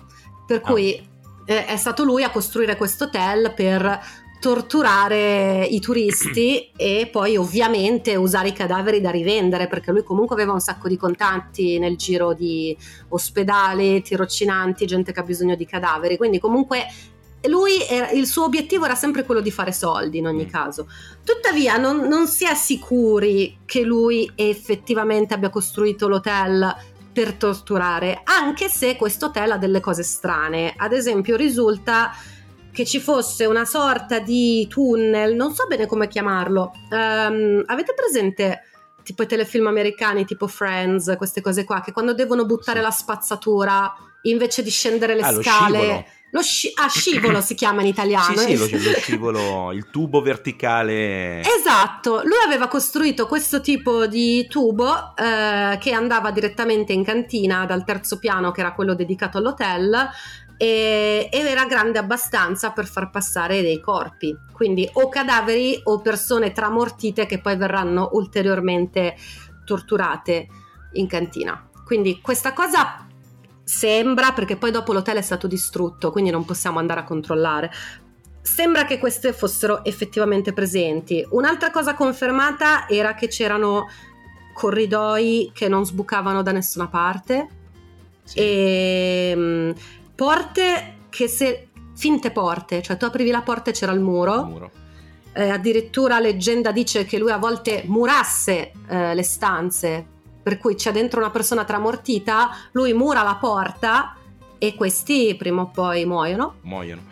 Per 0.46 0.60
cui 0.60 0.94
eh, 1.44 1.64
è 1.66 1.76
stato 1.76 2.04
lui 2.04 2.22
a 2.22 2.30
costruire 2.30 2.76
questo 2.76 3.04
hotel 3.04 3.52
per 3.52 4.00
torturare 4.44 5.64
i 5.64 5.80
turisti 5.80 6.70
e 6.76 7.08
poi 7.10 7.38
ovviamente 7.38 8.14
usare 8.14 8.48
i 8.48 8.52
cadaveri 8.52 9.00
da 9.00 9.08
rivendere 9.08 9.68
perché 9.68 9.90
lui 9.90 10.02
comunque 10.02 10.34
aveva 10.36 10.52
un 10.52 10.60
sacco 10.60 10.86
di 10.86 10.98
contatti 10.98 11.78
nel 11.78 11.96
giro 11.96 12.34
di 12.34 12.76
ospedali, 13.08 14.02
tirocinanti, 14.02 14.84
gente 14.84 15.12
che 15.12 15.20
ha 15.20 15.22
bisogno 15.22 15.54
di 15.54 15.64
cadaveri, 15.64 16.18
quindi 16.18 16.38
comunque 16.38 16.84
lui 17.46 17.82
era- 17.88 18.10
il 18.10 18.26
suo 18.26 18.44
obiettivo 18.44 18.84
era 18.84 18.94
sempre 18.94 19.24
quello 19.24 19.40
di 19.40 19.50
fare 19.50 19.72
soldi 19.72 20.18
in 20.18 20.26
ogni 20.26 20.44
Mm. 20.44 20.50
caso. 20.50 20.88
Tuttavia 21.24 21.78
non, 21.78 22.00
non 22.06 22.26
si 22.28 22.44
è 22.44 22.54
sicuri 22.54 23.60
che 23.64 23.80
lui 23.80 24.30
effettivamente 24.34 25.32
abbia 25.32 25.48
costruito 25.48 26.06
l'hotel 26.06 26.70
per 27.14 27.32
torturare, 27.32 28.20
anche 28.24 28.68
se 28.68 28.96
questo 28.96 29.26
hotel 29.26 29.52
ha 29.52 29.56
delle 29.56 29.80
cose 29.80 30.02
strane. 30.02 30.74
Ad 30.76 30.92
esempio 30.92 31.34
risulta 31.36 32.12
che 32.74 32.84
ci 32.84 32.98
fosse 32.98 33.46
una 33.46 33.64
sorta 33.64 34.18
di 34.18 34.66
tunnel, 34.68 35.34
non 35.36 35.54
so 35.54 35.66
bene 35.68 35.86
come 35.86 36.08
chiamarlo. 36.08 36.72
Ehm, 36.90 37.62
avete 37.66 37.94
presente 37.94 38.62
tipo 39.04 39.22
i 39.22 39.26
telefilm 39.26 39.68
americani 39.68 40.24
tipo 40.24 40.48
Friends, 40.48 41.14
queste 41.16 41.40
cose 41.40 41.64
qua, 41.64 41.80
che 41.80 41.92
quando 41.92 42.14
devono 42.14 42.44
buttare 42.44 42.80
la 42.80 42.90
spazzatura 42.90 43.94
invece 44.22 44.62
di 44.62 44.70
scendere 44.70 45.14
le 45.14 45.22
Ah, 45.22 45.30
lo 45.30 45.42
scale... 45.42 45.78
scivolo. 45.78 46.04
Lo 46.34 46.42
sci- 46.42 46.72
ah, 46.74 46.88
scivolo 46.88 47.40
si 47.40 47.54
chiama 47.54 47.82
in 47.82 47.86
italiano. 47.86 48.36
Sì, 48.36 48.56
sì, 48.56 48.56
lo, 48.56 48.66
lo 48.66 48.92
scivolo, 48.96 49.70
il 49.70 49.88
tubo 49.88 50.20
verticale. 50.20 51.40
Esatto, 51.42 52.22
lui 52.24 52.42
aveva 52.44 52.66
costruito 52.66 53.28
questo 53.28 53.60
tipo 53.60 54.06
di 54.06 54.44
tubo 54.48 55.14
eh, 55.14 55.78
che 55.78 55.92
andava 55.92 56.32
direttamente 56.32 56.92
in 56.92 57.04
cantina 57.04 57.66
dal 57.66 57.84
terzo 57.84 58.18
piano, 58.18 58.50
che 58.50 58.62
era 58.62 58.72
quello 58.72 58.96
dedicato 58.96 59.38
all'hotel, 59.38 60.08
e, 60.56 61.28
e 61.30 61.38
era 61.38 61.66
grande 61.66 61.98
abbastanza 61.98 62.70
per 62.70 62.86
far 62.86 63.10
passare 63.10 63.62
dei 63.62 63.80
corpi, 63.80 64.36
quindi 64.52 64.88
o 64.94 65.08
cadaveri 65.08 65.80
o 65.84 66.00
persone 66.00 66.52
tramortite 66.52 67.26
che 67.26 67.40
poi 67.40 67.56
verranno 67.56 68.10
ulteriormente 68.12 69.16
torturate 69.64 70.46
in 70.92 71.06
cantina. 71.06 71.68
Quindi 71.84 72.20
questa 72.20 72.52
cosa 72.52 73.06
sembra, 73.62 74.32
perché 74.32 74.56
poi 74.56 74.70
dopo 74.70 74.92
l'hotel 74.92 75.16
è 75.18 75.22
stato 75.22 75.46
distrutto, 75.46 76.10
quindi 76.10 76.30
non 76.30 76.44
possiamo 76.44 76.78
andare 76.78 77.00
a 77.00 77.04
controllare, 77.04 77.70
Sembra 78.44 78.84
che 78.84 78.98
queste 78.98 79.32
fossero 79.32 79.82
effettivamente 79.86 80.52
presenti. 80.52 81.26
Un'altra 81.30 81.70
cosa 81.70 81.94
confermata 81.94 82.86
era 82.86 83.14
che 83.14 83.26
c'erano 83.26 83.86
corridoi 84.52 85.50
che 85.54 85.66
non 85.66 85.86
sbucavano 85.86 86.42
da 86.42 86.52
nessuna 86.52 86.86
parte 86.88 87.48
Sì. 88.22 88.38
e 88.38 89.32
mm, 89.34 89.70
porte 90.14 90.96
che 91.08 91.28
se 91.28 91.68
finte 91.94 92.30
porte, 92.30 92.82
cioè 92.82 92.96
tu 92.96 93.04
aprivi 93.04 93.30
la 93.30 93.42
porta 93.42 93.70
e 93.70 93.72
c'era 93.72 93.92
il 93.92 94.00
muro. 94.00 94.40
il 94.40 94.46
muro. 94.46 94.70
Eh, 95.36 95.48
addirittura 95.48 96.20
leggenda 96.20 96.70
dice 96.70 97.04
che 97.04 97.18
lui 97.18 97.32
a 97.32 97.38
volte 97.38 97.82
murasse 97.86 98.72
eh, 98.88 99.14
le 99.14 99.22
stanze, 99.22 100.06
per 100.42 100.58
cui 100.58 100.76
c'è 100.76 100.92
dentro 100.92 101.18
una 101.18 101.30
persona 101.30 101.64
tramortita, 101.64 102.50
lui 102.72 102.92
mura 102.92 103.22
la 103.22 103.34
porta 103.34 104.16
e 104.58 104.74
questi 104.74 105.34
prima 105.36 105.62
o 105.62 105.70
poi 105.70 106.04
muoiono. 106.04 106.56
muoiono. 106.62 107.02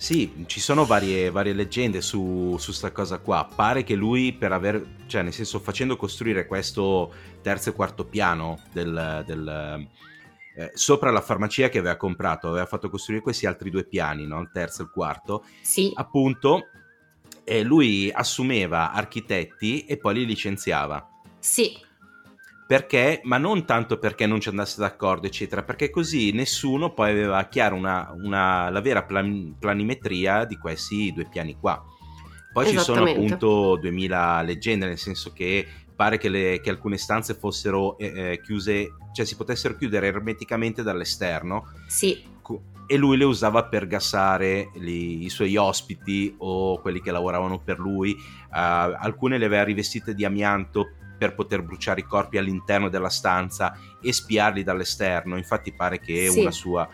Sì, 0.00 0.44
ci 0.46 0.60
sono 0.60 0.86
varie, 0.86 1.30
varie 1.30 1.52
leggende 1.52 2.00
su, 2.00 2.56
su 2.58 2.72
sta 2.72 2.90
cosa 2.90 3.18
qua. 3.18 3.46
Pare 3.54 3.84
che 3.84 3.94
lui, 3.94 4.32
per 4.32 4.50
aver, 4.50 4.94
cioè, 5.06 5.20
nel 5.20 5.34
senso, 5.34 5.60
facendo 5.60 5.98
costruire 5.98 6.46
questo 6.46 7.12
terzo 7.42 7.68
e 7.68 7.72
quarto 7.74 8.06
piano 8.06 8.60
del, 8.72 9.22
del, 9.26 9.86
eh, 10.60 10.70
sopra 10.74 11.10
la 11.10 11.20
farmacia 11.22 11.68
che 11.70 11.78
aveva 11.78 11.96
comprato, 11.96 12.48
aveva 12.48 12.66
fatto 12.66 12.90
costruire 12.90 13.22
questi 13.22 13.46
altri 13.46 13.70
due 13.70 13.84
piani, 13.84 14.26
no? 14.26 14.40
il 14.40 14.50
terzo 14.52 14.82
e 14.82 14.84
il 14.84 14.90
quarto. 14.90 15.44
Sì, 15.62 15.90
Appunto, 15.94 16.68
eh, 17.44 17.62
lui 17.62 18.10
assumeva 18.12 18.92
architetti 18.92 19.84
e 19.86 19.96
poi 19.96 20.14
li 20.14 20.26
licenziava. 20.26 21.08
sì, 21.38 21.76
Perché? 22.66 23.20
Ma 23.24 23.36
non 23.36 23.64
tanto 23.64 23.98
perché 23.98 24.26
non 24.26 24.40
ci 24.40 24.48
andasse 24.48 24.80
d'accordo, 24.80 25.26
eccetera, 25.26 25.64
perché 25.64 25.90
così 25.90 26.30
nessuno 26.30 26.92
poi 26.92 27.10
aveva 27.10 27.42
chiaro 27.48 27.74
una, 27.74 28.12
una- 28.16 28.70
la 28.70 28.80
vera 28.80 29.02
plan- 29.02 29.56
planimetria 29.58 30.44
di 30.44 30.56
questi 30.56 31.12
due 31.12 31.26
piani 31.28 31.56
qua. 31.58 31.82
Poi 32.52 32.66
ci 32.66 32.78
sono 32.78 33.04
appunto 33.10 33.76
2000 33.76 34.42
leggende, 34.42 34.86
nel 34.86 34.98
senso 34.98 35.32
che 35.32 35.66
pare 36.00 36.16
che, 36.16 36.30
le- 36.30 36.60
che 36.62 36.70
alcune 36.70 36.96
stanze 36.96 37.34
fossero 37.34 37.98
eh, 37.98 38.06
eh, 38.32 38.40
chiuse, 38.40 38.88
cioè 39.12 39.26
si 39.26 39.36
potessero 39.36 39.76
chiudere 39.76 40.06
ermeticamente 40.06 40.82
dall'esterno 40.82 41.66
sì. 41.88 42.24
e 42.86 42.96
lui 42.96 43.18
le 43.18 43.24
usava 43.24 43.64
per 43.64 43.86
gassare 43.86 44.70
li- 44.76 45.26
i 45.26 45.28
suoi 45.28 45.58
ospiti 45.58 46.34
o 46.38 46.80
quelli 46.80 47.02
che 47.02 47.10
lavoravano 47.10 47.58
per 47.58 47.78
lui. 47.78 48.12
Eh, 48.14 48.16
alcune 48.50 49.36
le 49.36 49.44
aveva 49.44 49.62
rivestite 49.62 50.14
di 50.14 50.24
amianto 50.24 50.88
per 51.18 51.34
poter 51.34 51.62
bruciare 51.62 52.00
i 52.00 52.04
corpi 52.04 52.38
all'interno 52.38 52.88
della 52.88 53.10
stanza 53.10 53.76
e 54.00 54.10
spiarli 54.10 54.62
dall'esterno. 54.62 55.36
Infatti 55.36 55.70
pare 55.70 56.00
che 56.00 56.30
Sì. 56.30 56.40
una 56.40 56.50
sua 56.50 56.88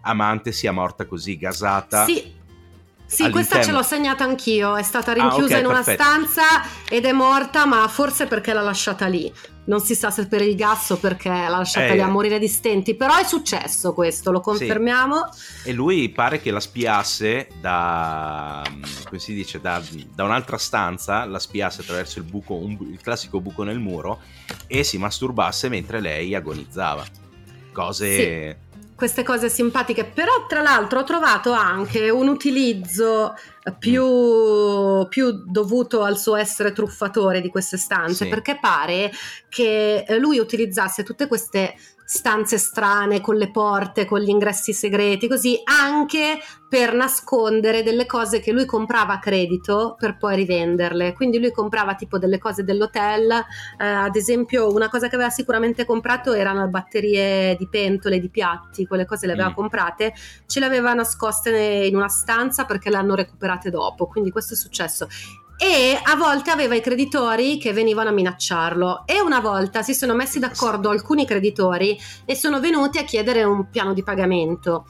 amante 0.00 0.52
sia 0.52 0.72
morta 0.72 1.04
così, 1.04 1.36
gasata. 1.36 2.06
Sì. 2.06 2.36
Sì, 3.10 3.30
questa 3.30 3.62
ce 3.62 3.72
l'ho 3.72 3.82
segnata 3.82 4.22
anch'io, 4.24 4.76
è 4.76 4.82
stata 4.82 5.12
Ah, 5.12 5.14
rinchiusa 5.14 5.54
ok, 5.54 5.60
in 5.60 5.66
una 5.66 5.74
perfetto. 5.82 6.02
stanza 6.02 6.42
ed 6.90 7.06
è 7.06 7.12
morta, 7.12 7.64
ma 7.64 7.88
forse 7.88 8.26
perché 8.26 8.52
l'ha 8.52 8.60
lasciata 8.60 9.06
lì. 9.06 9.32
Non 9.64 9.80
si 9.80 9.94
sa 9.94 10.10
se 10.10 10.26
per 10.28 10.42
il 10.42 10.54
gas 10.54 10.90
o 10.90 10.96
perché 10.98 11.28
l'ha 11.30 11.48
lasciata 11.48 11.86
Eh. 11.86 11.94
lì 11.94 12.00
a 12.02 12.06
morire 12.08 12.38
di 12.38 12.48
stenti, 12.48 12.94
però 12.94 13.16
è 13.16 13.24
successo 13.24 13.92
questo, 13.94 14.30
lo 14.30 14.40
confermiamo. 14.40 15.28
E 15.64 15.72
lui 15.72 16.10
pare 16.10 16.40
che 16.40 16.50
la 16.50 16.60
spiasse 16.60 17.48
da, 17.60 18.62
come 19.06 19.18
si 19.18 19.32
dice, 19.34 19.58
da, 19.60 19.82
da 20.14 20.24
un'altra 20.24 20.58
stanza, 20.58 21.24
la 21.24 21.38
spiasse 21.38 21.80
attraverso 21.80 22.18
il 22.18 22.24
buco, 22.24 22.54
un 22.54 22.76
il 22.90 23.00
classico 23.02 23.40
buco 23.40 23.62
nel 23.62 23.78
muro 23.78 24.20
e 24.66 24.84
si 24.84 24.98
masturbasse 24.98 25.68
mentre 25.70 26.00
lei 26.00 26.34
agonizzava. 26.34 27.04
Cose... 27.72 28.58
Queste 28.98 29.22
cose 29.22 29.48
simpatiche, 29.48 30.04
però 30.04 30.46
tra 30.48 30.60
l'altro 30.60 30.98
ho 30.98 31.04
trovato 31.04 31.52
anche 31.52 32.10
un 32.10 32.26
utilizzo 32.26 33.32
più, 33.76 35.06
più 35.08 35.42
dovuto 35.46 36.02
al 36.02 36.18
suo 36.18 36.36
essere 36.36 36.72
truffatore 36.72 37.40
di 37.40 37.48
queste 37.48 37.76
stanze, 37.76 38.24
Sì. 38.24 38.28
perché 38.30 38.58
pare 38.60 39.10
che 39.48 40.04
eh, 40.06 40.18
lui 40.18 40.38
utilizzasse 40.38 41.02
tutte 41.02 41.26
queste 41.26 41.74
stanze 42.04 42.56
strane 42.56 43.20
con 43.20 43.36
le 43.36 43.50
porte, 43.50 44.06
con 44.06 44.20
gli 44.20 44.30
ingressi 44.30 44.72
segreti, 44.72 45.28
così 45.28 45.60
anche 45.64 46.38
per 46.66 46.94
nascondere 46.94 47.82
delle 47.82 48.06
cose 48.06 48.40
che 48.40 48.50
lui 48.52 48.64
comprava 48.64 49.14
a 49.14 49.18
credito 49.18 49.94
per 49.98 50.16
poi 50.16 50.36
rivenderle. 50.36 51.12
Quindi 51.12 51.38
lui 51.38 51.50
comprava 51.50 51.94
tipo 51.96 52.16
delle 52.18 52.38
cose 52.38 52.62
dell'hotel, 52.64 53.30
eh, 53.30 53.84
ad 53.86 54.16
esempio 54.16 54.72
una 54.72 54.88
cosa 54.88 55.08
che 55.08 55.16
aveva 55.16 55.28
sicuramente 55.30 55.84
comprato 55.84 56.32
erano 56.32 56.66
batterie 56.68 57.56
di 57.56 57.68
pentole, 57.68 58.18
di 58.20 58.30
piatti, 58.30 58.86
quelle 58.86 59.04
cose 59.04 59.26
le 59.26 59.32
aveva 59.32 59.50
Mm. 59.50 59.54
comprate, 59.54 60.14
ce 60.46 60.60
le 60.60 60.66
aveva 60.66 60.94
nascoste 60.94 61.50
in 61.50 61.94
una 61.96 62.08
stanza 62.08 62.64
perché 62.64 62.88
le 62.88 62.96
hanno 62.96 63.14
recuperate 63.16 63.57
dopo, 63.70 64.06
quindi 64.06 64.30
questo 64.30 64.54
è 64.54 64.56
successo. 64.56 65.08
E 65.60 65.98
a 66.00 66.14
volte 66.14 66.50
aveva 66.50 66.76
i 66.76 66.80
creditori 66.80 67.58
che 67.58 67.72
venivano 67.72 68.10
a 68.10 68.12
minacciarlo 68.12 69.02
e 69.06 69.20
una 69.20 69.40
volta 69.40 69.82
si 69.82 69.92
sono 69.92 70.14
messi 70.14 70.38
d'accordo 70.38 70.90
alcuni 70.90 71.26
creditori 71.26 71.98
e 72.24 72.36
sono 72.36 72.60
venuti 72.60 72.98
a 72.98 73.02
chiedere 73.02 73.42
un 73.42 73.68
piano 73.68 73.92
di 73.92 74.04
pagamento. 74.04 74.86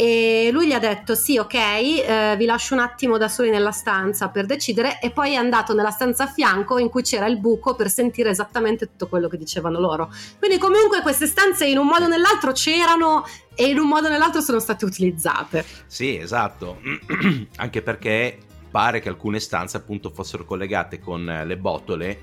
E 0.00 0.48
lui 0.50 0.68
gli 0.68 0.72
ha 0.72 0.78
detto: 0.78 1.14
Sì, 1.14 1.36
ok, 1.36 1.54
eh, 1.54 2.34
vi 2.38 2.46
lascio 2.46 2.72
un 2.72 2.80
attimo 2.80 3.18
da 3.18 3.28
soli 3.28 3.50
nella 3.50 3.70
stanza 3.70 4.30
per 4.30 4.46
decidere. 4.46 4.98
E 4.98 5.10
poi 5.10 5.32
è 5.32 5.34
andato 5.34 5.74
nella 5.74 5.90
stanza 5.90 6.24
a 6.24 6.26
fianco 6.26 6.78
in 6.78 6.88
cui 6.88 7.02
c'era 7.02 7.26
il 7.26 7.38
buco 7.38 7.74
per 7.74 7.90
sentire 7.90 8.30
esattamente 8.30 8.86
tutto 8.86 9.08
quello 9.08 9.28
che 9.28 9.36
dicevano 9.36 9.78
loro. 9.78 10.10
Quindi, 10.38 10.56
comunque, 10.56 11.02
queste 11.02 11.26
stanze 11.26 11.66
in 11.66 11.76
un 11.76 11.86
modo 11.86 12.06
o 12.06 12.08
nell'altro 12.08 12.52
c'erano 12.52 13.26
e 13.54 13.66
in 13.66 13.78
un 13.78 13.88
modo 13.88 14.06
o 14.06 14.10
nell'altro 14.10 14.40
sono 14.40 14.58
state 14.58 14.86
utilizzate. 14.86 15.66
Sì, 15.86 16.16
esatto. 16.16 16.80
Anche 17.56 17.82
perché 17.82 18.38
pare 18.70 19.00
che 19.00 19.10
alcune 19.10 19.38
stanze 19.38 19.76
appunto 19.76 20.08
fossero 20.08 20.46
collegate 20.46 20.98
con 20.98 21.28
eh, 21.28 21.44
le 21.44 21.58
botole 21.58 22.20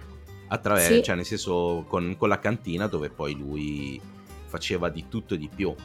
attraverso, 0.47 0.93
Sì. 0.95 1.03
cioè 1.03 1.15
nel 1.15 1.25
senso 1.25 1.86
con, 1.88 2.15
con 2.17 2.28
la 2.28 2.39
cantina 2.39 2.88
dove 2.88 3.11
poi 3.11 3.36
lui 3.36 4.01
faceva 4.47 4.89
di 4.89 5.05
tutto 5.09 5.36
e 5.36 5.38
di 5.38 5.49
più. 5.53 5.75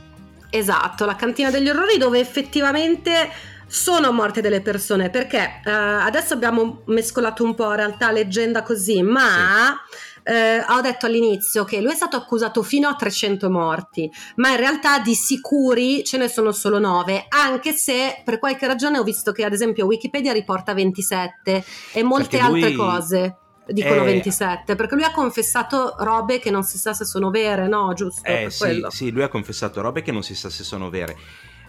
Esatto, 0.55 1.07
la 1.07 1.17
cantina 1.17 1.49
degli 1.49 1.71
orrori 1.71 1.97
dove 1.97 2.19
effettivamente 2.19 3.31
sono 3.67 4.13
morte 4.13 4.43
delle 4.43 4.61
persone 4.61 5.09
perché 5.09 5.63
eh, 5.65 5.71
adesso 5.71 6.35
abbiamo 6.35 6.83
mescolato 6.89 7.43
un 7.43 7.55
po' 7.55 7.73
realtà, 7.73 8.13
leggenda 8.13 8.63
così, 8.63 9.01
ma 9.01 9.75
eh, 10.23 10.61
ho 10.61 10.81
detto 10.83 11.07
all'inizio 11.07 11.65
che 11.65 11.81
lui 11.81 11.93
è 11.93 11.95
stato 11.95 12.17
accusato 12.17 12.63
fino 12.63 12.87
a 12.87 12.95
300 12.95 13.49
morti, 13.51 14.11
ma 14.37 14.51
in 14.51 14.59
realtà 14.59 14.99
di 14.99 15.15
sicuri 15.15 16.05
ce 16.05 16.19
ne 16.19 16.29
sono 16.29 16.53
solo 16.53 16.79
9, 16.79 17.29
anche 17.31 17.73
se 17.73 18.21
per 18.23 18.39
qualche 18.39 18.67
ragione 18.67 18.99
ho 18.99 19.05
visto 19.05 19.33
che 19.33 19.47
ad 19.47 19.55
esempio 19.55 19.87
Wikipedia 19.87 20.35
riporta 20.35 20.75
27 20.75 21.65
e 21.95 22.03
molte 22.03 22.39
lui- 22.43 22.63
altre 22.63 22.77
cose. 22.77 23.37
Dicono 23.67 24.03
Eh, 24.03 24.07
27 24.07 24.75
perché 24.75 24.95
lui 24.97 25.05
ha 25.05 25.13
confessato 25.13 25.95
robe 25.99 26.41
che 26.41 26.51
non 26.51 26.65
si 26.65 26.79
sa 26.79 26.93
se 26.93 27.05
sono 27.05 27.31
vere, 27.31 27.69
no? 27.69 27.93
Giusto? 27.95 28.25
Eh 28.25 28.51
sì, 28.51 28.85
sì, 28.89 29.11
lui 29.11 29.23
ha 29.23 29.29
confessato 29.29 29.81
robe 29.81 30.03
che 30.03 30.11
non 30.13 30.23
si 30.23 30.35
sa 30.35 30.51
se 30.51 30.65
sono 30.65 30.91
vere. 30.91 31.17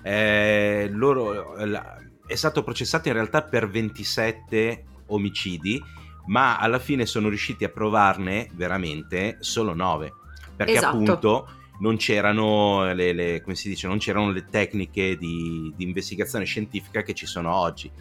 Eh, 0.02 0.90
loro, 0.92 1.56
la- 1.66 1.98
è 2.26 2.36
stato 2.36 2.64
processato 2.64 3.08
in 3.10 3.14
realtà 3.14 3.44
per 3.44 3.70
27 3.70 4.84
omicidi, 5.08 5.82
ma 6.26 6.58
alla 6.58 6.80
fine 6.80 7.06
sono 7.06 7.30
riusciti 7.30 7.64
a 7.64 7.70
provarne 7.70 8.50
veramente 8.54 9.38
solo 9.40 9.74
9. 9.74 10.14
Perché 10.56 10.74
Esatto. 10.74 10.96
appunto 10.96 11.48
non 11.80 11.98
c'erano 11.98 12.92
le, 12.94 13.14
le- 13.14 13.42
come 13.42 13.56
si 13.56 13.70
dice, 13.70 13.88
non 13.88 13.98
c'erano 13.98 14.32
le 14.32 14.46
tecniche 14.50 15.16
di, 15.18 15.72
di 15.76 15.84
investigazione 15.84 16.46
scientifica 16.46 17.02
che 17.04 17.14
ci 17.14 17.26
sono 17.26 17.54
oggi. 17.56 17.92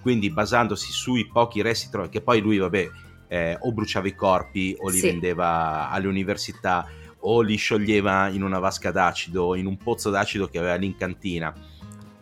Quindi 0.00 0.30
basandosi 0.30 0.92
sui 0.92 1.26
pochi 1.26 1.62
resti 1.62 1.88
trovati, 1.90 2.12
che 2.12 2.22
poi 2.22 2.40
lui, 2.40 2.58
vabbè, 2.58 2.90
eh, 3.32 3.56
o 3.60 3.72
bruciava 3.72 4.08
i 4.08 4.14
corpi 4.16 4.74
o 4.80 4.88
li 4.88 4.98
Sì. 4.98 5.06
vendeva 5.06 5.88
alle 5.88 6.08
università 6.08 6.86
o 7.20 7.40
li 7.42 7.54
scioglieva 7.56 8.28
in 8.28 8.42
una 8.42 8.58
vasca 8.58 8.90
d'acido, 8.90 9.54
in 9.54 9.66
un 9.66 9.76
pozzo 9.76 10.10
d'acido 10.10 10.48
che 10.48 10.58
aveva 10.58 10.74
lì 10.74 10.86
in 10.86 10.96
cantina. 10.96 11.54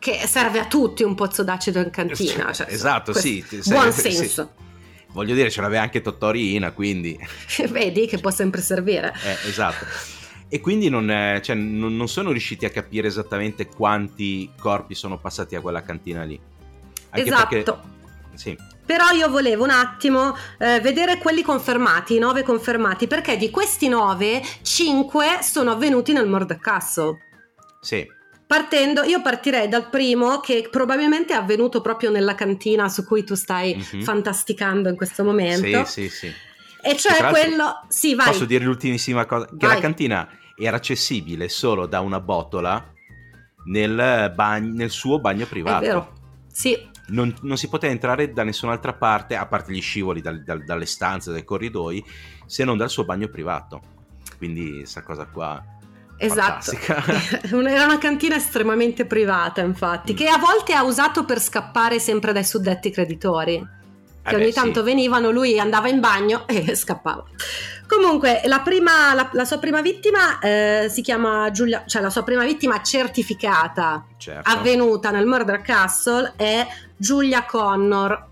che 0.00 0.26
serve 0.28 0.60
a 0.60 0.66
tutti 0.66 1.02
un 1.02 1.14
pozzo 1.16 1.42
d'acido 1.42 1.80
in 1.80 1.90
cantina. 1.90 2.52
Cioè, 2.52 2.68
esatto, 2.70 3.10
questo- 3.10 3.28
sì. 3.28 3.44
ti- 3.48 3.60
Buon 3.68 3.92
sì. 3.92 4.12
senso. 4.12 4.52
Voglio 5.08 5.34
dire, 5.34 5.50
ce 5.50 5.60
l'aveva 5.60 5.82
anche 5.82 6.00
Tottorina, 6.02 6.70
quindi... 6.70 7.18
Vedi 7.70 8.06
che 8.06 8.18
può 8.18 8.30
sempre 8.30 8.60
servire. 8.60 9.12
Eh, 9.24 9.48
esatto. 9.48 9.84
E 10.48 10.60
quindi 10.60 10.88
non, 10.88 11.10
eh, 11.10 11.40
cioè, 11.42 11.56
non, 11.56 11.96
non 11.96 12.06
sono 12.08 12.30
riusciti 12.30 12.64
a 12.64 12.70
capire 12.70 13.08
esattamente 13.08 13.66
quanti 13.66 14.50
corpi 14.58 14.94
sono 14.94 15.18
passati 15.18 15.56
a 15.56 15.60
quella 15.60 15.82
cantina 15.82 16.22
lì. 16.22 16.38
Anche 17.10 17.26
esatto. 17.28 17.48
perché- 17.48 17.74
sì, 18.34 18.56
Però 18.88 19.10
io 19.10 19.28
volevo 19.28 19.64
un 19.64 19.70
attimo 19.70 20.34
eh, 20.58 20.80
vedere 20.80 21.18
quelli 21.18 21.42
confermati, 21.42 22.16
i 22.16 22.18
nove 22.18 22.42
confermati, 22.42 23.06
perché 23.06 23.36
di 23.36 23.50
questi 23.50 23.86
nove, 23.86 24.40
cinque 24.62 25.40
sono 25.42 25.72
avvenuti 25.72 26.14
nel 26.14 26.26
Murder 26.26 26.58
Castle. 26.58 27.18
sì. 27.82 28.16
Partendo, 28.48 29.02
io 29.02 29.20
partirei 29.20 29.68
dal 29.68 29.90
primo 29.90 30.40
che 30.40 30.68
probabilmente 30.70 31.34
è 31.34 31.36
avvenuto 31.36 31.82
proprio 31.82 32.10
nella 32.10 32.34
cantina 32.34 32.88
su 32.88 33.04
cui 33.04 33.22
tu 33.22 33.34
stai 33.34 33.76
Mhm. 33.76 34.00
fantasticando 34.02 34.88
in 34.88 34.96
questo 34.96 35.22
momento. 35.22 35.84
Sì, 35.84 36.08
sì, 36.08 36.08
sì. 36.08 36.32
E 36.80 36.96
cioè 36.96 37.20
l'altro, 37.20 37.42
quello... 37.42 37.84
Sì, 37.88 38.14
vai. 38.14 38.24
Posso 38.28 38.46
dire 38.46 38.64
l'ultimissima 38.64 39.26
cosa? 39.26 39.44
Che 39.48 39.66
Vai. 39.66 39.74
la 39.74 39.80
cantina 39.82 40.26
era 40.56 40.76
accessibile 40.76 41.50
solo 41.50 41.84
da 41.84 42.00
una 42.00 42.20
botola 42.20 42.90
nel, 43.66 44.32
bagn- 44.34 44.74
nel 44.74 44.88
suo 44.90 45.20
bagno 45.20 45.44
È 45.44 45.46
privato. 45.46 45.80
vero. 45.84 46.12
Sì, 46.50 46.88
Non, 47.08 47.34
non 47.42 47.56
si 47.56 47.68
poteva 47.68 47.92
entrare 47.92 48.32
da 48.32 48.42
nessun'altra 48.42 48.92
parte, 48.92 49.34
a 49.36 49.46
parte 49.46 49.72
gli 49.72 49.80
scivoli 49.80 50.20
dal- 50.20 50.42
dal- 50.42 50.62
dalle 50.64 50.86
stanze, 50.86 51.30
dai 51.32 51.44
corridoi, 51.44 52.04
se 52.46 52.64
non 52.64 52.76
dal 52.76 52.90
suo 52.90 53.04
bagno 53.04 53.28
privato. 53.28 53.80
Quindi, 54.36 54.84
sta 54.86 55.02
cosa 55.02 55.26
qua. 55.26 55.62
Esatto. 56.18 56.72
Era 57.66 57.84
una 57.84 57.98
cantina 57.98 58.36
estremamente 58.36 59.06
privata, 59.06 59.60
infatti, 59.62 60.12
Mm. 60.12 60.16
che 60.16 60.28
a 60.28 60.36
volte 60.38 60.74
ha 60.74 60.82
usato 60.82 61.24
per 61.24 61.40
scappare 61.40 61.98
sempre 61.98 62.32
dai 62.32 62.44
suddetti 62.44 62.90
creditori. 62.90 63.56
Che 64.22 64.34
Eh 64.34 64.36
beh, 64.36 64.42
ogni 64.42 64.52
sì. 64.52 64.58
tanto 64.58 64.82
venivano, 64.82 65.30
lui 65.30 65.58
andava 65.58 65.88
in 65.88 66.00
bagno 66.00 66.46
e 66.46 66.74
scappava. 66.76 67.24
Comunque, 67.86 68.42
la, 68.44 68.60
prima, 68.60 69.14
la, 69.14 69.30
la 69.32 69.44
sua 69.46 69.58
prima 69.58 69.80
vittima 69.80 70.38
eh, 70.40 70.88
si 70.90 71.00
chiama 71.00 71.50
Giulia, 71.50 71.84
cioè 71.86 72.02
la 72.02 72.10
sua 72.10 72.22
prima 72.22 72.44
vittima 72.44 72.82
certificata, 72.82 74.04
Certo. 74.18 74.50
avvenuta 74.50 75.10
nel 75.10 75.24
Murder 75.24 75.62
Castle, 75.62 76.34
è 76.36 76.66
Giulia 76.98 77.46
Connor, 77.46 78.26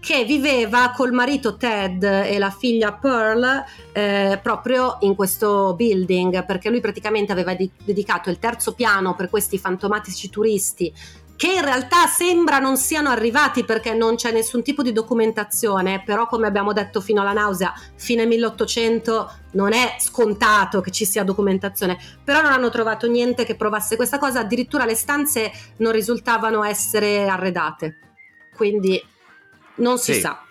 che 0.00 0.24
viveva 0.24 0.92
col 0.94 1.12
marito 1.12 1.56
Ted 1.56 2.02
e 2.02 2.38
la 2.38 2.50
figlia 2.50 2.92
Pearl 2.92 3.64
eh, 3.92 4.38
proprio 4.42 4.98
in 5.00 5.14
questo 5.14 5.74
building, 5.74 6.44
perché 6.44 6.68
lui 6.68 6.80
praticamente 6.80 7.32
aveva 7.32 7.54
di- 7.54 7.70
dedicato 7.84 8.28
il 8.28 8.38
terzo 8.38 8.74
piano 8.74 9.14
per 9.14 9.30
questi 9.30 9.58
fantomatici 9.58 10.28
turisti 10.28 10.92
che 11.38 11.52
in 11.52 11.62
realtà 11.62 12.08
sembra 12.08 12.58
non 12.58 12.76
siano 12.76 13.10
arrivati 13.10 13.64
perché 13.64 13.94
non 13.94 14.16
c'è 14.16 14.32
nessun 14.32 14.64
tipo 14.64 14.82
di 14.82 14.90
documentazione, 14.90 16.02
però 16.04 16.26
come 16.26 16.48
abbiamo 16.48 16.72
detto 16.72 17.00
fino 17.00 17.20
alla 17.20 17.32
nausea, 17.32 17.72
fine 17.94 18.26
1800 18.26 19.32
non 19.52 19.72
è 19.72 19.98
scontato 20.00 20.80
che 20.80 20.90
ci 20.90 21.04
sia 21.04 21.22
documentazione, 21.22 21.96
però 22.24 22.42
non 22.42 22.50
hanno 22.50 22.70
trovato 22.70 23.06
niente 23.06 23.44
che 23.44 23.54
provasse 23.54 23.94
questa 23.94 24.18
cosa, 24.18 24.40
addirittura 24.40 24.84
le 24.84 24.96
stanze 24.96 25.52
non 25.76 25.92
risultavano 25.92 26.64
essere 26.64 27.28
arredate, 27.28 28.07
quindi 28.58 29.00
non 29.76 29.96
si 29.98 30.14
Sì. 30.14 30.20
sa. 30.20 30.42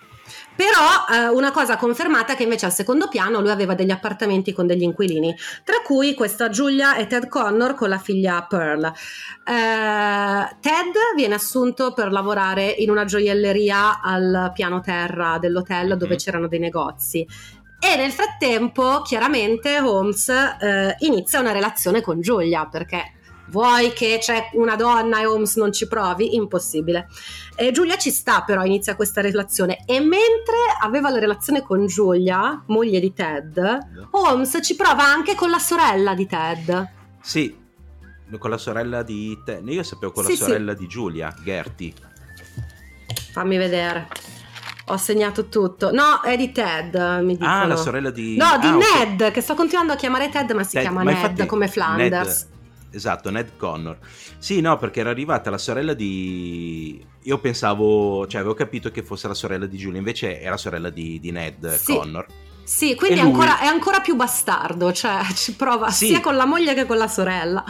Però 0.55 0.67
eh, 1.13 1.27
una 1.29 1.51
cosa 1.51 1.77
confermata 1.77 2.33
è 2.33 2.35
che 2.35 2.43
invece 2.43 2.65
al 2.65 2.73
secondo 2.73 3.07
piano 3.09 3.39
lui 3.41 3.51
aveva 3.51 3.75
degli 3.75 3.91
appartamenti 3.91 4.53
con 4.53 4.65
degli 4.65 4.81
inquilini, 4.81 5.35
tra 5.63 5.81
cui 5.83 6.15
questa 6.15 6.49
Giulia 6.49 6.95
e 6.95 7.05
Ted 7.05 7.27
Connor 7.27 7.75
con 7.75 7.89
la 7.89 7.99
figlia 7.99 8.43
Pearl. 8.49 8.85
Eh, 8.85 8.91
Ted 10.59 10.95
viene 11.15 11.35
assunto 11.35 11.93
per 11.93 12.11
lavorare 12.11 12.65
in 12.65 12.89
una 12.89 13.05
gioielleria 13.05 14.01
al 14.01 14.51
piano 14.53 14.81
terra 14.81 15.37
dell'hotel 15.39 15.95
dove 15.95 16.13
Mhm. 16.13 16.17
c'erano 16.17 16.47
dei 16.47 16.59
negozi. 16.59 17.25
E 17.79 17.95
nel 17.95 18.11
frattempo, 18.11 19.03
chiaramente, 19.03 19.79
Holmes 19.79 20.27
eh, 20.29 20.95
inizia 20.99 21.39
una 21.39 21.51
relazione 21.51 22.01
con 22.01 22.19
Giulia 22.19 22.65
perché 22.65 23.11
vuoi 23.49 23.93
che 23.93 24.17
c'è 24.19 24.49
una 24.53 24.75
donna 24.75 25.19
e 25.21 25.25
Holmes 25.25 25.55
non 25.55 25.71
ci 25.71 25.87
provi? 25.87 26.35
Impossibile. 26.35 27.07
E 27.55 27.71
Giulia 27.71 27.97
ci 27.97 28.11
sta, 28.11 28.41
però 28.41 28.63
inizia 28.63 28.95
questa 28.95 29.21
relazione. 29.21 29.83
E 29.85 29.99
mentre 29.99 30.55
aveva 30.81 31.09
la 31.09 31.19
relazione 31.19 31.61
con 31.61 31.85
Giulia, 31.87 32.63
moglie 32.67 32.99
di 32.99 33.13
Ted, 33.13 33.79
Holmes 34.11 34.59
ci 34.61 34.75
prova 34.75 35.03
anche 35.03 35.35
con 35.35 35.49
la 35.49 35.59
sorella 35.59 36.13
di 36.13 36.25
Ted. 36.27 36.89
Sì, 37.21 37.55
con 38.37 38.49
la 38.49 38.57
sorella 38.57 39.03
di 39.03 39.37
te. 39.43 39.61
Io 39.65 39.83
sapevo 39.83 40.11
con 40.11 40.23
la 40.23 40.29
Sì, 40.29 40.35
sì. 40.35 40.43
sorella 40.43 40.73
di 40.73 40.87
Giulia, 40.87 41.33
Gertie. 41.43 41.93
Fammi 43.31 43.57
vedere. 43.57 44.07
Ho 44.89 44.97
segnato 44.97 45.47
tutto. 45.47 45.91
No, 45.91 46.21
è 46.21 46.37
di 46.37 46.51
Ted, 46.51 46.95
mi 47.21 47.33
dicono. 47.33 47.51
Ah, 47.51 47.65
la 47.65 47.75
sorella 47.75 48.09
di... 48.09 48.37
No, 48.37 48.57
di 48.59 48.67
ah. 48.67 48.77
Ned, 49.05 49.31
che 49.31 49.41
sto 49.41 49.53
continuando 49.53 49.93
a 49.93 49.95
chiamare 49.97 50.29
Ted, 50.29 50.51
ma 50.51 50.63
si 50.63 50.71
Ted, 50.73 50.83
chiama 50.83 51.03
ma 51.03 51.11
Ned 51.11 51.45
come 51.45 51.67
Flanders. 51.67 52.43
Ned- 52.43 52.55
Esatto, 52.97 53.29
Ned 53.29 53.57
Connor. 53.57 53.97
Sì, 54.39 54.59
no, 54.59 54.77
perché 54.77 55.01
era 55.01 55.11
arrivata 55.11 55.51
la 55.51 55.59
sorella 55.59 55.93
di... 55.93 56.99
Io 57.23 57.37
pensavo, 57.37 58.25
cioè 58.25 58.39
avevo 58.41 58.55
capito 58.55 58.89
che 58.89 59.03
fosse 59.03 59.27
la 59.27 59.35
sorella 59.35 59.67
di 59.67 59.77
Giulia, 59.77 59.99
invece 59.99 60.41
era 60.41 60.57
sorella 60.57 60.89
di, 60.89 61.19
di 61.19 61.29
Ned 61.31 61.75
Sì. 61.75 61.93
Connor. 61.93 62.25
Sì, 62.63 62.95
quindi 62.95 63.19
E 63.19 63.21
è 63.21 63.23
lui- 63.23 63.33
ancora, 63.33 63.59
è 63.59 63.65
ancora 63.67 63.99
più 63.99 64.15
bastardo, 64.15 64.91
cioè 64.91 65.21
ci 65.35 65.53
prova 65.53 65.91
Sì. 65.91 66.07
sia 66.07 66.19
con 66.21 66.35
la 66.35 66.45
moglie 66.45 66.73
che 66.73 66.85
con 66.87 66.97
la 66.97 67.07
sorella. 67.07 67.63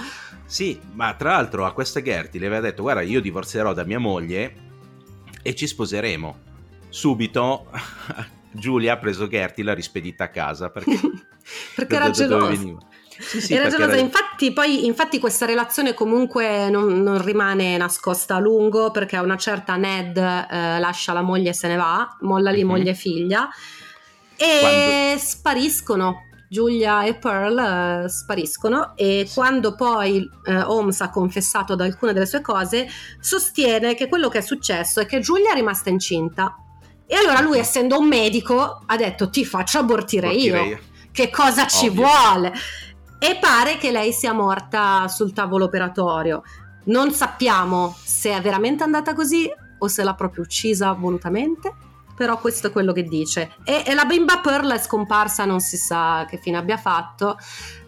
Sì, 0.45 0.79
ma 0.93 1.13
tra 1.15 1.31
l'altro 1.31 1.65
a 1.65 1.73
questa 1.73 2.01
Gertie 2.01 2.39
le 2.39 2.45
aveva 2.45 2.61
detto 2.61 2.81
guarda 2.83 3.01
io 3.01 3.19
divorzierò 3.19 3.73
da 3.73 3.83
mia 3.83 3.99
moglie 3.99 4.55
e 5.41 5.53
ci 5.55 5.67
sposeremo. 5.67 6.37
Subito 6.87 7.69
Giulia 8.51 8.93
ha 8.93 8.97
preso 8.97 9.27
Gertie 9.27 9.61
e 9.63 9.67
l'ha 9.67 9.73
rispedita 9.73 10.23
a 10.23 10.29
casa 10.29 10.69
perché, 10.69 10.97
Perché 11.75 11.95
era 11.95 12.09
da- 12.09 12.55
Sì, 13.19 13.41
sì, 13.41 13.53
era 13.53 13.67
gelosa, 13.69 13.93
era- 13.93 14.01
infatti 14.01 14.53
poi 14.53 14.85
infatti 14.85 15.19
questa 15.19 15.45
relazione 15.45 15.93
comunque 15.93 16.69
non, 16.69 17.01
non 17.01 17.23
rimane 17.23 17.75
nascosta 17.77 18.35
a 18.35 18.39
lungo 18.39 18.91
perché 18.91 19.15
a 19.15 19.21
una 19.21 19.37
certa 19.37 19.75
Ned 19.75 20.17
eh, 20.17 20.79
lascia 20.79 21.13
la 21.13 21.21
moglie 21.21 21.49
e 21.49 21.53
se 21.53 21.67
ne 21.67 21.75
va, 21.75 22.15
molla 22.21 22.51
lì 22.51 22.63
Mhm. 22.63 22.69
moglie 22.69 22.91
e 22.91 22.95
figlia 22.95 23.49
e 24.35 24.57
Quando- 24.59 25.19
spariscono. 25.19 26.21
Giulia 26.49 27.03
e 27.03 27.15
Pearl 27.15 27.57
eh, 28.05 28.09
spariscono 28.09 28.93
e 28.95 29.27
quando 29.33 29.75
poi 29.75 30.25
eh, 30.45 30.61
Holmes 30.61 31.01
ha 31.01 31.09
confessato 31.09 31.73
ad 31.73 31.81
alcune 31.81 32.13
delle 32.13 32.25
sue 32.25 32.39
cose 32.39 32.87
sostiene 33.19 33.95
che 33.95 34.07
quello 34.07 34.29
che 34.29 34.37
è 34.37 34.41
successo 34.41 35.01
è 35.01 35.05
che 35.05 35.19
Giulia 35.19 35.51
è 35.51 35.55
rimasta 35.55 35.89
incinta 35.89 36.55
e 37.05 37.15
allora 37.17 37.41
lui 37.41 37.57
essendo 37.59 37.99
un 37.99 38.07
medico 38.07 38.81
ha 38.85 38.95
detto 38.95 39.29
ti 39.29 39.43
faccio 39.43 39.79
abortire 39.79 40.27
Abortire 40.27 40.61
io 40.65 40.79
che 41.11 41.29
cosa 41.29 41.67
ci 41.67 41.87
Ovvio. 41.87 42.03
vuole? 42.05 42.53
E 43.19 43.37
pare 43.39 43.77
che 43.77 43.91
lei 43.91 44.11
sia 44.13 44.33
morta 44.33 45.07
sul 45.07 45.33
tavolo 45.33 45.65
operatorio. 45.65 46.43
Non 46.85 47.11
sappiamo 47.11 47.95
se 48.03 48.31
è 48.31 48.41
veramente 48.41 48.83
andata 48.83 49.13
così 49.13 49.49
o 49.79 49.87
se 49.87 50.03
l'ha 50.03 50.13
proprio 50.13 50.43
uccisa 50.43 50.93
volutamente, 50.93 51.73
però 52.15 52.39
questo 52.39 52.67
è 52.67 52.71
quello 52.71 52.93
che 52.93 53.03
dice. 53.03 53.53
E, 53.63 53.83
e 53.85 53.93
la 53.93 54.05
bimba 54.05 54.39
Pearl 54.39 54.71
è 54.71 54.79
scomparsa, 54.79 55.45
non 55.45 55.59
si 55.59 55.77
sa 55.77 56.25
che 56.29 56.37
fine 56.37 56.57
abbia 56.57 56.77
fatto, 56.77 57.37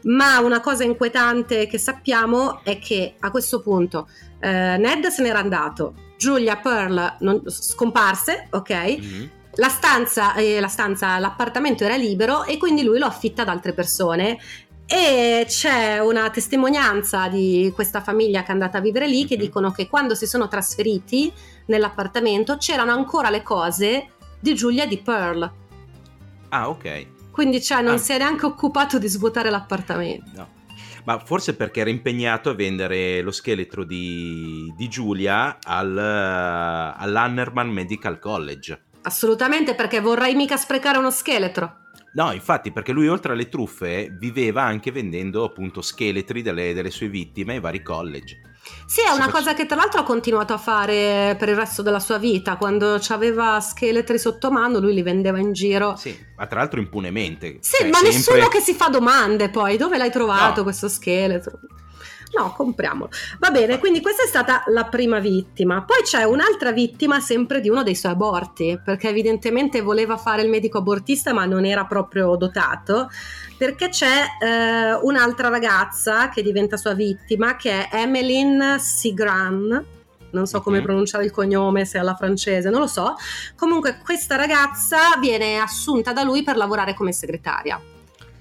ma 0.03 0.39
una 0.39 0.59
cosa 0.61 0.83
inquietante 0.83 1.67
che 1.67 1.77
sappiamo 1.77 2.63
è 2.63 2.77
che 2.79 3.15
a 3.19 3.31
questo 3.31 3.61
punto 3.61 4.07
eh, 4.39 4.77
Ned 4.77 5.07
se 5.07 5.21
n'era 5.21 5.39
andato, 5.39 5.93
Giulia 6.17 6.57
Pearl 6.57 7.15
non- 7.19 7.41
scomparse, 7.47 8.47
ok? 8.51 8.97
Mhm. 8.99 9.29
La 9.55 9.69
stanza, 9.69 10.35
eh, 10.35 10.59
la 10.59 10.67
stanza, 10.67 11.17
l'appartamento 11.17 11.83
era 11.83 11.95
libero 11.95 12.43
e 12.43 12.57
quindi 12.57 12.83
lui 12.83 12.99
lo 12.99 13.07
affitta 13.07 13.41
ad 13.41 13.49
altre 13.49 13.73
persone. 13.73 14.37
E 14.91 15.45
c'è 15.47 15.99
una 15.99 16.31
testimonianza 16.31 17.27
di 17.27 17.71
questa 17.75 18.01
famiglia 18.01 18.41
che 18.41 18.47
è 18.47 18.51
andata 18.53 18.79
a 18.79 18.81
vivere 18.81 19.07
lì 19.07 19.25
che 19.27 19.35
Mhm. 19.35 19.41
dicono 19.41 19.71
che 19.71 19.87
quando 19.87 20.15
si 20.15 20.25
sono 20.25 20.47
trasferiti 20.47 21.31
nell'appartamento 21.67 22.57
c'erano 22.57 22.91
ancora 22.91 23.29
le 23.29 23.43
cose 23.43 24.07
di 24.39 24.55
Giulia 24.55 24.85
e 24.85 24.87
di 24.87 24.97
Pearl. 24.97 25.51
Ah, 26.49 26.69
ok. 26.69 27.05
Quindi 27.29 27.61
cioè, 27.61 27.83
non 27.83 27.93
Ah. 27.95 27.97
si 27.99 28.13
è 28.13 28.17
neanche 28.17 28.47
occupato 28.47 28.97
di 28.97 29.07
svuotare 29.07 29.51
l'appartamento. 29.51 30.31
No. 30.33 30.47
Ma 31.03 31.19
forse 31.19 31.55
perché 31.55 31.81
era 31.81 31.89
impegnato 31.91 32.49
a 32.49 32.53
vendere 32.55 33.21
lo 33.21 33.31
scheletro 33.31 33.83
di, 33.83 34.73
di 34.75 34.87
Giulia 34.89 35.57
al, 35.63 35.95
all'Hannerman 35.97 37.69
Medical 37.69 38.17
College. 38.17 38.85
Assolutamente, 39.03 39.75
perché 39.75 40.01
vorrei 40.01 40.33
mica 40.35 40.57
sprecare 40.57 40.97
uno 40.97 41.11
scheletro. 41.11 41.75
No, 42.13 42.31
infatti, 42.31 42.71
perché 42.71 42.91
lui 42.91 43.07
oltre 43.07 43.33
alle 43.33 43.49
truffe 43.49 44.09
viveva 44.17 44.63
anche 44.63 44.91
vendendo 44.91 45.43
appunto 45.43 45.81
scheletri 45.81 46.41
delle, 46.41 46.73
delle 46.73 46.89
sue 46.89 47.07
vittime 47.07 47.53
ai 47.53 47.59
vari 47.59 47.81
college. 47.83 48.41
Sì, 48.85 49.01
è 49.01 49.05
Si 49.07 49.13
una 49.15 49.25
face- 49.25 49.31
cosa 49.31 49.53
che 49.53 49.65
tra 49.65 49.75
l'altro 49.77 50.01
ha 50.01 50.03
continuato 50.03 50.53
a 50.53 50.57
fare 50.57 51.35
per 51.39 51.49
il 51.49 51.55
resto 51.55 51.81
della 51.81 51.99
sua 51.99 52.17
vita. 52.17 52.57
Quando 52.57 52.99
aveva 53.09 53.59
scheletri 53.61 54.19
sotto 54.19 54.51
mano, 54.51 54.79
lui 54.79 54.93
li 54.93 55.01
vendeva 55.01 55.39
in 55.39 55.53
giro. 55.53 55.95
Sì, 55.95 56.15
ma 56.35 56.45
tra 56.47 56.59
l'altro 56.59 56.79
impunemente. 56.79 57.57
Sì, 57.61 57.77
Cioè, 57.77 57.89
ma 57.89 57.97
sempre- 57.97 58.11
nessuno 58.15 58.47
che 58.47 58.59
si 58.59 58.73
fa 58.73 58.89
domande 58.89 59.49
poi. 59.49 59.77
Dove 59.77 59.97
l'hai 59.97 60.11
trovato 60.11 60.57
No. 60.57 60.63
questo 60.63 60.87
scheletro? 60.89 61.59
No, 62.31 62.53
compriamolo. 62.55 63.09
Va 63.39 63.49
bene, 63.49 63.79
quindi 63.79 64.01
questa 64.01 64.23
è 64.23 64.27
stata 64.27 64.63
la 64.67 64.85
prima 64.85 65.19
vittima. 65.19 65.83
Poi 65.83 66.03
c'è 66.03 66.23
un'altra 66.23 66.71
vittima 66.71 67.19
sempre 67.19 67.59
di 67.59 67.69
uno 67.69 67.81
dei 67.81 67.95
suoi 67.95 68.11
aborti, 68.11 68.79
perché 68.83 69.09
evidentemente 69.09 69.81
voleva 69.81 70.15
fare 70.15 70.43
il 70.43 70.49
medico 70.49 70.77
abortista 70.77 71.33
ma 71.33 71.45
non 71.45 71.65
era 71.65 71.85
proprio 71.85 72.35
dotato, 72.35 73.09
perché 73.57 73.89
c'è 73.89 74.25
eh, 74.41 74.93
un'altra 75.01 75.49
ragazza 75.49 76.29
che 76.29 76.43
diventa 76.43 76.77
sua 76.77 76.93
vittima, 76.93 77.55
che 77.55 77.87
è 77.87 77.95
Emmeline 78.03 78.77
Sigran. 78.79 79.85
Non 80.31 80.45
so 80.45 80.61
come 80.61 80.77
Mhm. 80.77 80.83
pronunciare 80.83 81.25
il 81.25 81.31
cognome, 81.31 81.85
se 81.85 81.97
è 81.97 82.01
alla 82.01 82.13
francese, 82.15 82.69
non 82.69 82.81
lo 82.81 82.87
so. 82.87 83.15
Comunque 83.55 83.97
questa 84.03 84.35
ragazza 84.35 85.17
viene 85.19 85.57
assunta 85.57 86.13
da 86.13 86.21
lui 86.21 86.43
per 86.43 86.55
lavorare 86.55 86.93
come 86.93 87.11
segretaria. 87.11 87.81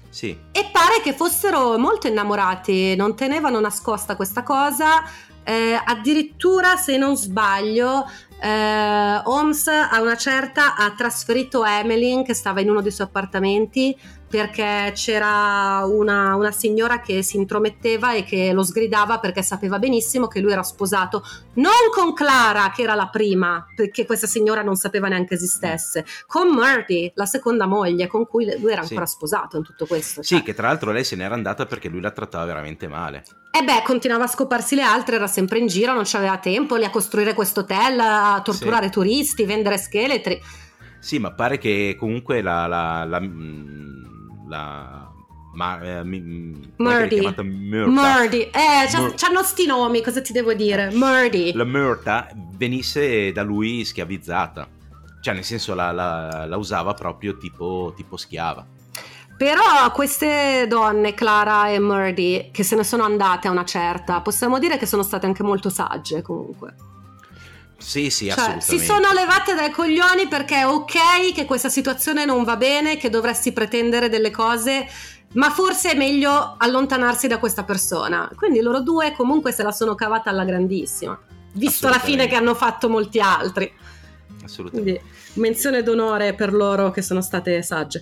Sì, 0.09 0.37
E 0.51 0.69
pare 0.71 1.01
che 1.03 1.13
fossero 1.13 1.77
molto 1.77 2.07
innamorati, 2.07 2.95
non 2.95 3.15
tenevano 3.15 3.59
nascosta 3.59 4.15
questa 4.15 4.43
cosa. 4.43 5.03
eh, 5.43 5.79
addirittura, 5.83 6.75
se 6.75 6.97
non 6.97 7.15
sbaglio, 7.15 8.05
eh, 8.39 9.21
Holmes 9.23 9.67
a 9.67 9.99
una 9.99 10.15
certa 10.15 10.75
ha 10.75 10.91
trasferito 10.91 11.65
Emmeline 11.65 12.23
che 12.23 12.33
stava 12.33 12.61
in 12.61 12.69
uno 12.69 12.81
dei 12.81 12.91
suoi 12.91 13.07
appartamenti 13.07 13.97
perché 14.29 14.91
c'era 14.93 15.83
una, 15.85 16.35
una 16.35 16.51
signora 16.51 16.99
che 17.01 17.23
si 17.23 17.37
intrometteva 17.37 18.13
e 18.13 18.23
che 18.23 18.51
lo 18.53 18.63
sgridava 18.63 19.19
perché 19.19 19.41
sapeva 19.41 19.79
benissimo 19.79 20.27
che 20.27 20.39
lui 20.39 20.51
era 20.51 20.63
sposato 20.63 21.23
non 21.55 21.71
con 21.91 22.13
Clara, 22.13 22.71
che 22.73 22.83
era 22.83 22.95
la 22.95 23.07
prima, 23.07 23.65
perché 23.75 24.05
questa 24.05 24.27
signora 24.27 24.61
non 24.61 24.75
sapeva 24.75 25.07
neanche 25.07 25.33
esistesse, 25.33 26.05
con 26.27 26.49
Murphy, 26.49 27.11
la 27.15 27.25
seconda 27.25 27.65
moglie, 27.65 28.07
con 28.07 28.27
cui 28.27 28.45
lui 28.59 28.71
era 28.71 28.83
Sì. 28.83 28.89
ancora 28.89 29.05
sposato 29.05 29.57
in 29.57 29.63
tutto 29.63 29.85
questo. 29.85 30.21
sì, 30.21 30.35
cioè. 30.35 30.43
che 30.43 30.53
tra 30.53 30.67
l'altro 30.67 30.91
lei 30.91 31.03
se 31.03 31.15
n'era 31.15 31.33
andata 31.33 31.65
perché 31.65 31.89
lui 31.89 32.01
la 32.01 32.11
trattava 32.11 32.45
veramente 32.45 32.87
male. 32.87 33.23
E 33.51 33.63
beh, 33.63 33.81
continuava 33.83 34.25
a 34.25 34.27
scoparsi 34.27 34.75
le 34.75 34.83
altre, 34.83 35.15
era 35.15 35.27
sempre 35.27 35.57
in 35.57 35.67
giro, 35.67 35.93
non 35.93 36.03
c'aveva 36.05 36.37
tempo 36.37 36.75
lì 36.75 36.85
a 36.85 36.91
costruire 36.91 37.33
questo 37.33 37.61
hotel, 37.61 37.99
a 37.99 38.41
torturare 38.43 38.89
turisti, 38.89 39.43
vendere 39.43 39.77
scheletri. 39.77 40.39
Sì, 40.99 41.17
ma 41.17 41.31
pare 41.33 41.57
che 41.57 41.95
comunque 41.97 42.41
la... 42.41 42.67
la, 42.67 43.05
la, 43.05 43.19
mm, 43.19 44.08
la 44.49 45.11
ma, 45.51 45.79
eh, 45.81 46.03
mi- 46.03 46.19
mm, 46.21 46.53
Murdy. 46.77 47.33
Murdy, 47.89 48.41
eh, 48.41 48.51
c'ha- 48.87 49.13
c'hanno 49.15 49.41
sti 49.41 49.65
nomi, 49.65 50.01
cosa 50.03 50.21
ti 50.21 50.31
devo 50.31 50.53
dire? 50.53 50.91
Murdy. 50.93 51.53
La 51.53 51.63
Murta 51.65 52.29
venisse 52.55 53.31
da 53.31 53.41
lui 53.41 53.83
schiavizzata. 53.83 54.67
Cioè, 55.21 55.33
nel 55.33 55.43
senso, 55.43 55.73
la, 55.73 55.91
la- 55.91 56.45
la 56.45 56.55
usava 56.57 56.93
proprio 56.93 57.37
tipo, 57.37 57.93
tipo 57.95 58.15
schiava. 58.15 58.63
Però 59.37 59.91
queste 59.93 60.65
donne, 60.67 61.13
Clara 61.13 61.69
e 61.69 61.79
Murdy, 61.79 62.51
che 62.51 62.63
se 62.63 62.75
ne 62.75 62.83
sono 62.83 63.03
andate 63.03 63.47
a 63.47 63.51
una 63.51 63.65
certa, 63.65 64.21
possiamo 64.21 64.59
dire 64.59 64.77
che 64.77 64.85
sono 64.85 65.01
state 65.01 65.25
anche 65.25 65.43
molto 65.43 65.69
sagge 65.69 66.21
comunque. 66.21 66.75
Sì, 67.79 68.09
sì, 68.09 68.25
Cioè, 68.25 68.33
assolutamente. 68.33 68.77
si 68.77 68.85
sono 68.85 69.11
levate 69.13 69.55
dai 69.55 69.71
coglioni 69.71 70.27
perché 70.27 70.57
è 70.57 70.67
ok 70.67 71.33
che 71.33 71.45
questa 71.45 71.69
situazione 71.69 72.25
non 72.25 72.43
va 72.43 72.57
bene, 72.57 72.97
che 72.97 73.09
dovresti 73.09 73.51
pretendere 73.51 74.09
delle 74.09 74.31
cose, 74.31 74.85
ma 75.33 75.49
forse 75.49 75.91
è 75.91 75.95
meglio 75.95 76.55
allontanarsi 76.57 77.27
da 77.27 77.39
questa 77.39 77.63
persona. 77.63 78.29
Quindi 78.35 78.61
loro 78.61 78.81
due 78.81 79.13
comunque 79.13 79.51
se 79.51 79.63
la 79.63 79.71
sono 79.71 79.95
cavata 79.95 80.29
alla 80.29 80.43
grandissima, 80.43 81.17
visto 81.53 81.87
la 81.89 81.99
fine 81.99 82.27
che 82.27 82.35
hanno 82.35 82.53
fatto 82.53 82.89
molti 82.89 83.19
altri. 83.19 83.71
Assolutamente. 84.43 84.99
Quindi 84.99 85.17
menzione 85.33 85.83
d'onore 85.83 86.33
per 86.33 86.53
loro 86.53 86.91
che 86.91 87.01
sono 87.01 87.21
state 87.21 87.61
sagge. 87.61 88.01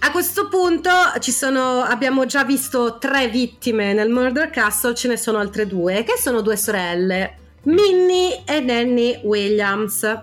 A 0.00 0.10
questo 0.10 0.48
punto 0.48 0.90
ci 1.20 1.30
sono, 1.32 1.82
abbiamo 1.82 2.24
già 2.26 2.44
visto 2.44 2.98
tre 2.98 3.28
vittime 3.28 3.92
nel 3.92 4.08
Murder 4.08 4.50
Castle, 4.50 4.94
ce 4.94 5.08
ne 5.08 5.16
sono 5.16 5.38
altre 5.38 5.66
due, 5.66 6.02
che 6.02 6.14
sono 6.18 6.40
due 6.40 6.56
sorelle, 6.56 7.36
Minnie 7.64 8.42
e 8.44 8.60
Nanny 8.60 9.20
Williams. 9.22 10.20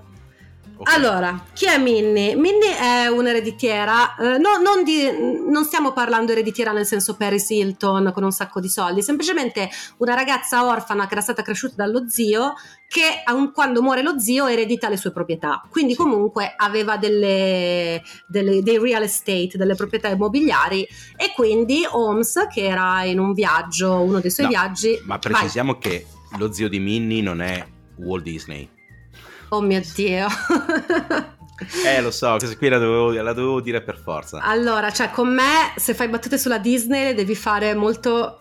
Ok. 0.82 0.96
Allora, 0.96 1.44
chi 1.52 1.66
è 1.66 1.78
Minnie? 1.78 2.38
Minnie 2.38 2.78
è 2.78 3.08
un'ereditiera, 3.08 4.16
eh, 4.16 4.38
no- 4.38 4.56
non, 4.64 4.86
di- 4.86 5.10
non 5.50 5.66
stiamo 5.66 5.92
parlando 5.92 6.32
ereditiera 6.32 6.72
nel 6.72 6.86
senso 6.86 7.18
Paris 7.18 7.50
Hilton 7.50 8.12
con 8.14 8.24
un 8.24 8.32
sacco 8.32 8.62
di 8.62 8.70
soldi, 8.70 9.02
semplicemente 9.02 9.70
una 9.98 10.14
ragazza 10.14 10.66
orfana 10.66 11.06
che 11.06 11.12
era 11.14 11.22
stata 11.22 11.42
cresciuta 11.42 11.74
dallo 11.76 12.08
zio 12.08 12.54
che 12.88 13.24
un- 13.34 13.52
quando 13.52 13.82
muore 13.82 14.02
lo 14.02 14.20
zio 14.20 14.48
eredita 14.48 14.88
le 14.88 14.96
sue 14.96 15.12
proprietà, 15.12 15.62
quindi 15.70 15.96
comunque 15.96 16.54
aveva 16.56 16.96
delle, 16.96 18.02
delle- 18.26 18.64
dei 18.64 18.78
real 18.80 19.04
estate, 19.04 19.52
delle 19.56 19.76
proprietà 19.76 20.08
immobiliari 20.08 20.88
e 21.18 21.34
quindi 21.36 21.86
Holmes 21.90 22.48
che 22.54 22.64
era 22.64 23.04
in 23.04 23.20
un 23.20 23.34
viaggio, 23.34 24.00
uno 24.00 24.22
dei 24.22 24.32
suoi 24.32 24.46
No, 24.46 24.52
viaggi... 24.54 24.98
Ma 25.04 25.20
Vai. 25.22 25.32
precisiamo 25.34 25.78
che 25.78 26.06
lo 26.38 26.52
zio 26.52 26.70
di 26.70 26.80
Minnie 26.80 27.22
non 27.22 27.42
è 27.42 27.66
Walt 27.98 28.24
Disney. 28.24 28.70
Oh 29.50 29.62
mio 29.62 29.82
Dio. 29.96 30.28
Eh, 31.86 32.02
lo 32.02 32.12
so, 32.12 32.36
questa 32.38 32.56
qui 32.56 32.70
la 32.70 32.78
dovevo, 32.78 33.12
la 33.22 33.34
dovevo 33.34 33.60
dire 33.60 33.82
per 33.82 33.98
forza. 33.98 34.40
Allora, 34.40 34.92
cioè 34.92 35.10
con 35.10 35.34
me 35.34 35.74
se 35.76 35.94
fai 35.94 36.08
battute 36.08 36.38
sulla 36.38 36.58
Disney 36.58 37.06
le 37.06 37.14
devi 37.14 37.36
fare 37.36 37.76
molto 37.76 38.38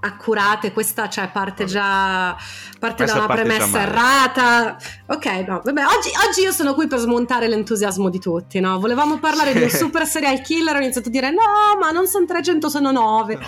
accurate, 0.00 0.72
questa 0.72 1.08
cioè, 1.08 1.28
parte 1.30 1.64
Vabbè. 1.64 1.72
già 1.72 2.36
parte 2.78 3.04
Questa 3.04 3.18
da 3.18 3.24
una 3.24 3.26
parte 3.26 3.42
premessa 3.42 3.80
errata. 3.80 4.76
Ok, 5.06 5.26
no, 5.46 5.60
vabbè, 5.64 5.82
oggi, 5.84 6.10
oggi 6.28 6.40
io 6.42 6.52
sono 6.52 6.74
qui 6.74 6.86
per 6.86 6.98
smontare 6.98 7.48
l'entusiasmo 7.48 8.08
di 8.08 8.18
tutti, 8.18 8.60
no? 8.60 8.78
Volevamo 8.78 9.18
parlare 9.18 9.52
di 9.52 9.62
un 9.62 9.70
super 9.70 10.06
serial 10.06 10.40
killer, 10.40 10.76
ho 10.76 10.80
iniziato 10.80 11.08
a 11.08 11.10
dire 11.12 11.30
no, 11.30 11.78
ma 11.80 11.90
non 11.90 12.06
sono 12.06 12.26
300, 12.26 12.68
sono 12.68 12.90
9. 12.90 13.38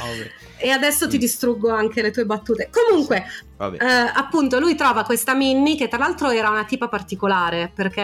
E 0.61 0.69
adesso 0.71 1.09
ti 1.09 1.17
Mm. 1.17 1.21
distruggo 1.21 1.71
anche 1.71 2.03
le 2.03 2.11
tue 2.11 2.25
battute. 2.27 2.69
Comunque, 2.71 3.25
eh, 3.59 3.85
appunto, 4.15 4.59
lui 4.61 4.75
trova 4.75 5.05
questa 5.05 5.35
Minnie 5.35 5.77
che 5.77 5.89
tra 5.89 5.99
l'altro 5.99 6.31
era 6.31 6.51
una 6.51 6.65
tipa 6.65 6.89
particolare 6.89 7.71
perché 7.75 8.03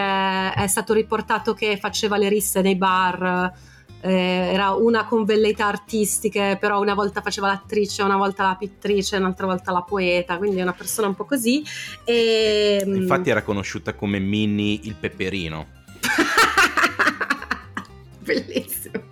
è 0.53 0.65
stato 0.67 0.93
riportato 0.93 1.53
che 1.53 1.77
faceva 1.77 2.17
le 2.17 2.29
risse 2.29 2.61
nei 2.61 2.75
bar. 2.75 3.53
eh, 3.99 4.51
era 4.53 4.73
una 4.75 5.05
con 5.05 5.25
velleità 5.25 5.65
artistiche, 5.65 6.55
però 6.61 6.79
una 6.79 6.93
volta 6.93 7.21
faceva 7.21 7.47
l'attrice, 7.47 8.03
una 8.03 8.15
volta 8.15 8.43
la 8.43 8.55
pittrice, 8.55 9.17
un'altra 9.17 9.47
volta 9.47 9.71
la 9.71 9.81
poeta, 9.81 10.37
quindi 10.37 10.59
è 10.59 10.61
una 10.61 10.73
persona 10.73 11.07
un 11.07 11.15
po' 11.15 11.25
così. 11.25 11.65
E, 12.05 12.83
mm, 12.85 12.95
Infatti 12.95 13.31
era 13.31 13.41
conosciuta 13.41 13.95
come 13.95 14.19
Minnie 14.19 14.79
il 14.83 14.93
peperino. 14.93 15.65
Bellissimo. 18.19 19.06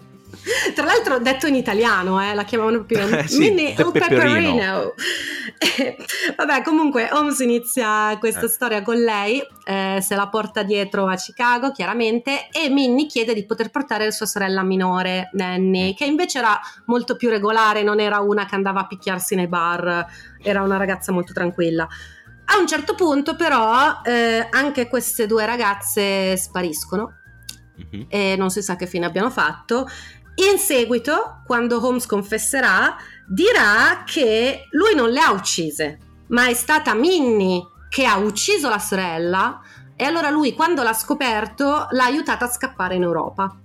Tra 0.75 0.85
l'altro 0.85 1.19
detto 1.19 1.47
in 1.47 1.55
italiano, 1.55 2.21
eh, 2.21 2.33
la 2.33 2.43
chiamavano 2.43 2.83
proprio 2.85 3.07
Eh, 3.19 3.27
sì, 3.27 3.51
Pepperino. 3.51 3.91
Pepperino. 3.91 4.93
Eh, 5.77 5.97
Vabbè, 6.37 6.61
comunque 6.63 7.09
Holmes 7.11 7.39
inizia 7.39 8.15
questa 8.19 8.45
Eh. 8.45 8.49
storia 8.49 8.81
con 8.81 8.97
lei, 8.97 9.41
eh, 9.65 9.99
se 10.01 10.15
la 10.15 10.27
porta 10.27 10.63
dietro 10.63 11.07
a 11.07 11.15
Chicago, 11.15 11.71
chiaramente, 11.71 12.47
e 12.51 12.69
Minnie 12.69 13.05
chiede 13.07 13.33
di 13.33 13.45
poter 13.45 13.69
portare 13.71 14.11
sua 14.11 14.25
sorella 14.25 14.63
minore, 14.63 15.29
Nanny, 15.33 15.91
Mm. 15.91 15.93
che 15.95 16.05
invece 16.05 16.37
era 16.39 16.59
molto 16.85 17.15
più 17.15 17.29
regolare, 17.29 17.83
non 17.83 17.99
era 17.99 18.19
una 18.19 18.45
che 18.45 18.55
andava 18.55 18.81
a 18.81 18.87
picchiarsi 18.87 19.35
nei 19.35 19.47
bar, 19.47 20.05
era 20.41 20.61
una 20.61 20.77
ragazza 20.77 21.11
molto 21.11 21.33
tranquilla. 21.33 21.87
A 22.47 22.57
un 22.59 22.67
certo 22.67 22.93
punto, 22.93 23.35
però, 23.35 24.01
eh, 24.03 24.47
anche 24.51 24.87
queste 24.87 25.25
due 25.25 25.45
ragazze 25.47 26.37
spariscono 26.37 27.19
Mhm. 27.77 28.05
e 28.07 28.35
non 28.37 28.49
si 28.51 28.61
sa 28.61 28.75
che 28.75 28.85
fine 28.87 29.05
abbiano 29.05 29.29
fatto. 29.29 29.87
In 30.35 30.57
seguito, 30.57 31.41
quando 31.45 31.83
Holmes 31.83 32.05
confesserà, 32.05 32.97
dirà 33.25 34.03
che 34.05 34.67
lui 34.71 34.93
non 34.93 35.09
le 35.09 35.19
ha 35.19 35.31
uccise, 35.31 35.99
ma 36.27 36.47
è 36.47 36.53
stata 36.53 36.93
Minnie 36.93 37.61
che 37.89 38.05
ha 38.05 38.17
ucciso 38.17 38.67
la 38.67 38.79
sorella 38.79 39.61
e 39.95 40.03
allora 40.03 40.29
lui, 40.29 40.53
quando 40.53 40.83
l'ha 40.83 40.93
scoperto, 40.93 41.87
l'ha 41.89 42.03
aiutata 42.03 42.45
a 42.45 42.49
scappare 42.49 42.95
in 42.95 43.03
Europa. 43.03 43.57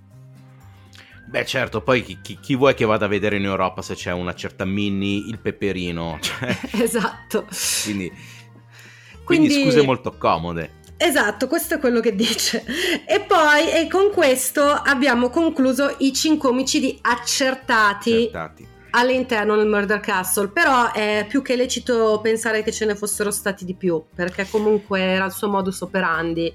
Beh, 1.25 1.45
certo, 1.45 1.81
poi 1.81 2.03
chi, 2.03 2.19
chi- 2.21 2.39
chi 2.39 2.55
vuoi 2.55 2.73
che 2.73 2.85
vada 2.85 3.05
a 3.05 3.09
vedere 3.09 3.37
in 3.37 3.45
Europa 3.45 3.81
se 3.81 3.95
c'è 3.95 4.11
una 4.11 4.33
certa 4.33 4.63
Minnie 4.63 5.27
il 5.27 5.39
peperino? 5.39 6.19
Cioè, 6.21 6.57
esatto. 6.83 7.47
quindi, 7.83 8.11
quindi 9.25 9.49
scuse 9.49 9.81
molto 9.81 10.15
comode. 10.17 10.79
Esatto, 11.03 11.47
questo 11.47 11.73
è 11.73 11.79
quello 11.79 11.99
che 11.99 12.13
dice. 12.15 12.63
E 13.07 13.21
poi, 13.21 13.71
e 13.71 13.87
con 13.87 14.11
questo 14.11 14.63
abbiamo 14.63 15.29
concluso 15.29 15.95
i 15.99 16.13
cinque 16.13 16.49
omicidi 16.49 16.99
accertati 17.01 18.29
Accertati. 18.31 18.67
all'interno 18.91 19.55
del 19.55 19.67
Murder 19.67 19.99
Castle, 19.99 20.49
però 20.49 20.91
è 20.91 21.25
più 21.27 21.41
che 21.41 21.55
lecito 21.55 22.19
pensare 22.21 22.61
che 22.61 22.71
ce 22.71 22.85
ne 22.85 22.95
fossero 22.95 23.31
stati 23.31 23.65
di 23.65 23.73
più, 23.73 24.03
perché 24.13 24.47
comunque 24.47 25.01
era 25.01 25.25
il 25.25 25.31
suo 25.31 25.49
modus 25.49 25.81
operandi. 25.81 26.53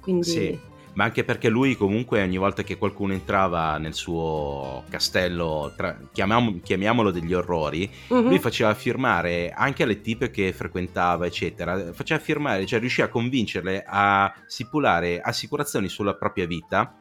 Quindi 0.00 0.30
Sì, 0.30 0.60
ma 0.94 1.04
anche 1.04 1.24
perché 1.24 1.48
lui 1.48 1.74
comunque 1.76 2.22
ogni 2.22 2.36
volta 2.36 2.62
che 2.62 2.76
qualcuno 2.76 3.12
entrava 3.14 3.78
nel 3.78 3.94
suo 3.94 4.84
castello, 4.90 5.72
tra- 5.76 5.96
chiamiamo- 6.12 6.60
chiamiamolo 6.62 7.10
degli 7.10 7.32
orrori, 7.32 7.90
Mhm. 8.08 8.28
lui 8.28 8.38
faceva 8.38 8.74
firmare 8.74 9.50
anche 9.56 9.82
alle 9.84 10.00
tipe 10.02 10.30
che 10.30 10.52
frequentava, 10.52 11.24
eccetera, 11.26 11.92
faceva 11.92 12.20
firmare, 12.20 12.66
cioè 12.66 12.78
riusciva 12.80 13.06
a 13.06 13.10
convincerle 13.10 13.84
a 13.86 14.32
stipulare 14.46 15.20
assicurazioni 15.20 15.88
sulla 15.88 16.14
propria 16.14 16.46
vita 16.46 16.94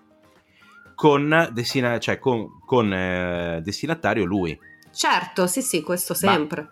con, 0.95 1.49
destina- 1.51 1.99
cioè 1.99 2.19
con- 2.19 2.59
con, 2.65 2.93
eh, 2.93 3.59
destinatario 3.63 4.23
lui. 4.25 4.57
certo, 4.93 5.47
sì, 5.47 5.61
sì, 5.61 5.81
questo 5.81 6.13
Ma- 6.21 6.31
sempre. 6.31 6.67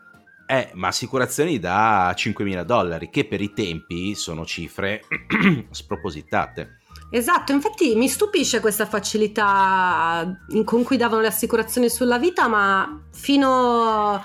Eh, 0.46 0.72
ma 0.74 0.88
assicurazioni 0.88 1.60
da 1.60 2.12
5.000 2.16 2.64
dollari, 2.64 3.10
che 3.12 3.26
per 3.26 3.40
i 3.40 3.54
tempi 3.54 4.16
sono 4.16 4.46
cifre 4.46 5.02
spropositate. 5.70 6.79
Esatto, 7.12 7.51
infatti 7.51 7.95
mi 7.95 8.07
stupisce 8.07 8.60
questa 8.60 8.86
facilità 8.86 10.39
in- 10.49 10.64
con 10.64 10.84
cui 10.84 10.95
davano 10.97 11.22
le 11.22 11.28
assicurazioni 11.28 11.89
sulla 11.89 12.20
vita, 12.20 12.47
ma 12.47 13.01
fino, 13.12 14.22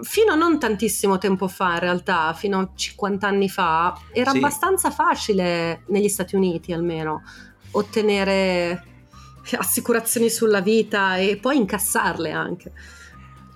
fino 0.00 0.32
a 0.32 0.34
non 0.34 0.58
tantissimo 0.58 1.18
tempo 1.18 1.46
fa, 1.46 1.74
in 1.74 1.80
realtà, 1.80 2.32
fino 2.32 2.58
a 2.58 2.70
50 2.74 3.26
anni 3.26 3.50
fa, 3.50 3.94
era 4.12 4.30
Sì. 4.30 4.38
abbastanza 4.38 4.90
facile 4.90 5.82
negli 5.88 6.08
Stati 6.08 6.34
Uniti 6.34 6.72
almeno 6.72 7.22
ottenere 7.72 8.82
assicurazioni 9.58 10.30
sulla 10.30 10.60
vita 10.60 11.16
e 11.16 11.36
poi 11.36 11.56
incassarle 11.58 12.30
anche. 12.30 12.72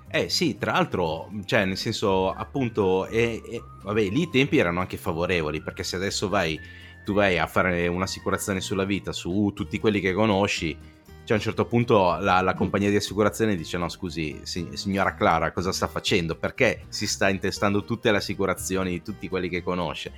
Eh 0.09 0.29
sì, 0.29 0.57
tra 0.59 0.73
l'altro, 0.73 1.31
cioè 1.47 1.65
nel 1.65 1.77
senso 1.79 2.31
appunto, 2.31 3.07
e, 3.07 3.43
e- 3.45 3.63
vabbè, 3.83 4.03
lì 4.03 4.23
i 4.23 4.31
tempi 4.31 4.59
erano 4.59 4.81
anche 4.81 4.97
favorevoli, 4.99 5.63
perché 5.63 5.83
se 5.83 5.97
adesso 5.97 6.29
vai, 6.29 6.59
tu 7.07 7.13
vai 7.15 7.39
a 7.39 7.47
fare 7.47 7.87
un'assicurazione 7.87 8.61
sulla 8.61 8.83
vita 8.83 9.13
su 9.13 9.53
tutti 9.55 9.79
quelli 9.79 10.01
che 10.01 10.13
conosci, 10.13 10.77
cioè 10.77 11.31
a 11.31 11.35
un 11.35 11.41
certo 11.41 11.65
punto 11.67 12.17
la, 12.19 12.41
la 12.41 12.55
compagnia 12.55 12.91
di 12.91 12.97
assicurazione 12.97 13.55
dice 13.55 13.79
no 13.79 13.89
scusi, 13.89 14.41
si- 14.43 14.71
signora 14.73 15.15
Clara, 15.15 15.53
cosa 15.53 15.71
sta 15.71 15.87
facendo? 15.87 16.35
Perché 16.35 16.83
si 16.89 17.07
sta 17.07 17.29
intestando 17.29 17.85
tutte 17.85 18.11
le 18.11 18.17
assicurazioni 18.17 18.91
di 18.91 19.03
tutti 19.03 19.29
quelli 19.29 19.49
che 19.49 19.63
conosce? 19.63 20.13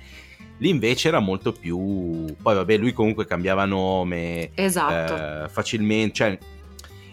Lì 0.57 0.69
invece 0.69 1.09
era 1.09 1.19
molto 1.19 1.51
più... 1.51 2.25
Poi 2.41 2.55
vabbè, 2.55 2.77
lui 2.77 2.91
comunque 2.91 3.27
cambiava 3.27 3.65
nome 3.65 4.49
Esatto. 4.55 5.43
eh, 5.45 5.47
facilmente, 5.49 6.13
cioè 6.15 6.37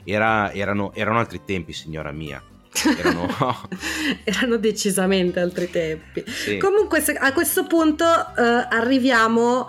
era- 0.04 0.50
erano, 0.52 0.94
erano 0.94 1.18
altri 1.18 1.42
tempi, 1.44 1.74
signora 1.74 2.12
mia. 2.12 2.42
Erano... 2.84 3.28
Erano 4.24 4.56
decisamente 4.56 5.40
altri 5.40 5.70
tempi. 5.70 6.24
sì. 6.26 6.58
Comunque, 6.58 7.02
a 7.18 7.32
questo 7.32 7.64
punto 7.66 8.04
eh, 8.04 8.42
arriviamo 8.70 9.68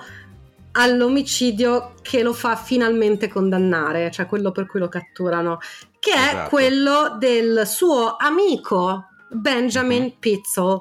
all'omicidio 0.73 1.93
che 2.01 2.21
lo 2.21 2.33
fa 2.33 2.55
finalmente 2.55 3.27
condannare, 3.27 4.11
cioè 4.11 4.27
quello 4.27 4.51
per 4.51 4.67
cui 4.67 4.79
lo 4.79 4.89
catturano, 4.89 5.59
che 5.99 6.11
è 6.13 6.27
Esatto. 6.29 6.49
quello 6.49 7.15
del 7.19 7.63
suo 7.65 8.15
amico 8.17 9.05
Benjamin 9.29 10.03
Mhm. 10.03 10.13
Pitzel, 10.19 10.79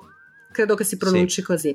credo 0.53 0.75
che 0.75 0.85
si 0.85 0.97
pronunci 0.99 1.43
così. 1.43 1.75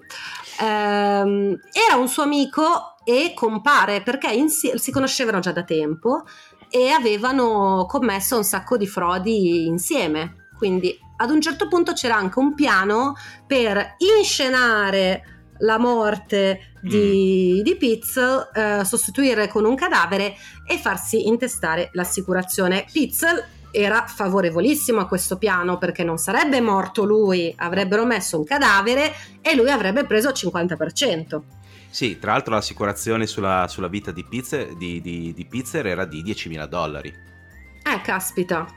Ehm, 0.61 1.59
era 1.87 1.95
un 1.97 2.07
suo 2.07 2.23
amico 2.23 2.95
e 3.03 3.33
compare 3.35 4.01
perché 4.01 4.31
insie- 4.31 4.77
si 4.77 4.91
conoscevano 4.91 5.39
già 5.39 5.51
da 5.51 5.63
tempo 5.63 6.23
e 6.69 6.89
avevano 6.89 7.85
commesso 7.89 8.37
un 8.37 8.43
sacco 8.43 8.77
di 8.77 8.87
frodi 8.87 9.65
insieme. 9.65 10.35
Quindi 10.61 10.95
ad 11.17 11.31
un 11.31 11.41
certo 11.41 11.67
punto 11.67 11.93
c'era 11.93 12.15
anche 12.15 12.37
un 12.37 12.53
piano 12.53 13.15
per 13.47 13.95
inscenare 13.97 15.55
la 15.61 15.79
morte 15.79 16.73
di, 16.83 17.61
di 17.63 17.75
Pitzel, 17.75 18.51
eh, 18.53 18.85
sostituire 18.85 19.47
con 19.47 19.65
un 19.65 19.73
cadavere 19.73 20.35
e 20.67 20.77
farsi 20.77 21.25
intestare 21.25 21.89
l'assicurazione. 21.93 22.85
Pitzel 22.91 23.43
era 23.71 24.05
favorevolissimo 24.05 24.99
a 24.99 25.07
questo 25.07 25.39
piano 25.39 25.79
perché 25.79 26.03
non 26.03 26.19
sarebbe 26.19 26.61
morto 26.61 27.05
lui, 27.05 27.51
avrebbero 27.57 28.05
messo 28.05 28.37
un 28.37 28.43
cadavere 28.43 29.11
e 29.41 29.55
lui 29.55 29.71
avrebbe 29.71 30.05
preso 30.05 30.27
il 30.29 30.35
50%. 30.37 31.41
Sì, 31.89 32.19
tra 32.19 32.33
l'altro 32.33 32.53
l'assicurazione 32.53 33.25
sulla, 33.25 33.65
sulla 33.67 33.87
vita 33.87 34.11
di 34.11 34.23
Pizzer, 34.23 34.75
di, 34.75 35.01
di- 35.01 35.33
di 35.33 35.45
Pizzer 35.47 35.87
era 35.87 36.05
di 36.05 36.21
10.000 36.23 36.65
dollari. 36.65 37.09
Eh, 37.09 38.01
caspita. 38.01 38.67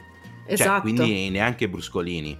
Cioè, 0.45 0.53
Esatto. 0.53 0.81
quindi 0.83 1.31
neanche 1.31 1.69
bruscolini. 1.69 2.39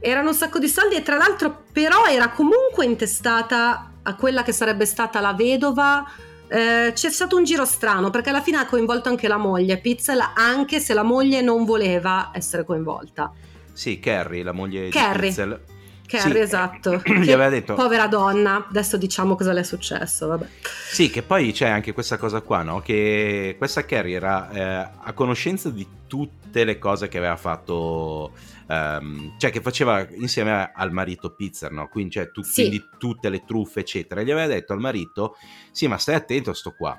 Erano 0.00 0.28
un 0.28 0.34
sacco 0.34 0.58
di 0.58 0.68
soldi 0.68 0.94
e 0.96 1.02
tra 1.02 1.16
l'altro 1.16 1.64
però 1.72 2.04
era 2.06 2.30
comunque 2.30 2.84
intestata 2.84 3.92
a 4.02 4.14
quella 4.14 4.42
che 4.42 4.52
sarebbe 4.52 4.86
stata 4.86 5.20
la 5.20 5.32
vedova. 5.34 6.04
Eh, 6.50 6.92
c'è 6.94 7.10
stato 7.10 7.36
un 7.36 7.44
giro 7.44 7.64
strano 7.66 8.08
perché 8.10 8.30
alla 8.30 8.40
fine 8.40 8.56
ha 8.56 8.66
coinvolto 8.66 9.10
anche 9.10 9.28
la 9.28 9.36
moglie 9.36 9.76
Pizzel 9.78 10.18
anche 10.34 10.80
se 10.80 10.94
la 10.94 11.02
moglie 11.02 11.42
non 11.42 11.64
voleva 11.64 12.30
essere 12.32 12.64
coinvolta. 12.64 13.30
Sì, 13.72 13.98
Carrie, 14.00 14.42
la 14.42 14.52
moglie 14.52 14.88
Carrie. 14.88 15.20
di 15.20 15.26
Pizzer. 15.28 15.60
Carrie, 16.08 16.32
Sì, 16.34 16.40
esatto. 16.40 17.02
Gli 17.04 17.24
Che 17.26 17.32
aveva 17.32 17.50
detto... 17.50 17.74
Povera 17.74 18.06
donna, 18.06 18.66
adesso 18.68 18.96
diciamo 18.96 19.36
cosa 19.36 19.52
le 19.52 19.60
è 19.60 19.62
successo, 19.62 20.26
vabbè. 20.26 20.46
Sì, 20.90 21.10
che 21.10 21.22
poi 21.22 21.52
c'è 21.52 21.68
anche 21.68 21.92
questa 21.92 22.16
cosa 22.16 22.40
qua, 22.40 22.62
no? 22.62 22.80
Che 22.80 23.54
questa 23.58 23.84
Carrie 23.84 24.16
era 24.16 24.50
eh, 24.50 24.90
a 25.02 25.12
conoscenza 25.12 25.68
di 25.68 25.86
tutte 26.06 26.64
le 26.64 26.78
cose 26.78 27.08
che 27.08 27.18
aveva 27.18 27.36
fatto, 27.36 28.32
ehm, 28.68 29.36
cioè 29.38 29.50
che 29.50 29.60
faceva 29.60 30.06
insieme 30.12 30.72
al 30.74 30.90
marito 30.92 31.34
Pizzer, 31.34 31.70
no? 31.70 31.88
Quindi, 31.88 32.12
cioè, 32.12 32.30
tu- 32.30 32.42
Sì. 32.42 32.62
quindi 32.62 32.82
tutte 32.98 33.28
le 33.28 33.44
truffe, 33.44 33.80
eccetera. 33.80 34.22
Gli 34.22 34.30
aveva 34.30 34.46
detto 34.46 34.72
al 34.72 34.80
marito, 34.80 35.36
sì, 35.70 35.86
ma 35.88 35.98
stai 35.98 36.14
attento 36.14 36.50
a 36.50 36.54
sto 36.54 36.72
qua. 36.72 36.98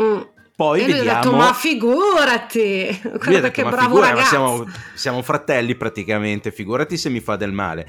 Mm. 0.00 0.20
Poi 0.54 0.80
e 0.80 0.84
lui 0.84 0.92
vediamo... 0.92 1.18
ha 1.18 1.22
detto, 1.22 1.36
ma 1.36 1.52
figurati, 1.54 3.00
guarda 3.02 3.30
detto, 3.40 3.50
che 3.50 3.64
"Ma 3.64 3.70
bravo 3.70 3.86
figura, 3.88 4.08
ragazzo. 4.10 4.28
siamo, 4.28 4.64
siamo 4.94 5.22
fratelli 5.22 5.74
praticamente, 5.76 6.52
figurati 6.52 6.96
se 6.96 7.08
mi 7.08 7.20
fa 7.20 7.36
del 7.36 7.52
male. 7.52 7.86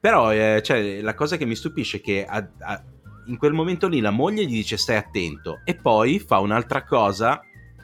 Però 0.00 0.32
eh, 0.32 0.60
cioè, 0.62 1.00
la 1.00 1.14
cosa 1.14 1.36
che 1.36 1.46
mi 1.46 1.54
stupisce 1.54 1.98
è 1.98 2.00
che 2.00 2.26
a- 2.28 2.46
a- 2.60 2.82
in 3.26 3.38
quel 3.38 3.52
momento 3.54 3.88
lì 3.88 4.00
la 4.00 4.10
moglie 4.10 4.44
gli 4.44 4.54
dice 4.56 4.76
stai 4.76 4.96
attento 4.96 5.60
e 5.64 5.74
poi 5.76 6.18
fa 6.18 6.40
un'altra 6.40 6.84
cosa 6.84 7.40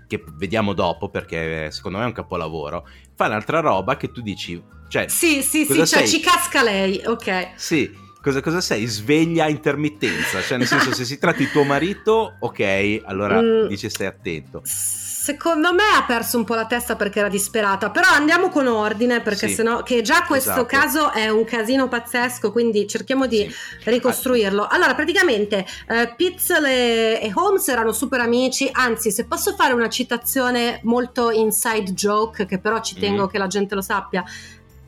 che 0.06 0.22
vediamo 0.36 0.74
dopo 0.74 1.08
perché 1.08 1.66
eh, 1.66 1.70
secondo 1.70 1.96
me 1.98 2.04
è 2.04 2.06
un 2.08 2.12
capolavoro. 2.12 2.86
Fa 3.14 3.26
un'altra 3.26 3.60
roba 3.60 3.96
che 3.96 4.10
tu 4.10 4.20
dici, 4.20 4.60
cioè, 4.88 5.08
Sì, 5.08 5.40
sì, 5.42 5.64
sì, 5.64 5.86
cioè 5.86 6.06
ci 6.06 6.20
casca 6.20 6.62
lei, 6.62 7.00
ok. 7.06 7.52
sì, 7.54 7.90
cosa, 8.22 8.40
cosa 8.40 8.60
sei? 8.60 8.86
Sveglia 8.86 9.44
a 9.44 9.48
intermittenza, 9.48 10.40
cioè 10.42 10.58
nel 10.58 10.66
senso 10.66 10.92
se 10.92 11.04
si 11.04 11.18
tratta 11.18 11.38
di 11.38 11.50
tuo 11.50 11.64
marito, 11.64 12.36
ok, 12.38 13.00
allora 13.04 13.40
Mm. 13.40 13.66
dice 13.66 13.88
stai 13.88 14.06
attento. 14.06 14.62
Secondo 14.64 15.72
me 15.74 15.82
ha 15.96 16.04
perso 16.04 16.38
un 16.38 16.44
po' 16.44 16.54
la 16.54 16.64
testa 16.66 16.96
perché 16.96 17.18
era 17.18 17.28
disperata, 17.28 17.90
però 17.90 18.08
andiamo 18.08 18.48
con 18.48 18.66
ordine 18.66 19.20
perché 19.20 19.48
Sì. 19.48 19.54
sennò 19.54 19.82
che 19.82 20.00
già 20.02 20.22
questo 20.22 20.50
Esatto. 20.50 20.66
caso 20.66 21.12
è 21.12 21.28
un 21.28 21.44
casino 21.44 21.88
pazzesco, 21.88 22.50
quindi 22.50 22.86
cerchiamo 22.88 23.26
di 23.26 23.38
Sì. 23.48 23.90
ricostruirlo. 23.90 24.66
Allora, 24.66 24.94
praticamente 24.94 25.66
eh, 25.88 26.14
Pitzel 26.16 26.64
e, 26.64 27.20
e 27.22 27.30
Holmes 27.34 27.68
erano 27.68 27.92
super 27.92 28.20
amici, 28.20 28.68
anzi, 28.72 29.10
se 29.12 29.26
posso 29.26 29.54
fare 29.54 29.74
una 29.74 29.90
citazione 29.90 30.80
molto 30.84 31.30
inside 31.30 31.92
joke, 31.92 32.46
che 32.46 32.58
però 32.58 32.80
ci 32.80 32.98
tengo 32.98 33.24
Mhm. 33.24 33.28
che 33.28 33.38
la 33.38 33.46
gente 33.46 33.74
lo 33.74 33.82
sappia, 33.82 34.24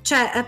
cioè 0.01 0.31
eh, 0.35 0.47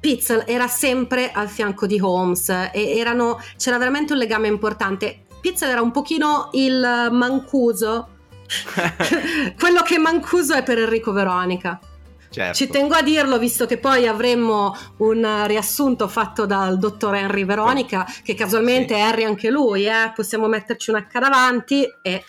Pitzel 0.00 0.44
era 0.46 0.66
sempre 0.66 1.30
al 1.30 1.48
fianco 1.48 1.86
di 1.86 2.00
Holmes 2.00 2.48
e 2.48 2.96
erano, 2.96 3.38
c'era 3.56 3.76
veramente 3.76 4.14
un 4.14 4.18
legame 4.18 4.48
importante. 4.48 5.24
Pitzel 5.40 5.68
era 5.68 5.82
un 5.82 5.90
pochino 5.90 6.48
il 6.52 7.08
mancuso, 7.12 8.08
quello 9.58 9.82
che 9.82 9.98
mancuso 9.98 10.54
è 10.54 10.62
per 10.62 10.78
Enrico 10.78 11.12
Veronica. 11.12 11.78
Certo. 12.30 12.54
Ci 12.54 12.68
tengo 12.68 12.94
a 12.94 13.02
dirlo 13.02 13.38
visto 13.38 13.66
che 13.66 13.78
poi 13.78 14.06
avremmo 14.06 14.74
un 14.98 15.44
riassunto 15.46 16.06
fatto 16.06 16.46
dal 16.46 16.78
dottor 16.78 17.16
Henry 17.16 17.44
Veronica, 17.44 18.06
che 18.22 18.34
casualmente 18.34 18.94
Sì. 18.94 19.00
è 19.00 19.02
Harry 19.02 19.24
anche 19.24 19.50
lui, 19.50 19.86
eh? 19.86 20.12
possiamo 20.14 20.46
metterci 20.46 20.90
un 20.90 20.96
H 20.96 21.18
davanti 21.18 21.84
e... 22.02 22.24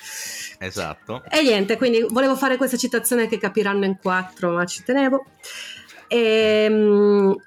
Esatto. 0.58 1.24
E 1.30 1.44
niente, 1.44 1.78
quindi 1.78 2.04
volevo 2.10 2.36
fare 2.36 2.58
questa 2.58 2.78
citazione 2.78 3.28
che 3.28 3.38
capiranno 3.38 3.86
in 3.86 3.98
quattro, 4.02 4.52
ma 4.52 4.66
ci 4.66 4.84
tenevo. 4.84 5.24
E, 6.14 6.68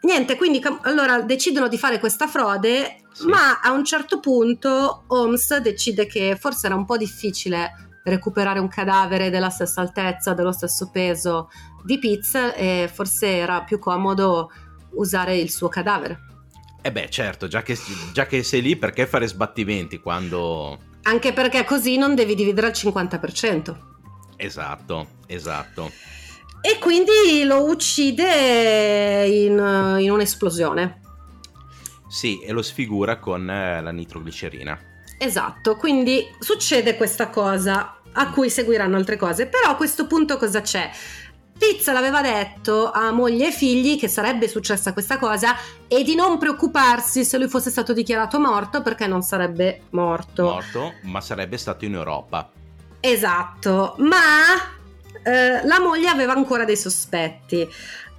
niente, 0.01 0.37
quindi 0.37 0.63
allora 0.85 1.21
decidono 1.21 1.69
di 1.69 1.77
fare 1.77 1.99
questa 1.99 2.27
frode, 2.27 2.97
Sì. 3.13 3.27
ma 3.27 3.61
a 3.61 3.73
un 3.73 3.85
certo 3.85 4.21
punto 4.21 5.05
Holmes 5.09 5.59
decide 5.59 6.07
che 6.07 6.39
forse 6.41 6.65
era 6.69 6.75
un 6.75 6.87
po' 6.87 6.97
difficile 6.97 7.99
recuperare 8.05 8.61
un 8.61 8.69
cadavere 8.69 9.29
della 9.29 9.51
stessa 9.51 9.83
altezza, 9.83 10.33
dello 10.33 10.53
stesso 10.53 10.89
peso 10.91 11.51
di 11.85 11.99
Pitts 11.99 12.55
e 12.57 12.91
forse 12.91 13.37
era 13.37 13.61
più 13.65 13.79
comodo 13.79 14.51
usare 14.93 15.37
il 15.37 15.51
suo 15.51 15.69
cadavere. 15.69 16.21
Eh 16.81 16.91
beh, 16.91 17.11
certo, 17.11 17.47
già 17.49 17.63
che, 17.63 17.79
già 18.15 18.25
che 18.25 18.43
sei 18.43 18.63
lì, 18.63 18.77
perché 18.77 19.07
fare 19.07 19.27
sbattimenti 19.27 20.01
quando... 20.01 20.79
Anche 21.03 21.35
perché 21.35 21.65
così 21.65 21.99
non 21.99 22.15
devi 22.15 22.35
dividere 22.35 22.69
al 22.69 22.73
50%. 22.73 23.77
Esatto, 24.37 25.07
esatto. 25.27 25.91
E 26.67 26.79
quindi 26.79 27.45
lo 27.45 27.65
uccide 27.65 29.27
in, 29.27 29.99
in 30.01 30.11
un'esplosione. 30.11 31.01
Sì, 32.09 32.41
e 32.41 32.53
lo 32.53 32.63
sfigura 32.63 33.19
con 33.19 33.51
eh, 33.51 33.83
la 33.83 33.91
nitroglicerina. 33.91 34.79
Esatto, 35.19 35.77
quindi 35.77 36.27
succede 36.39 36.97
questa 36.97 37.29
cosa 37.29 37.99
a 38.11 38.31
cui 38.31 38.49
seguiranno 38.49 38.97
altre 38.97 39.19
cose. 39.19 39.47
Però 39.47 39.69
a 39.69 39.75
questo 39.75 40.07
punto 40.07 40.39
cosa 40.39 40.63
c'è? 40.63 40.91
Pizza 41.59 41.93
l'aveva 41.93 42.23
detto 42.23 42.91
a 42.91 43.13
moglie 43.13 43.49
e 43.49 43.53
figli 43.53 43.99
che 43.99 44.09
sarebbe 44.09 44.49
successa 44.49 44.95
questa 44.95 45.19
cosa 45.19 45.55
e 45.87 46.03
di 46.03 46.15
non 46.15 46.39
preoccuparsi 46.39 47.27
se 47.27 47.37
lui 47.37 47.49
fosse 47.49 47.69
stato 47.69 47.93
dichiarato 47.93 48.41
morto 48.41 48.81
perché 48.81 49.07
non 49.07 49.21
sarebbe 49.21 49.83
morto. 49.91 50.45
Morto, 50.45 50.95
ma 51.03 51.21
sarebbe 51.21 51.59
stato 51.59 51.85
in 51.85 51.93
Europa. 51.93 52.51
Esatto, 53.01 53.97
ma 53.99 54.83
eh, 55.25 55.67
la 55.67 55.81
moglie 55.81 56.09
aveva 56.09 56.33
ancora 56.33 56.65
dei 56.65 56.77
sospetti. 56.77 57.69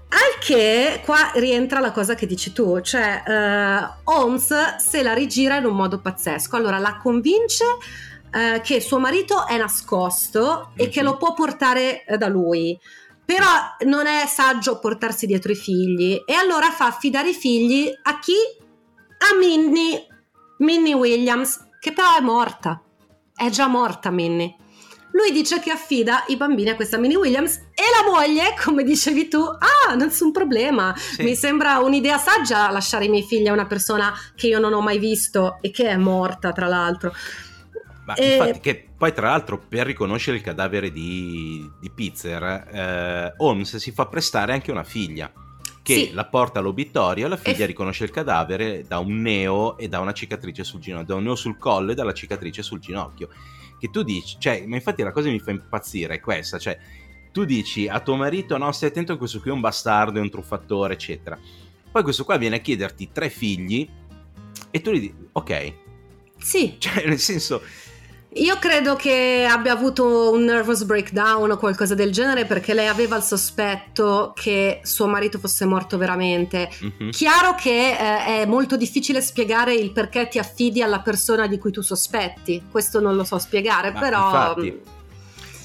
Al 0.07 0.39
che 0.39 1.01
qua 1.03 1.31
rientra 1.35 1.79
la 1.79 1.91
cosa 1.91 2.15
che 2.15 2.25
dici 2.25 2.53
tu, 2.53 2.79
cioè 2.81 3.23
eh, 3.25 3.89
Holmes 4.05 4.75
se 4.77 5.03
la 5.03 5.13
rigira 5.13 5.57
in 5.57 5.65
un 5.65 5.75
modo 5.75 5.99
pazzesco. 5.99 6.55
Allora 6.55 6.77
la 6.77 6.97
convince 7.01 7.65
eh, 8.31 8.61
che 8.63 8.79
suo 8.81 8.99
marito 8.99 9.45
è 9.47 9.57
nascosto 9.57 10.71
e 10.75 10.85
Mhm. 10.85 10.91
che 10.91 11.01
lo 11.01 11.17
può 11.17 11.33
portare 11.33 12.05
eh, 12.05 12.17
da 12.17 12.27
lui. 12.27 12.77
Però 13.25 13.47
non 13.85 14.05
è 14.05 14.25
saggio 14.27 14.79
portarsi 14.79 15.25
dietro 15.25 15.51
i 15.51 15.55
figli 15.55 16.21
e 16.25 16.33
allora 16.33 16.69
fa 16.69 16.85
affidare 16.85 17.29
i 17.29 17.33
figli 17.33 17.91
a 18.03 18.19
chi? 18.19 18.35
A 19.31 19.35
Minnie, 19.37 20.05
Minnie 20.59 20.93
Williams, 20.93 21.59
che 21.79 21.91
però 21.91 22.17
è 22.17 22.21
morta. 22.21 22.79
È 23.33 23.49
già 23.49 23.67
morta 23.67 24.11
Minnie. 24.11 24.55
Lui 25.15 25.31
dice 25.31 25.61
che 25.61 25.71
affida 25.71 26.25
i 26.27 26.35
bambini 26.35 26.69
a 26.69 26.75
questa 26.75 26.97
Minnie 26.97 27.15
Williams 27.15 27.55
e 27.73 27.83
la 28.03 28.11
moglie, 28.11 28.53
come 28.61 28.83
dicevi 28.83 29.29
tu, 29.29 29.39
ah, 29.39 29.95
nessun 29.95 30.33
problema. 30.33 30.93
Sì. 30.97 31.23
Mi 31.23 31.35
sembra 31.35 31.77
un'idea 31.77 32.17
saggia 32.17 32.69
lasciare 32.69 33.05
i 33.05 33.09
miei 33.09 33.23
figli 33.23 33.47
a 33.47 33.53
una 33.53 33.65
persona 33.65 34.13
che 34.35 34.47
io 34.47 34.59
non 34.59 34.73
ho 34.73 34.81
mai 34.81 34.99
visto 34.99 35.59
e 35.61 35.71
che 35.71 35.87
è 35.87 35.95
morta, 35.95 36.51
tra 36.51 36.67
l'altro. 36.67 37.13
Ma 38.05 38.13
Eh, 38.15 38.33
infatti, 38.33 38.59
che 38.59 38.89
poi 38.97 39.13
tra 39.13 39.29
l'altro 39.29 39.57
per 39.57 39.85
riconoscere 39.85 40.35
il 40.35 40.43
cadavere 40.43 40.91
di, 40.91 41.65
di 41.79 41.89
Pitzer, 41.89 42.43
eh, 42.43 43.33
Holmes 43.37 43.77
si 43.77 43.91
fa 43.91 44.07
prestare 44.07 44.51
anche 44.51 44.69
una 44.69 44.83
figlia 44.83 45.31
che 45.85 45.93
Sì. 45.93 46.13
la 46.13 46.25
porta 46.25 46.57
all'obitorio. 46.57 47.27
La 47.27 47.37
figlia 47.37 47.65
E- 47.65 47.67
riconosce 47.67 48.05
il 48.05 48.09
cadavere 48.09 48.85
da 48.87 48.97
un 48.97 49.21
neo 49.21 49.77
e 49.77 49.87
da 49.87 49.99
una 49.99 50.13
cicatrice 50.13 50.63
sul 50.63 50.79
ginocchio, 50.79 51.05
da 51.05 51.15
un 51.15 51.23
neo 51.23 51.35
sul 51.35 51.59
collo 51.59 51.91
e 51.91 51.93
dalla 51.95 52.11
cicatrice 52.11 52.63
sul 52.63 52.79
ginocchio. 52.79 53.29
Che 53.79 53.91
tu 53.91 54.01
dici, 54.01 54.37
cioè, 54.39 54.65
ma 54.65 54.77
infatti 54.77 55.03
la 55.03 55.11
cosa 55.11 55.27
che 55.27 55.33
mi 55.33 55.39
fa 55.39 55.51
impazzire 55.51 56.15
è 56.15 56.19
questa, 56.19 56.57
cioè, 56.57 56.75
tu 57.31 57.45
dici 57.45 57.87
a 57.87 57.99
tuo 57.99 58.15
marito, 58.15 58.57
no, 58.57 58.71
stai 58.71 58.89
attento 58.89 59.13
che 59.13 59.19
questo 59.19 59.39
qui 59.39 59.51
è 59.51 59.53
un 59.53 59.59
bastardo, 59.59 60.17
è 60.17 60.21
un 60.21 60.29
truffatore, 60.31 60.93
eccetera. 60.95 61.37
Poi 61.91 62.01
questo 62.01 62.23
qua 62.23 62.37
viene 62.37 62.55
a 62.55 62.59
chiederti 62.59 63.09
tre 63.11 63.29
figli 63.29 63.87
e 64.71 64.81
tu 64.81 64.89
gli 64.91 64.99
dici, 65.01 65.15
ok, 65.33 65.73
Sì, 66.39 66.75
cioè, 66.79 67.05
nel 67.05 67.19
senso, 67.19 67.61
Io 68.37 68.59
credo 68.59 68.97
che 68.97 69.47
abbia 69.49 69.71
avuto 69.71 70.33
un 70.33 70.43
nervous 70.43 70.83
breakdown 70.83 71.51
o 71.51 71.57
qualcosa 71.57 71.95
del 71.95 72.11
genere 72.11 72.43
perché 72.43 72.73
lei 72.73 72.87
aveva 72.87 73.15
il 73.15 73.23
sospetto 73.23 74.33
che 74.35 74.81
suo 74.83 75.07
marito 75.07 75.39
fosse 75.39 75.63
morto 75.65 75.97
veramente. 75.97 76.69
mhm. 76.79 77.11
Chiaro 77.11 77.55
che 77.55 77.91
eh, 77.91 78.41
è 78.41 78.45
molto 78.45 78.75
difficile 78.75 79.21
spiegare 79.21 79.73
il 79.73 79.93
perché 79.93 80.27
ti 80.27 80.37
affidi 80.37 80.81
alla 80.81 80.99
persona 80.99 81.47
di 81.47 81.57
cui 81.57 81.71
tu 81.71 81.79
sospetti, 81.81 82.63
questo 82.69 82.99
non 82.99 83.15
lo 83.15 83.23
so 83.23 83.39
spiegare, 83.39 83.91
Ma 83.91 83.99
però... 84.01 84.25
infatti. 84.25 84.81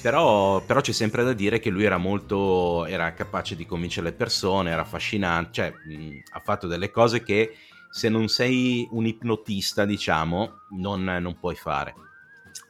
Però, 0.01 0.61
però 0.61 0.79
c'è 0.79 0.93
sempre 0.93 1.23
da 1.23 1.33
dire 1.33 1.59
che 1.59 1.69
lui 1.69 1.83
era 1.83 1.97
molto 1.97 2.85
era 2.85 3.13
capace 3.13 3.55
di 3.55 3.67
convincere 3.67 4.07
le 4.07 4.13
persone, 4.13 4.71
era 4.71 4.81
affascinante, 4.81 5.49
cioè 5.51 5.71
mh, 5.71 6.21
ha 6.31 6.39
fatto 6.39 6.67
delle 6.67 6.89
cose 6.89 7.21
che 7.21 7.53
se 7.91 8.07
non 8.07 8.29
sei 8.29 8.87
un 8.91 9.05
ipnotista, 9.05 9.83
diciamo, 9.85 10.61
non, 10.69 11.03
non 11.03 11.37
puoi 11.37 11.55
fare. 11.55 11.93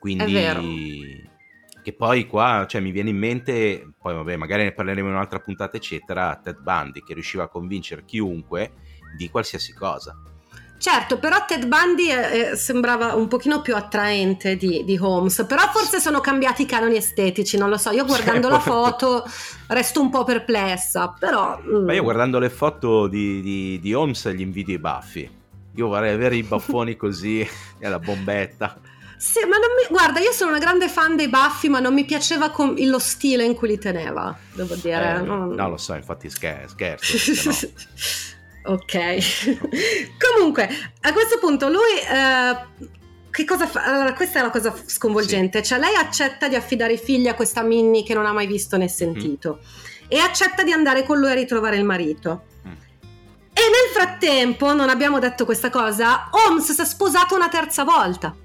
Quindi 0.01 1.29
che 1.83 1.93
poi 1.93 2.25
qua 2.25 2.65
cioè, 2.67 2.81
mi 2.81 2.89
viene 2.89 3.11
in 3.11 3.17
mente, 3.17 3.93
poi 4.01 4.15
vabbè, 4.15 4.35
magari 4.35 4.63
ne 4.63 4.71
parleremo 4.71 5.07
in 5.09 5.13
un'altra 5.13 5.37
puntata, 5.37 5.77
eccetera, 5.77 6.39
Ted 6.41 6.59
Bundy 6.59 7.03
che 7.03 7.13
riusciva 7.13 7.43
a 7.43 7.47
convincere 7.47 8.03
chiunque 8.03 8.71
di 9.15 9.29
qualsiasi 9.29 9.73
cosa. 9.75 10.19
Certo, 10.79 11.19
però 11.19 11.45
Ted 11.45 11.67
Bundy 11.67 12.09
eh, 12.09 12.39
eh, 12.39 12.55
sembrava 12.55 13.13
un 13.13 13.27
pochino 13.27 13.61
più 13.61 13.75
attraente 13.75 14.57
di, 14.57 14.83
di 14.83 14.97
Holmes, 14.99 15.45
però 15.47 15.69
forse 15.71 15.99
sono 15.99 16.19
cambiati 16.19 16.63
i 16.63 16.65
canoni 16.65 16.95
estetici, 16.95 17.55
non 17.55 17.69
lo 17.69 17.77
so, 17.77 17.91
io 17.91 18.05
guardando 18.05 18.49
la 18.49 18.59
Certo. 18.59 18.71
foto 18.71 19.23
resto 19.67 20.01
un 20.01 20.09
po' 20.09 20.23
perplessa, 20.23 21.13
però... 21.19 21.61
mm. 21.61 21.85
Ma 21.85 21.93
io 21.93 22.01
guardando 22.01 22.39
le 22.39 22.49
foto 22.49 23.05
di, 23.05 23.41
di, 23.41 23.79
di 23.79 23.93
Holmes 23.93 24.27
gli 24.29 24.41
invidio 24.41 24.73
i 24.73 24.79
baffi. 24.79 25.29
Io 25.75 25.87
vorrei 25.87 26.15
avere 26.15 26.35
i 26.35 26.43
baffoni 26.43 26.95
così 26.95 27.41
e 27.77 27.87
la 27.87 27.99
bombetta. 27.99 28.75
Sì, 29.21 29.39
ma 29.41 29.57
non 29.57 29.69
mi... 29.79 29.85
Guarda, 29.87 30.19
io 30.19 30.31
sono 30.31 30.49
una 30.49 30.59
grande 30.59 30.89
fan 30.89 31.15
dei 31.15 31.27
baffi, 31.27 31.69
ma 31.69 31.79
non 31.79 31.93
mi 31.93 32.05
piaceva 32.05 32.49
com- 32.49 32.75
lo 32.87 32.97
stile 32.97 33.43
in 33.43 33.53
cui 33.53 33.67
li 33.67 33.77
teneva, 33.77 34.35
devo 34.53 34.73
dire. 34.73 35.17
Eh, 35.17 35.21
non- 35.21 35.49
No, 35.53 35.69
lo 35.69 35.77
so, 35.77 35.93
infatti 35.93 36.27
scher- 36.27 36.67
scherzo. 36.67 37.67
no. 38.65 38.73
ok. 38.73 38.97
Comunque, 40.35 40.67
a 41.01 41.13
questo 41.13 41.37
punto 41.39 41.67
lui... 41.69 41.99
eh, 41.99 42.89
Che 43.29 43.45
cosa 43.45 43.67
fa? 43.67 43.83
Allora, 43.85 44.13
questa 44.13 44.39
è 44.39 44.41
la 44.41 44.49
cosa 44.49 44.73
sconvolgente. 44.87 45.61
Cioè, 45.61 45.77
lei 45.77 45.93
accetta 45.95 46.47
di 46.47 46.55
affidare 46.55 46.93
i 46.93 46.97
figli 46.97 47.27
a 47.27 47.35
questa 47.35 47.61
Minnie 47.61 48.03
che 48.03 48.15
non 48.15 48.25
ha 48.25 48.33
mai 48.33 48.47
visto 48.47 48.75
né 48.75 48.87
sentito. 48.87 49.59
E 50.07 50.17
accetta 50.17 50.63
di 50.63 50.71
andare 50.71 51.03
con 51.03 51.19
lui 51.19 51.29
a 51.29 51.35
ritrovare 51.35 51.77
il 51.77 51.85
marito. 51.85 52.45
Mm. 52.67 52.71
E 53.53 53.61
nel 53.61 53.91
frattempo, 53.93 54.73
non 54.73 54.89
abbiamo 54.89 55.19
detto 55.19 55.45
questa 55.45 55.69
cosa, 55.69 56.27
Holmes 56.31 56.71
si 56.71 56.81
è 56.81 56.85
sposato 56.85 57.35
una 57.35 57.49
terza 57.49 57.83
volta. 57.83 58.35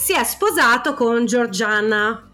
Si 0.00 0.12
è 0.12 0.22
sposato 0.22 0.94
con 0.94 1.26
Georgiana. 1.26 2.24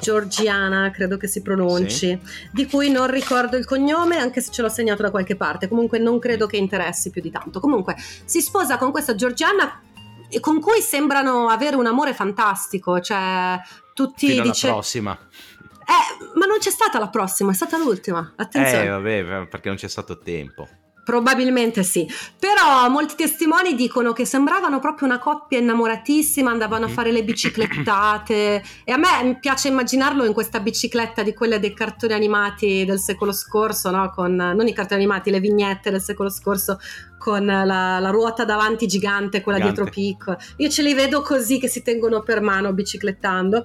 Georgiana, 0.00 0.90
credo 0.90 1.18
che 1.18 1.26
si 1.26 1.42
pronunci, 1.42 2.18
di 2.50 2.66
cui 2.66 2.90
non 2.90 3.10
ricordo 3.10 3.58
il 3.58 3.66
cognome, 3.66 4.16
anche 4.16 4.40
se 4.40 4.50
ce 4.50 4.62
l'ho 4.62 4.70
segnato 4.70 5.02
da 5.02 5.10
qualche 5.10 5.36
parte. 5.36 5.68
Comunque 5.68 5.98
non 5.98 6.18
credo 6.18 6.46
che 6.46 6.56
interessi 6.56 7.10
più 7.10 7.20
di 7.20 7.30
tanto. 7.30 7.60
Comunque 7.60 7.96
si 8.24 8.40
sposa 8.40 8.78
con 8.78 8.92
questa 8.92 9.14
Georgiana 9.14 9.82
eh, 10.30 10.40
con 10.40 10.58
cui 10.58 10.80
sembrano 10.80 11.48
avere 11.48 11.76
un 11.76 11.84
amore 11.84 12.14
fantastico, 12.14 12.98
cioè 13.00 13.60
tutti 13.92 14.28
Fino 14.30 14.42
dice- 14.42 14.68
prossima. 14.68 15.12
Eh, 15.12 16.28
ma 16.34 16.46
non 16.46 16.56
c'è 16.58 16.70
stata 16.70 16.98
la 16.98 17.08
prossima, 17.08 17.52
è 17.52 17.54
stata 17.54 17.76
l'ultima. 17.76 18.32
Attenzione. 18.36 18.84
Eh, 18.84 18.88
vabbè, 18.88 19.48
perché 19.48 19.68
non 19.68 19.76
c'è 19.76 19.88
stato 19.88 20.18
tempo. 20.18 20.66
Probabilmente 21.06 21.84
sì, 21.84 22.04
però 22.36 22.88
molti 22.88 23.14
testimoni 23.14 23.76
dicono 23.76 24.12
che 24.12 24.24
sembravano 24.24 24.80
proprio 24.80 25.06
una 25.06 25.20
coppia 25.20 25.56
innamoratissima, 25.60 26.50
andavano 26.50 26.86
a 26.86 26.88
Mhm. 26.88 26.94
fare 26.94 27.12
le 27.12 27.22
biciclettate 27.22 28.60
e 28.82 28.90
a 28.90 28.96
me 28.96 29.38
piace 29.40 29.68
immaginarlo 29.68 30.24
in 30.24 30.32
questa 30.32 30.58
bicicletta 30.58 31.22
di 31.22 31.32
quelle 31.32 31.60
dei 31.60 31.72
cartoni 31.74 32.12
animati 32.12 32.84
del 32.84 32.98
secolo 32.98 33.30
scorso, 33.30 33.88
no? 33.92 34.10
con, 34.10 34.34
non 34.34 34.66
i 34.66 34.72
cartoni 34.74 35.02
animati, 35.02 35.30
le 35.30 35.38
vignette 35.38 35.92
del 35.92 36.00
secolo 36.02 36.28
scorso 36.28 36.80
con 37.18 37.46
la, 37.46 38.00
la 38.00 38.10
ruota 38.10 38.44
davanti 38.44 38.88
gigante, 38.88 39.42
quella 39.42 39.58
Gigante. 39.58 39.82
dietro 39.82 39.94
piccola. 39.94 40.36
Io 40.56 40.68
ce 40.68 40.82
li 40.82 40.92
vedo 40.92 41.22
così 41.22 41.60
che 41.60 41.68
si 41.68 41.82
tengono 41.84 42.22
per 42.22 42.40
mano 42.40 42.72
biciclettando. 42.72 43.64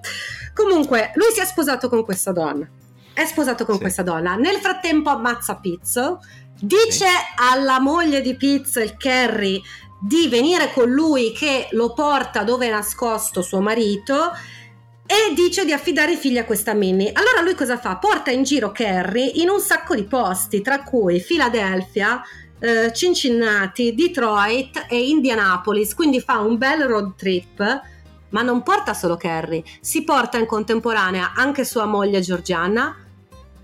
Comunque, 0.53 1.11
lui 1.15 1.31
si 1.33 1.39
è 1.39 1.45
sposato 1.45 1.89
con 1.89 2.03
questa 2.05 2.31
donna. 2.31 2.69
È 3.13 3.25
sposato 3.25 3.65
con 3.65 3.75
Sì. 3.75 3.81
questa 3.81 4.03
donna. 4.03 4.35
Nel 4.35 4.57
frattempo 4.57 5.09
ammazza 5.09 5.55
Pizzo. 5.55 6.19
Dice 6.63 7.07
alla 7.37 7.79
moglie 7.79 8.21
di 8.21 8.35
Pizzo, 8.35 8.79
il 8.81 8.95
Kerry, 8.95 9.59
di 9.99 10.27
venire 10.27 10.71
con 10.71 10.91
lui 10.91 11.31
che 11.31 11.67
lo 11.71 11.91
porta 11.91 12.43
dove 12.43 12.67
è 12.67 12.69
nascosto 12.69 13.41
suo 13.41 13.61
marito 13.61 14.31
e 15.07 15.33
dice 15.33 15.65
di 15.65 15.73
affidare 15.73 16.11
i 16.11 16.17
figli 16.17 16.37
a 16.37 16.45
questa 16.45 16.75
Minnie. 16.75 17.13
Allora 17.13 17.41
lui 17.41 17.55
cosa 17.55 17.79
fa? 17.79 17.95
Porta 17.97 18.29
in 18.29 18.43
giro 18.43 18.71
Kerry 18.71 19.41
in 19.41 19.49
un 19.49 19.59
sacco 19.59 19.95
di 19.95 20.03
posti, 20.03 20.61
tra 20.61 20.83
cui 20.83 21.19
Philadelphia, 21.19 22.21
eh, 22.59 22.93
Cincinnati, 22.93 23.95
Detroit 23.95 24.85
e 24.87 25.09
Indianapolis, 25.09 25.95
quindi 25.95 26.21
fa 26.21 26.41
un 26.41 26.59
bel 26.59 26.83
road 26.83 27.15
trip. 27.15 27.81
Ma 28.29 28.43
non 28.43 28.61
porta 28.61 28.93
solo 28.93 29.17
Kerry, 29.17 29.63
si 29.81 30.03
porta 30.03 30.37
in 30.37 30.45
contemporanea 30.45 31.33
anche 31.35 31.65
sua 31.65 31.85
moglie 31.85 32.21
Georgiana 32.21 33.00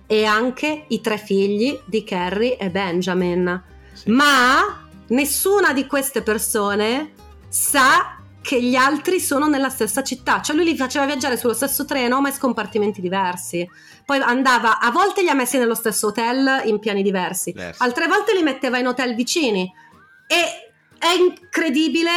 e 0.08 0.26
anche 0.26 0.86
i 0.88 1.02
tre 1.02 1.18
figli 1.18 1.78
di 1.86 2.04
Kerry 2.04 2.52
e 2.54 2.70
Benjamin. 2.70 3.62
Sì. 3.94 4.10
Ma 4.12 4.88
nessuna 5.08 5.74
di 5.74 5.86
queste 5.86 6.22
persone 6.22 7.14
sa 7.50 8.18
che 8.42 8.62
gli 8.64 8.76
altri 8.76 9.20
sono 9.20 9.48
nella 9.48 9.70
stessa 9.70 10.04
città, 10.04 10.42
cioè 10.42 10.56
lui 10.56 10.64
li 10.64 10.78
faceva 10.78 11.06
viaggiare 11.06 11.36
sullo 11.36 11.54
stesso 11.54 11.84
treno 11.84 12.22
ma 12.22 12.30
in 12.30 12.34
scompartimenti 12.34 13.02
diversi. 13.02 13.70
Poi 14.06 14.20
andava, 14.20 14.80
a 14.80 14.90
volte 14.90 15.22
li 15.22 15.28
ha 15.28 15.34
messi 15.34 15.58
nello 15.58 15.76
stesso 15.76 16.08
hotel 16.08 16.62
in 16.64 16.80
piani 16.80 17.04
diversi, 17.04 17.52
Diversi. 17.52 17.84
altre 17.84 18.08
volte 18.08 18.34
li 18.34 18.44
metteva 18.44 18.78
in 18.78 18.88
hotel 18.88 19.16
vicini. 19.16 19.70
E 20.28 20.72
è 20.98 21.12
incredibile 21.12 22.12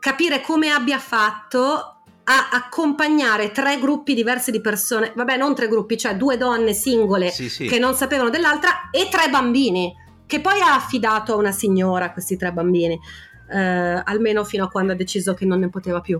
capire 0.00 0.40
come 0.40 0.70
abbia 0.70 0.98
fatto 0.98 1.91
a 2.24 2.50
accompagnare 2.52 3.50
tre 3.50 3.78
gruppi 3.78 4.14
diversi 4.14 4.50
di 4.50 4.60
persone, 4.60 5.12
vabbè 5.14 5.36
non 5.36 5.54
tre 5.54 5.68
gruppi, 5.68 5.96
cioè 5.98 6.16
due 6.16 6.36
donne 6.36 6.72
singole 6.72 7.30
Sì, 7.30 7.48
sì. 7.48 7.66
che 7.66 7.78
non 7.78 7.94
sapevano 7.94 8.30
dell'altra 8.30 8.90
e 8.90 9.08
tre 9.10 9.28
bambini 9.28 9.92
che 10.26 10.40
poi 10.40 10.60
ha 10.60 10.74
affidato 10.74 11.32
a 11.32 11.36
una 11.36 11.52
signora 11.52 12.12
questi 12.12 12.36
tre 12.36 12.52
bambini 12.52 12.98
eh, 13.52 14.02
almeno 14.04 14.44
fino 14.44 14.64
a 14.64 14.68
quando 14.68 14.92
ha 14.92 14.96
deciso 14.96 15.34
che 15.34 15.44
non 15.44 15.58
ne 15.58 15.68
poteva 15.68 16.00
più 16.00 16.18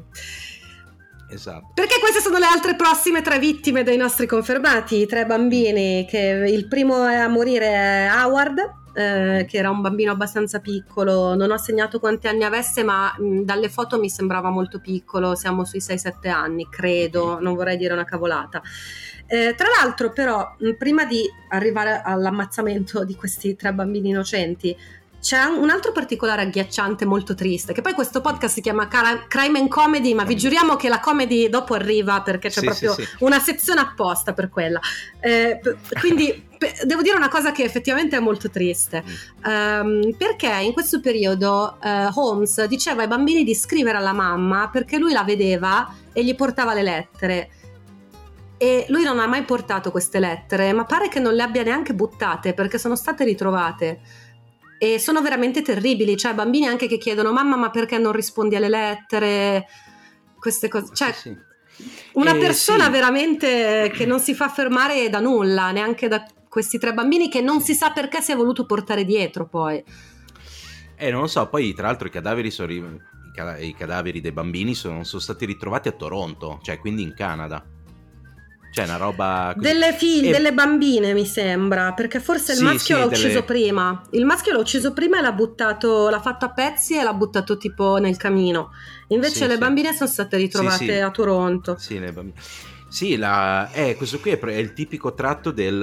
Esatto. 1.31 1.71
perché 1.73 1.99
queste 1.99 2.21
sono 2.21 2.37
le 2.37 2.45
altre 2.45 2.77
prossime 2.77 3.23
tre 3.23 3.39
vittime 3.39 3.83
dei 3.85 3.97
nostri 3.97 4.27
confermati 4.27 5.01
i 5.01 5.07
tre 5.07 5.25
bambini 5.25 6.05
che 6.07 6.19
il 6.19 6.69
primo 6.69 6.97
a 7.05 7.27
morire 7.29 7.67
è 7.69 8.11
Howard 8.13 8.81
eh, 8.95 9.45
che 9.49 9.57
era 9.57 9.71
un 9.71 9.81
bambino 9.81 10.13
abbastanza 10.13 10.61
piccolo. 10.61 11.35
Non 11.35 11.51
ho 11.51 11.59
segnato 11.59 11.99
quanti 11.99 12.29
anni 12.29 12.45
avesse 12.45 12.83
ma 12.83 13.15
mh, 13.17 13.41
dalle 13.43 13.69
foto 13.69 13.99
mi 13.99 14.09
sembrava 14.11 14.51
molto 14.51 14.81
piccolo. 14.81 15.35
Siamo 15.35 15.65
sui 15.65 15.81
6-7 15.81 16.29
anni 16.29 16.69
credo 16.69 17.39
non 17.41 17.55
vorrei 17.55 17.77
dire 17.77 17.93
una 17.93 18.05
cavolata. 18.05 18.63
Eh, 19.27 19.55
tra 19.57 19.69
l'altro, 19.81 20.13
però, 20.13 20.57
mh, 20.59 20.73
prima 20.73 21.05
di 21.05 21.23
arrivare 21.49 22.03
all'ammazzamento 22.05 23.05
di 23.05 23.15
questi 23.15 23.57
tre 23.57 23.73
bambini 23.73 24.11
innocenti, 24.11 24.77
c'è 25.23 25.45
un 25.45 25.71
altro 25.71 25.93
particolare 25.93 26.43
agghiacciante 26.43 27.05
molto 27.05 27.37
triste, 27.37 27.73
che 27.73 27.81
poi 27.81 27.93
questo 27.93 28.21
podcast 28.21 28.55
si 28.55 28.61
chiama 28.61 28.89
Crime 28.89 29.61
and 29.61 29.69
Comedy, 29.69 30.15
ma 30.15 30.25
vi 30.25 30.35
giuriamo 30.37 30.75
che 30.75 30.89
la 30.89 30.99
comedy 30.99 31.49
dopo 31.49 31.75
arriva 31.75 32.23
perché 32.23 32.49
c'è 32.49 32.59
Sì, 32.59 32.67
proprio 32.67 32.93
sì, 32.95 33.03
sì. 33.05 33.17
una 33.21 33.39
sezione 33.39 33.81
apposta 33.81 34.33
per 34.33 34.49
quella. 34.49 34.81
Eh, 35.21 35.61
quindi 36.01 36.49
devo 36.85 37.03
dire 37.03 37.15
una 37.17 37.29
cosa 37.29 37.53
che 37.53 37.63
effettivamente 37.63 38.17
è 38.17 38.21
molto 38.21 38.51
triste, 38.51 39.05
Ehm, 39.45 40.13
perché 40.17 40.49
in 40.61 40.73
questo 40.73 41.01
periodo 41.01 41.79
eh, 41.81 42.09
Holmes 42.15 42.65
diceva 42.65 43.03
ai 43.03 43.09
bambini 43.09 43.45
di 43.45 43.55
scrivere 43.55 43.99
alla 43.99 44.13
mamma 44.13 44.71
perché 44.73 44.99
lui 44.99 45.13
la 45.13 45.23
vedeva 45.23 45.89
e 46.13 46.25
gli 46.25 46.35
portava 46.35 46.75
le 46.75 46.83
lettere 46.83 47.51
e 48.57 48.87
lui 48.89 49.05
non 49.05 49.19
ha 49.21 49.27
mai 49.27 49.43
portato 49.43 49.91
queste 49.93 50.19
lettere, 50.19 50.73
ma 50.73 50.85
pare 50.85 51.09
che 51.09 51.21
non 51.21 51.35
le 51.35 51.43
abbia 51.43 51.63
neanche 51.63 51.95
buttate 51.95 52.55
perché 52.55 52.79
sono 52.79 52.97
state 52.97 53.23
ritrovate. 53.25 54.01
E 54.83 54.99
sono 54.99 55.23
veramente 55.23 55.63
terribili, 55.63 56.17
cioè 56.17 56.35
bambini 56.35 56.67
anche 56.67 56.89
che 56.89 56.99
chiedono 56.99 57.33
mamma 57.33 57.55
ma 57.55 57.71
perché 57.71 57.99
non 57.99 58.11
rispondi 58.11 58.57
alle 58.57 58.69
lettere, 58.69 59.67
queste 60.37 60.67
cose. 60.67 60.93
Cioè, 60.93 61.13
Sì, 61.13 61.21
sì. 61.77 61.85
una 62.15 62.35
Eh, 62.35 62.39
persona 62.39 62.87
sì. 62.87 62.91
veramente 62.91 63.93
che 63.95 64.07
non 64.07 64.19
si 64.19 64.35
fa 64.35 64.49
fermare 64.49 65.09
da 65.09 65.21
nulla, 65.21 65.71
neanche 65.71 66.09
da 66.09 66.25
questi 66.49 66.79
tre 66.79 66.93
bambini 66.95 67.31
che 67.31 67.41
non 67.41 67.61
si 67.61 67.75
sa 67.75 67.93
perché 67.93 68.21
si 68.21 68.33
è 68.33 68.35
voluto 68.35 68.67
portare 68.67 69.05
dietro 69.05 69.47
poi. 69.47 69.85
Eh, 70.97 71.11
non 71.13 71.21
lo 71.21 71.27
so, 71.29 71.49
poi 71.49 71.73
tra 71.75 71.87
l'altro 71.87 72.09
i 72.09 72.11
cadaveri, 72.11 72.51
sono 72.51 72.73
i 72.73 73.75
cadaveri 73.79 74.21
dei 74.21 74.33
bambini 74.33 74.75
sono, 74.75 75.05
sono 75.05 75.23
stati 75.23 75.47
ritrovati 75.47 75.87
a 75.87 75.93
Toronto, 75.93 76.59
cioè 76.61 76.79
quindi 76.81 77.03
in 77.03 77.15
Canada. 77.15 77.65
Cioè 78.73 78.85
una 78.85 78.97
roba 78.97 79.53
così. 79.55 79.69
Delle 79.69 79.93
figlie, 79.93 80.31
E- 80.31 80.33
delle 80.33 80.53
bambine 80.55 81.13
mi 81.13 81.27
sembra, 81.27 81.93
perché 81.93 82.21
forse 82.21 82.53
il 82.53 82.59
Sì, 82.59 82.65
maschio 82.65 82.81
sì, 82.97 83.03
l'ha 83.03 83.07
delle- 83.09 83.23
ucciso 83.25 83.43
prima. 83.45 84.03
Il 84.13 84.25
maschio 84.25 84.53
l'ha 84.55 84.59
ucciso 84.59 84.93
prima 84.95 85.19
e 85.19 85.21
l'ha 85.21 85.33
buttato, 85.33 86.09
l'ha 86.09 86.21
fatto 86.21 86.47
a 86.47 86.51
pezzi 86.53 86.97
e 86.97 87.03
l'ha 87.03 87.13
buttato 87.13 87.59
tipo 87.59 87.99
nel 87.99 88.17
camino. 88.17 88.71
Invece 89.09 89.35
Sì, 89.43 89.47
le 89.47 89.59
bambine 89.59 89.93
sono 89.93 90.09
state 90.09 90.39
ritrovate 90.39 91.03
a 91.03 91.11
Toronto. 91.11 91.77
Sì, 91.79 91.99
le 91.99 92.13
bambine. 92.13 92.41
Sì, 92.89 93.17
la- 93.17 93.71
eh, 93.73 93.95
questo 93.97 94.19
qui 94.21 94.31
è, 94.33 94.39
è 94.39 94.57
il 94.57 94.73
tipico 94.75 95.13
tratto 95.15 95.51
del, 95.51 95.79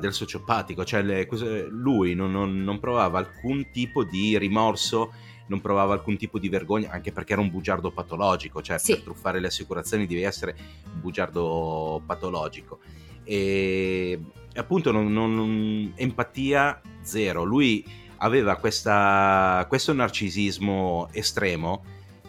del 0.00 0.12
sociopatico, 0.12 0.84
cioè 0.84 1.02
le- 1.02 1.28
lui 1.70 2.14
non, 2.14 2.30
non- 2.32 2.62
non 2.62 2.78
provava 2.80 3.18
alcun 3.18 3.70
tipo 3.72 4.04
di 4.04 4.36
rimorso, 4.38 5.12
non 5.46 5.60
provava 5.60 5.92
alcun 5.92 6.16
tipo 6.16 6.38
di 6.38 6.48
vergogna, 6.48 6.90
anche 6.90 7.12
perché 7.12 7.32
era 7.32 7.42
un 7.42 7.50
bugiardo 7.50 7.90
patologico, 7.90 8.62
cioè 8.62 8.78
Sì. 8.78 8.92
per 8.94 9.02
truffare 9.02 9.40
le 9.40 9.48
assicurazioni 9.48 10.06
devi 10.06 10.22
essere 10.22 10.56
un 10.94 11.00
bugiardo 11.00 12.02
patologico. 12.06 12.78
E 13.24 14.18
appunto 14.54 14.92
non, 14.92 15.12
non- 15.12 15.92
empatia 15.96 16.80
zero, 17.02 17.42
lui 17.44 17.84
aveva 18.18 18.56
questa- 18.56 19.64
questo 19.68 19.92
narcisismo 19.92 21.08
estremo 21.12 21.84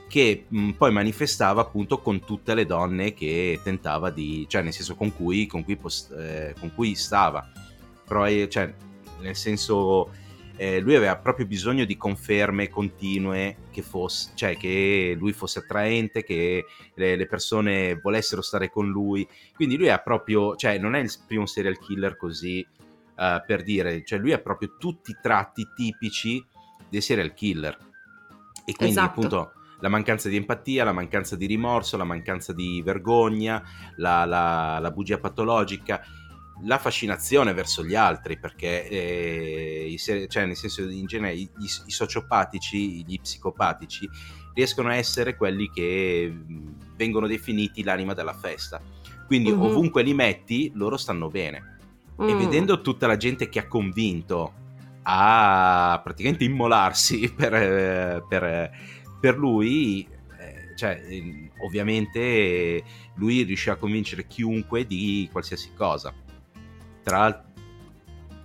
che 0.07 0.45
mh, 0.47 0.71
poi 0.71 0.91
manifestava 0.91 1.61
appunto 1.61 1.99
con 1.99 2.19
tutte 2.19 2.53
le 2.53 2.65
donne 2.65 3.13
che 3.13 3.59
tentava 3.63 4.09
di, 4.09 4.45
cioè 4.47 4.61
nel 4.61 4.73
senso 4.73 4.95
con 4.95 5.13
cui, 5.15 5.45
con 5.45 5.63
cui, 5.63 5.75
pos- 5.77 6.09
eh, 6.17 6.53
con 6.59 6.73
cui 6.73 6.95
stava, 6.95 7.47
però 8.07 8.27
eh, 8.27 8.47
cioè, 8.49 8.73
nel 9.21 9.35
senso 9.35 10.09
eh, 10.57 10.79
lui 10.79 10.95
aveva 10.95 11.17
proprio 11.17 11.45
bisogno 11.45 11.85
di 11.85 11.97
conferme 11.97 12.69
continue 12.69 13.57
che, 13.71 13.81
fosse, 13.81 14.31
cioè, 14.35 14.55
che 14.57 15.15
lui 15.17 15.33
fosse 15.33 15.59
attraente, 15.59 16.23
che 16.23 16.65
le, 16.93 17.15
le 17.15 17.25
persone 17.27 17.95
volessero 17.95 18.41
stare 18.41 18.69
con 18.69 18.89
lui, 18.89 19.27
quindi 19.53 19.77
lui 19.77 19.89
ha 19.89 19.97
proprio, 19.99 20.55
cioè 20.55 20.77
non 20.77 20.95
è 20.95 20.99
il 20.99 21.11
primo 21.27 21.45
serial 21.45 21.77
killer 21.79 22.17
così 22.17 22.59
eh, 23.17 23.43
per 23.45 23.63
dire, 23.63 24.03
cioè 24.05 24.19
lui 24.19 24.33
ha 24.33 24.39
proprio 24.39 24.75
tutti 24.77 25.11
i 25.11 25.17
tratti 25.21 25.67
tipici 25.75 26.43
dei 26.89 27.01
serial 27.01 27.33
killer 27.33 27.77
e 28.65 28.73
quindi 28.73 28.95
Esatto. 28.95 29.09
appunto 29.09 29.51
la 29.79 29.89
mancanza 29.89 30.29
di 30.29 30.37
empatia, 30.37 30.83
la 30.83 30.93
mancanza 30.93 31.35
di 31.35 31.45
rimorso, 31.45 31.97
la 31.97 32.03
mancanza 32.05 32.53
di 32.53 32.81
vergogna, 32.83 33.61
la, 33.97 34.25
la- 34.25 34.79
la 34.79 34.91
bugia 34.91 35.19
patologica, 35.19 36.01
la 36.63 36.77
fascinazione 36.77 37.53
verso 37.53 37.83
gli 37.83 37.95
altri, 37.95 38.37
perché 38.39 38.87
eh, 38.87 39.87
i 39.89 39.97
cioè, 39.97 40.45
nel 40.45 40.55
senso 40.55 40.87
in 40.89 41.05
genere 41.05 41.33
i, 41.35 41.41
i- 41.41 41.69
i 41.85 41.91
sociopatici, 41.91 43.03
gli 43.05 43.19
psicopatici 43.19 44.09
riescono 44.53 44.89
a 44.89 44.95
essere 44.95 45.35
quelli 45.35 45.69
che 45.69 46.33
vengono 46.95 47.27
definiti 47.27 47.83
l'anima 47.83 48.13
della 48.13 48.33
festa. 48.33 48.81
Quindi 49.27 49.51
Mhm. 49.51 49.61
ovunque 49.61 50.01
li 50.03 50.13
metti, 50.13 50.71
loro 50.75 50.95
stanno 50.97 51.29
bene. 51.29 51.73
E 52.17 52.33
Mm. 52.33 52.37
vedendo 52.37 52.79
tutta 52.81 53.05
la 53.07 53.17
gente 53.17 53.49
che 53.49 53.59
ha 53.59 53.67
convinto 53.67 54.53
a 55.03 55.99
praticamente 56.03 56.45
immolarsi 56.45 57.29
per, 57.35 57.53
eh, 57.53 58.23
per, 58.27 58.71
per 59.19 59.37
lui, 59.37 60.07
eh, 60.39 60.73
cioè, 60.77 61.01
eh, 61.05 61.51
ovviamente 61.65 62.83
lui 63.15 63.43
riuscì 63.43 63.69
a 63.69 63.75
convincere 63.75 64.25
chiunque 64.25 64.85
di 64.85 65.27
qualsiasi 65.31 65.71
cosa. 65.75 66.13
Tra 67.05 67.19
l'altro 67.19 67.45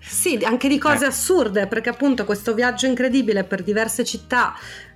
sì, 0.02 0.38
anche 0.42 0.68
di 0.68 0.78
cose 0.78 1.04
eh. 1.04 1.08
assurde, 1.08 1.66
perché 1.66 1.90
appunto 1.90 2.24
questo 2.24 2.54
viaggio 2.54 2.86
incredibile 2.86 3.44
per 3.44 3.62
diverse 3.62 4.04
città 4.04 4.54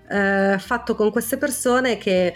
eh, 0.08 0.56
fatto 0.58 0.94
con 0.94 1.10
queste 1.10 1.36
persone 1.36 1.98
che 1.98 2.34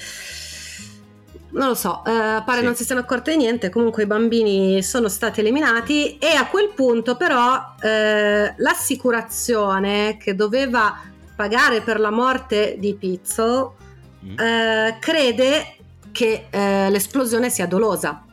non 1.51 1.69
lo 1.69 1.75
so, 1.75 2.05
eh, 2.05 2.43
pare 2.45 2.59
sì. 2.59 2.65
non 2.65 2.75
si 2.75 2.85
siano 2.85 3.01
accorte 3.01 3.31
di 3.31 3.39
niente, 3.39 3.71
comunque 3.71 4.03
i 4.03 4.07
bambini 4.07 4.83
sono 4.83 5.09
stati 5.09 5.41
eliminati 5.41 6.19
e 6.19 6.29
a 6.35 6.47
quel 6.47 6.73
punto 6.75 7.17
però 7.17 7.75
eh, 7.81 8.55
l'assicurazione 8.57 10.19
che 10.19 10.35
doveva 10.35 11.01
pagare 11.35 11.81
per 11.81 12.01
la 12.01 12.11
morte 12.11 12.77
di 12.79 12.95
Pizzo 12.95 13.77
mm. 14.25 14.39
eh, 14.39 14.97
crede 15.01 15.77
che 16.13 16.49
eh, 16.51 16.91
l'esplosione 16.91 17.49
sia 17.49 17.67
dolosa. 17.67 18.25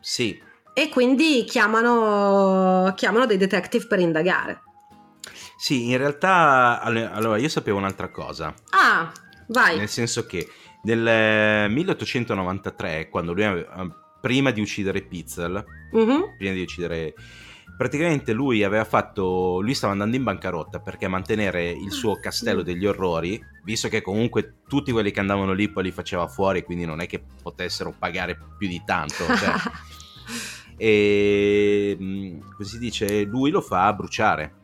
Sì, 0.00 0.40
e 0.78 0.90
quindi 0.90 1.44
chiamano, 1.48 2.92
chiamano 2.94 3.24
dei 3.24 3.38
detective 3.38 3.86
per 3.86 3.98
indagare. 3.98 4.60
Sì, 5.56 5.88
in 5.88 5.96
realtà 5.96 6.82
allora 6.82 7.38
io 7.38 7.48
sapevo 7.48 7.78
un'altra 7.78 8.10
cosa. 8.10 8.52
Ah, 8.72 9.10
vai. 9.46 9.78
Nel 9.78 9.88
senso 9.88 10.26
che 10.26 10.46
nel 10.82 11.70
1893, 11.70 13.08
quando 13.08 13.32
lui 13.32 13.44
aveva, 13.44 13.86
prima 14.20 14.50
di 14.50 14.60
uccidere 14.60 15.00
Pizzel, 15.00 15.64
uh-huh. 15.92 16.36
prima 16.36 16.52
di 16.52 16.60
uccidere 16.60 17.14
praticamente 17.74 18.34
lui 18.34 18.62
aveva 18.62 18.84
fatto 18.84 19.60
lui 19.62 19.74
stava 19.74 19.92
andando 19.92 20.16
in 20.16 20.24
bancarotta 20.24 20.80
perché 20.80 21.08
mantenere 21.08 21.70
il 21.70 21.90
suo 21.90 22.18
castello 22.18 22.62
degli 22.62 22.86
orrori 22.86 23.42
visto 23.64 23.88
che 23.88 24.00
comunque 24.00 24.60
tutti 24.66 24.92
quelli 24.92 25.10
che 25.10 25.20
andavano 25.20 25.52
lì 25.52 25.68
poi 25.68 25.84
li 25.84 25.90
faceva 25.90 26.26
fuori 26.26 26.62
quindi 26.62 26.86
non 26.86 27.00
è 27.00 27.06
che 27.06 27.22
potessero 27.42 27.94
pagare 27.98 28.38
più 28.56 28.66
di 28.66 28.80
tanto 28.86 29.26
cioè, 29.26 29.52
e 30.76 31.96
mm, 32.00 32.40
come 32.54 32.68
si 32.68 32.78
dice 32.78 33.22
lui 33.22 33.50
lo 33.50 33.60
fa 33.60 33.92
bruciare 33.92 34.54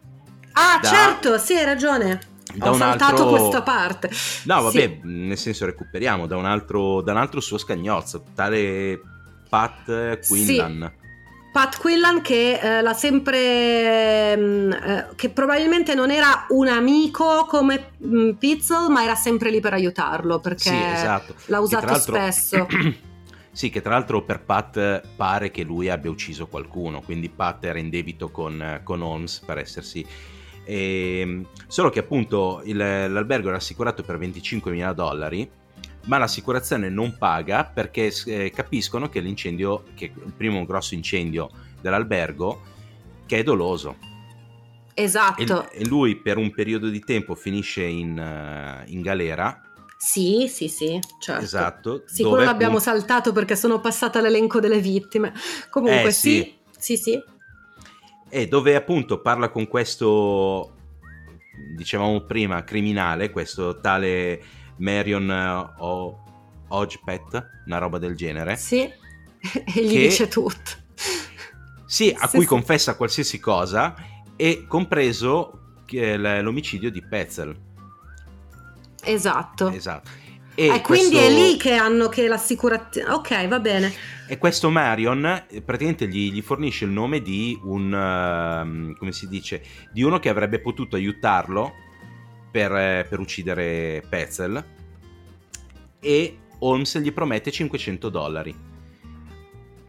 ah 0.53 0.79
da, 0.81 0.89
certo 0.89 1.39
sì 1.39 1.55
hai 1.55 1.65
ragione 1.65 2.21
ho 2.59 2.75
saltato 2.75 3.23
altro... 3.23 3.29
questa 3.29 3.63
parte 3.63 4.11
no 4.45 4.63
vabbè 4.63 4.81
sì. 4.81 5.01
nel 5.05 5.39
senso 5.39 5.65
recuperiamo 5.65 6.27
da 6.27 6.37
un 6.37 6.45
altro, 6.45 7.01
da 7.01 7.13
un 7.13 7.19
altro 7.19 7.41
suo 7.41 7.57
scagnozzo 7.57 8.25
tale 8.35 9.01
Pat 9.49 10.27
Quinlan 10.27 10.93
sì. 10.95 11.01
Pat 11.53 11.79
Quillan 11.79 12.23
che 12.23 12.59
eh, 12.59 12.81
l'ha 12.81 12.95
sempre 12.95 14.37
mm, 14.37 14.73
eh, 14.73 15.09
che 15.17 15.29
probabilmente 15.29 15.95
non 15.95 16.11
era 16.11 16.47
un 16.49 16.67
amico 16.67 17.45
come 17.47 17.91
mh, 17.99 18.17
mm, 18.17 18.31
Pizzel 18.33 18.89
ma 18.91 19.05
era 19.05 19.15
sempre 19.15 19.51
lì 19.51 19.61
per 19.61 19.75
aiutarlo 19.75 20.41
perché 20.41 20.71
sì, 20.71 20.83
esatto. 20.95 21.35
l'ha 21.47 21.61
usato 21.61 21.95
spesso 21.95 22.67
Sì, 23.53 23.69
che 23.69 23.83
tra 23.83 23.93
l'altro 23.93 24.23
per 24.23 24.41
Pat 24.41 25.03
pare 25.15 25.51
che 25.51 25.63
lui 25.63 25.91
abbia 25.91 26.11
ucciso 26.11 26.47
qualcuno, 26.47 27.03
quindi 27.03 27.29
Pat 27.29 27.63
era 27.65 27.79
in 27.79 27.91
debito 27.91 28.31
con, 28.31 28.81
con 28.83 29.03
Holmes 29.03 29.41
per 29.41 29.59
essersi... 29.59 30.05
E, 30.65 31.19
ehm, 31.21 31.47
solo 31.67 31.91
che 31.91 31.99
appunto 31.99 32.63
il, 32.65 32.77
l'albergo 32.77 33.49
era 33.49 33.59
assicurato 33.59 34.03
per 34.03 34.19
25.000 34.19 34.95
dollari, 34.95 35.51
ma 36.07 36.17
l'assicurazione 36.17 36.89
non 36.89 37.17
paga 37.19 37.65
perché 37.65 38.11
eh, 38.27 38.51
capiscono 38.51 39.09
che 39.09 39.21
l'incendio, 39.21 39.85
che 39.95 40.07
il 40.07 40.33
primo 40.35 40.65
grosso 40.65 40.95
incendio 40.95 41.51
dell'albergo, 41.81 42.61
che 43.27 43.39
è 43.39 43.43
doloso. 43.43 43.97
Esatto. 44.95 45.71
E, 45.71 45.81
e 45.81 45.87
lui 45.87 46.17
per 46.17 46.39
un 46.39 46.51
periodo 46.53 46.89
di 46.89 47.01
tempo 47.01 47.35
finisce 47.35 47.83
in, 47.83 48.19
uh, 48.19 48.91
in 48.91 49.03
galera 49.03 49.61
sì, 50.05 50.49
sì, 50.49 50.67
sì, 50.67 50.99
certo. 51.21 51.45
Esatto. 51.45 52.03
Sicuro 52.07 52.35
dove 52.35 52.45
l'abbiamo 52.47 52.79
appunto... 52.79 52.97
saltato 52.97 53.31
perché 53.31 53.55
sono 53.55 53.81
passata 53.81 54.21
l'elenco 54.21 54.59
delle 54.59 54.81
vittime. 54.81 55.33
Comunque 55.71 56.09
eh, 56.09 56.11
sì. 56.11 56.57
sì, 56.77 56.97
sì, 56.97 56.97
sì. 56.97 57.23
E 58.29 58.49
dove 58.49 58.75
appunto 58.75 59.21
parla 59.21 59.49
con 59.51 59.69
questo, 59.69 60.73
dicevamo 61.77 62.23
prima, 62.23 62.65
criminale, 62.65 63.31
questo 63.31 63.79
tale 63.79 64.43
Marion 64.79 65.29
uh, 65.79 65.85
o- 65.85 66.25
Hodgepet, 66.67 67.63
una 67.67 67.79
roba 67.79 67.99
del 67.99 68.17
genere. 68.17 68.57
Sì, 68.57 68.81
e 68.83 69.85
gli 69.85 69.93
che... 69.93 69.99
dice 70.01 70.27
tutto. 70.27 70.73
Sì, 71.87 72.13
a 72.19 72.27
sì, 72.27 72.35
cui 72.35 72.45
sì. 72.45 72.49
confessa 72.49 72.97
qualsiasi 72.97 73.39
cosa, 73.39 73.95
e 74.35 74.65
compreso 74.67 75.61
l'omicidio 75.87 76.91
di 76.91 77.07
Petzel 77.07 77.71
Esatto. 79.05 79.71
Esatto. 79.71 80.11
E 80.55 80.67
eh, 80.67 80.81
quindi 80.83 81.17
questo... 81.17 81.19
è 81.19 81.31
lì 81.31 81.57
che 81.57 81.75
hanno 81.75 82.09
che 82.09 82.29
l'assicurazione. 82.29 83.11
Ok, 83.11 83.49
va 83.49 83.59
bene. 83.59 83.93
E 84.29 84.39
questo 84.39 84.71
Marion 84.71 85.45
eh, 85.49 85.63
praticamente 85.63 86.07
gli, 86.09 86.31
gli 86.31 86.43
fornisce 86.43 86.85
il 86.85 86.91
nome 86.91 87.23
di 87.23 87.59
un. 87.65 87.93
Uh, 87.93 88.97
come 88.99 89.13
si 89.13 89.29
dice? 89.29 89.63
Di 89.93 90.03
uno 90.03 90.19
che 90.19 90.29
avrebbe 90.29 90.61
potuto 90.61 90.97
aiutarlo 90.97 91.73
per, 92.51 92.75
eh, 92.75 93.07
per 93.09 93.19
uccidere 93.19 94.05
Petzel. 94.09 94.65
E 96.01 96.39
Holmes 96.59 96.99
gli 96.99 97.13
promette 97.13 97.51
500 97.51 98.09
dollari. 98.11 98.72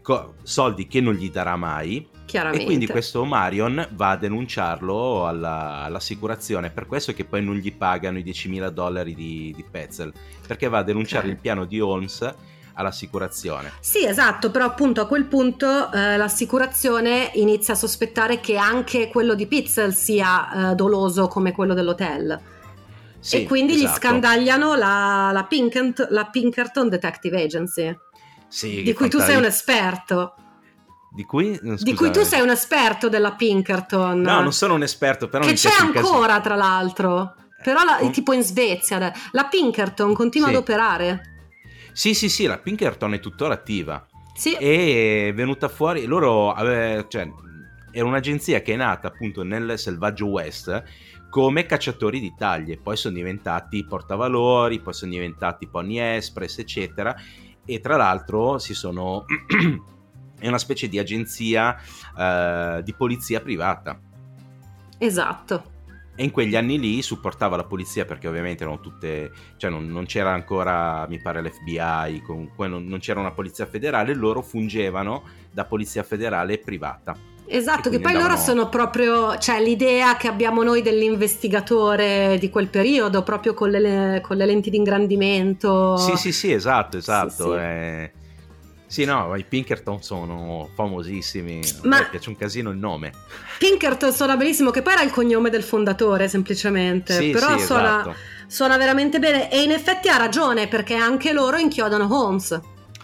Co- 0.03 0.35
soldi 0.43 0.85
che 0.85 1.01
non 1.01 1.15
gli 1.15 1.31
darà 1.31 1.55
mai 1.55 2.07
Chiaramente. 2.25 2.63
E 2.63 2.65
quindi 2.65 2.87
questo 2.87 3.25
Marion 3.25 3.87
va 3.91 4.11
a 4.11 4.17
denunciarlo 4.17 5.27
alla, 5.27 5.83
all'assicurazione, 5.83 6.71
per 6.71 6.87
questo 6.87 7.13
che 7.13 7.25
poi 7.25 7.43
non 7.43 7.55
gli 7.55 7.71
pagano 7.71 8.17
i 8.17 8.23
10.000 8.23 8.69
dollari 8.69 9.13
di, 9.13 9.53
di 9.55 9.63
Petzel, 9.69 10.11
perché 10.47 10.67
va 10.67 10.79
a 10.79 10.83
denunciare 10.83 11.25
okay. 11.25 11.31
il 11.31 11.37
piano 11.39 11.65
di 11.65 11.79
Holmes 11.79 12.33
all'assicurazione. 12.73 13.73
Sì, 13.79 14.05
esatto, 14.05 14.49
però 14.49 14.65
appunto 14.65 15.01
a 15.01 15.05
quel 15.05 15.25
punto 15.25 15.91
eh, 15.91 16.17
l'assicurazione 16.17 17.29
inizia 17.35 17.75
a 17.75 17.77
sospettare 17.77 18.39
che 18.39 18.57
anche 18.57 19.09
quello 19.09 19.35
di 19.35 19.45
Pitzel 19.45 19.93
sia 19.93 20.71
eh, 20.71 20.75
doloso 20.75 21.27
come 21.27 21.51
quello 21.51 21.73
dell'hotel. 21.75 22.39
Sì, 23.19 23.43
e 23.43 23.45
quindi 23.45 23.73
esatto. 23.73 23.89
gli 23.89 23.95
scandagliano 23.95 24.75
la, 24.75 25.29
la, 25.31 25.43
Pinkert, 25.43 26.07
la 26.09 26.25
Pinkerton 26.25 26.89
Detective 26.89 27.41
Agency. 27.41 27.95
Sì, 28.53 28.83
di 28.83 28.93
cui 28.93 29.09
tu 29.09 29.17
sei 29.17 29.35
un 29.35 29.45
esperto. 29.45 30.35
Di 31.09 31.23
cui, 31.23 31.59
di 31.79 31.95
cui, 31.95 32.11
tu 32.11 32.21
sei 32.21 32.41
un 32.41 32.51
esperto 32.51 33.09
della 33.09 33.31
Pinkerton. 33.31 34.21
No, 34.21 34.41
non 34.41 34.53
sono 34.53 34.75
un 34.75 34.83
esperto, 34.83 35.27
però... 35.27 35.43
Che 35.43 35.53
c'è 35.53 35.71
ancora, 35.79 36.39
tra 36.39 36.53
l'altro. 36.53 37.33
Però 37.63 37.83
la, 37.83 37.97
tipo 38.11 38.31
in 38.31 38.43
Svezia. 38.43 39.11
La 39.31 39.45
Pinkerton 39.45 40.13
continua 40.13 40.49
sì. 40.49 40.53
ad 40.53 40.59
operare. 40.59 41.21
Sì, 41.93 42.13
sì, 42.13 42.29
sì, 42.29 42.45
la 42.45 42.59
Pinkerton 42.59 43.15
è 43.15 43.19
tuttora 43.19 43.55
attiva. 43.55 44.05
Sì. 44.35 44.53
E 44.53 45.29
è 45.29 45.33
venuta 45.33 45.67
fuori... 45.67 46.05
Loro... 46.05 46.53
Ave, 46.53 47.07
cioè, 47.09 47.27
era 47.89 48.05
un'agenzia 48.05 48.61
che 48.61 48.73
è 48.73 48.77
nata 48.77 49.07
appunto 49.07 49.41
nel 49.41 49.79
selvaggio 49.79 50.27
West 50.27 50.83
come 51.31 51.65
cacciatori 51.65 52.19
di 52.19 52.35
taglie. 52.37 52.77
Poi 52.77 52.97
sono 52.97 53.15
diventati 53.15 53.83
portavalori, 53.83 54.79
poi 54.79 54.93
sono 54.93 55.11
diventati 55.11 55.67
Pony 55.67 55.97
Express, 55.97 56.59
eccetera. 56.59 57.15
E 57.65 57.79
tra 57.79 57.95
l'altro 57.95 58.59
si 58.59 58.73
sono... 58.73 59.25
è 60.39 60.47
una 60.47 60.57
specie 60.57 60.89
di 60.89 60.99
agenzia 60.99 61.77
eh, 62.17 62.81
di 62.83 62.93
polizia 62.93 63.39
privata. 63.39 63.97
Esatto. 64.97 65.71
E 66.15 66.23
in 66.23 66.31
quegli 66.31 66.55
anni 66.55 66.77
lì 66.77 67.01
supportava 67.01 67.55
la 67.55 67.63
polizia 67.63 68.05
perché 68.05 68.27
ovviamente 68.27 68.63
erano 68.63 68.79
tutte, 68.79 69.31
cioè 69.57 69.71
non, 69.71 69.87
non 69.87 70.05
c'era 70.05 70.31
ancora, 70.31 71.07
mi 71.07 71.19
pare, 71.19 71.41
l'FBI, 71.41 72.21
comunque 72.21 72.67
non, 72.67 72.85
non, 72.85 72.99
c'era 72.99 73.19
una 73.19 73.31
polizia 73.31 73.65
federale, 73.65 74.13
loro 74.13 74.41
fungevano 74.43 75.23
da 75.51 75.65
polizia 75.65 76.03
federale 76.03 76.59
privata. 76.59 77.15
Esatto, 77.45 77.89
che 77.89 77.99
poi 77.99 78.13
loro 78.13 78.35
sono 78.35 78.69
proprio, 78.69 79.37
cioè 79.37 79.61
l'idea 79.61 80.15
che 80.15 80.27
abbiamo 80.27 80.63
noi 80.63 80.81
dell'investigatore 80.81 82.37
di 82.39 82.49
quel 82.49 82.67
periodo, 82.67 83.21
proprio 83.21 83.53
con 83.53 83.69
le, 83.69 84.21
con 84.23 84.37
le 84.37 84.45
lenti 84.45 84.69
di 84.69 84.77
ingrandimento. 84.77 85.97
Sì, 85.97 86.15
sì, 86.15 86.31
sì, 86.31 86.51
esatto, 86.51 86.97
esatto. 86.97 87.29
Sì, 87.29 87.49
sì. 87.51 87.55
Eh 87.55 88.11
sì, 88.93 89.05
no, 89.05 89.35
i 89.35 89.43
Pinkerton 89.43 90.03
sono 90.03 90.69
famosissimi. 90.75 91.61
Ma 91.81 91.97
mi 91.97 92.07
piace 92.11 92.29
un 92.29 92.37
casino 92.37 92.69
il 92.69 92.77
nome. 92.77 93.11
Pinkerton 93.57 94.13
suona 94.13 94.37
benissimo, 94.37 94.69
che 94.69 94.83
poi 94.83 94.93
era 94.93 95.01
il 95.01 95.09
cognome 95.09 95.49
del 95.49 95.63
fondatore, 95.63 96.27
semplicemente. 96.27 97.13
Sì, 97.13 97.31
Però 97.31 97.57
sì, 97.57 97.65
suona, 97.65 98.01
esatto. 98.01 98.15
suona 98.45 98.77
veramente 98.77 99.17
bene. 99.17 99.49
E 99.49 99.63
in 99.63 99.71
effetti 99.71 100.09
ha 100.09 100.17
ragione, 100.17 100.67
perché 100.67 100.93
anche 100.93 101.33
loro 101.33 101.57
inchiodano 101.57 102.07
Holmes 102.07 102.59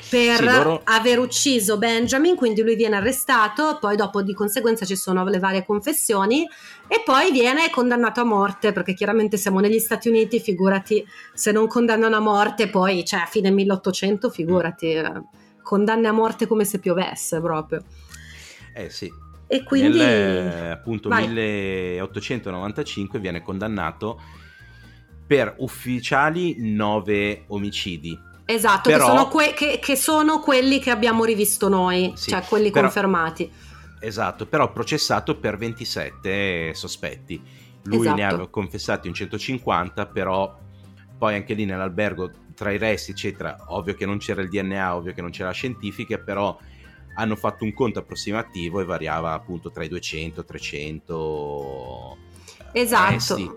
per 0.09 0.35
sì, 0.37 0.43
loro... 0.43 0.81
aver 0.83 1.19
ucciso 1.19 1.77
Benjamin, 1.77 2.35
quindi 2.35 2.61
lui 2.61 2.75
viene 2.75 2.97
arrestato, 2.97 3.77
poi 3.79 3.95
dopo 3.95 4.21
di 4.21 4.33
conseguenza 4.33 4.85
ci 4.85 4.95
sono 4.95 5.23
le 5.25 5.39
varie 5.39 5.65
confessioni 5.65 6.47
e 6.87 7.01
poi 7.03 7.31
viene 7.31 7.69
condannato 7.69 8.21
a 8.21 8.25
morte, 8.25 8.71
perché 8.71 8.93
chiaramente 8.93 9.37
siamo 9.37 9.59
negli 9.59 9.79
Stati 9.79 10.09
Uniti, 10.09 10.39
figurati 10.39 11.05
se 11.33 11.51
non 11.51 11.67
condannano 11.67 12.15
a 12.15 12.21
morte, 12.21 12.69
poi 12.69 13.03
cioè 13.03 13.21
a 13.21 13.25
fine 13.25 13.51
1800, 13.51 14.29
figurati. 14.29 14.95
Mm 14.95 15.37
condanne 15.69 16.07
a 16.07 16.11
morte 16.11 16.47
come 16.47 16.65
se 16.65 16.79
piovesse 16.79 17.39
proprio. 17.39 17.83
Eh 18.73 18.89
sì. 18.89 19.07
E 19.45 19.63
quindi... 19.63 19.99
Nel, 19.99 20.71
appunto 20.71 21.09
Vai. 21.09 21.27
1895 21.27 23.19
viene 23.19 23.43
condannato 23.43 24.19
per 25.27 25.53
ufficiali 25.59 26.55
9 26.57 27.43
omicidi. 27.49 28.19
Esatto, 28.51 28.89
Però- 28.89 29.05
che, 29.05 29.11
sono 29.11 29.27
que- 29.27 29.53
che- 29.53 29.79
che 29.79 29.95
sono 29.95 30.39
quelli 30.39 30.79
che 30.79 30.89
abbiamo 30.89 31.23
rivisto 31.23 31.69
noi, 31.69 32.13
Sì, 32.15 32.31
cioè 32.31 32.41
quelli 32.41 32.71
però- 32.71 32.85
confermati. 32.87 33.51
Esatto, 33.99 34.47
però 34.47 34.71
processato 34.71 35.37
per 35.37 35.55
27 35.57 36.73
sospetti. 36.73 37.39
Lui 37.83 38.07
ne 38.09 38.25
Esatto. 38.25 38.41
ha 38.43 38.47
confessati 38.49 39.07
un 39.07 39.13
150, 39.13 40.07
però 40.07 40.57
poi 41.17 41.35
anche 41.35 41.53
lì 41.53 41.65
nell'albergo 41.65 42.31
tra 42.55 42.71
i 42.71 42.77
resti, 42.79 43.11
eccetera, 43.11 43.55
ovvio 43.67 43.93
che 43.93 44.07
non 44.07 44.17
c'era 44.17 44.41
il 44.41 44.49
DNA, 44.49 44.95
ovvio 44.95 45.13
che 45.13 45.21
non 45.21 45.29
c'era 45.29 45.49
la 45.49 45.53
scientifica, 45.53 46.17
però 46.17 46.57
hanno 47.15 47.35
fatto 47.35 47.63
un 47.65 47.73
conto 47.73 47.99
approssimativo 47.99 48.79
e 48.79 48.85
variava 48.85 49.33
appunto 49.33 49.69
tra 49.69 49.83
i 49.83 49.87
200 49.89 50.43
300 50.43 52.17
Esatto. 52.71 53.11
resti. 53.11 53.51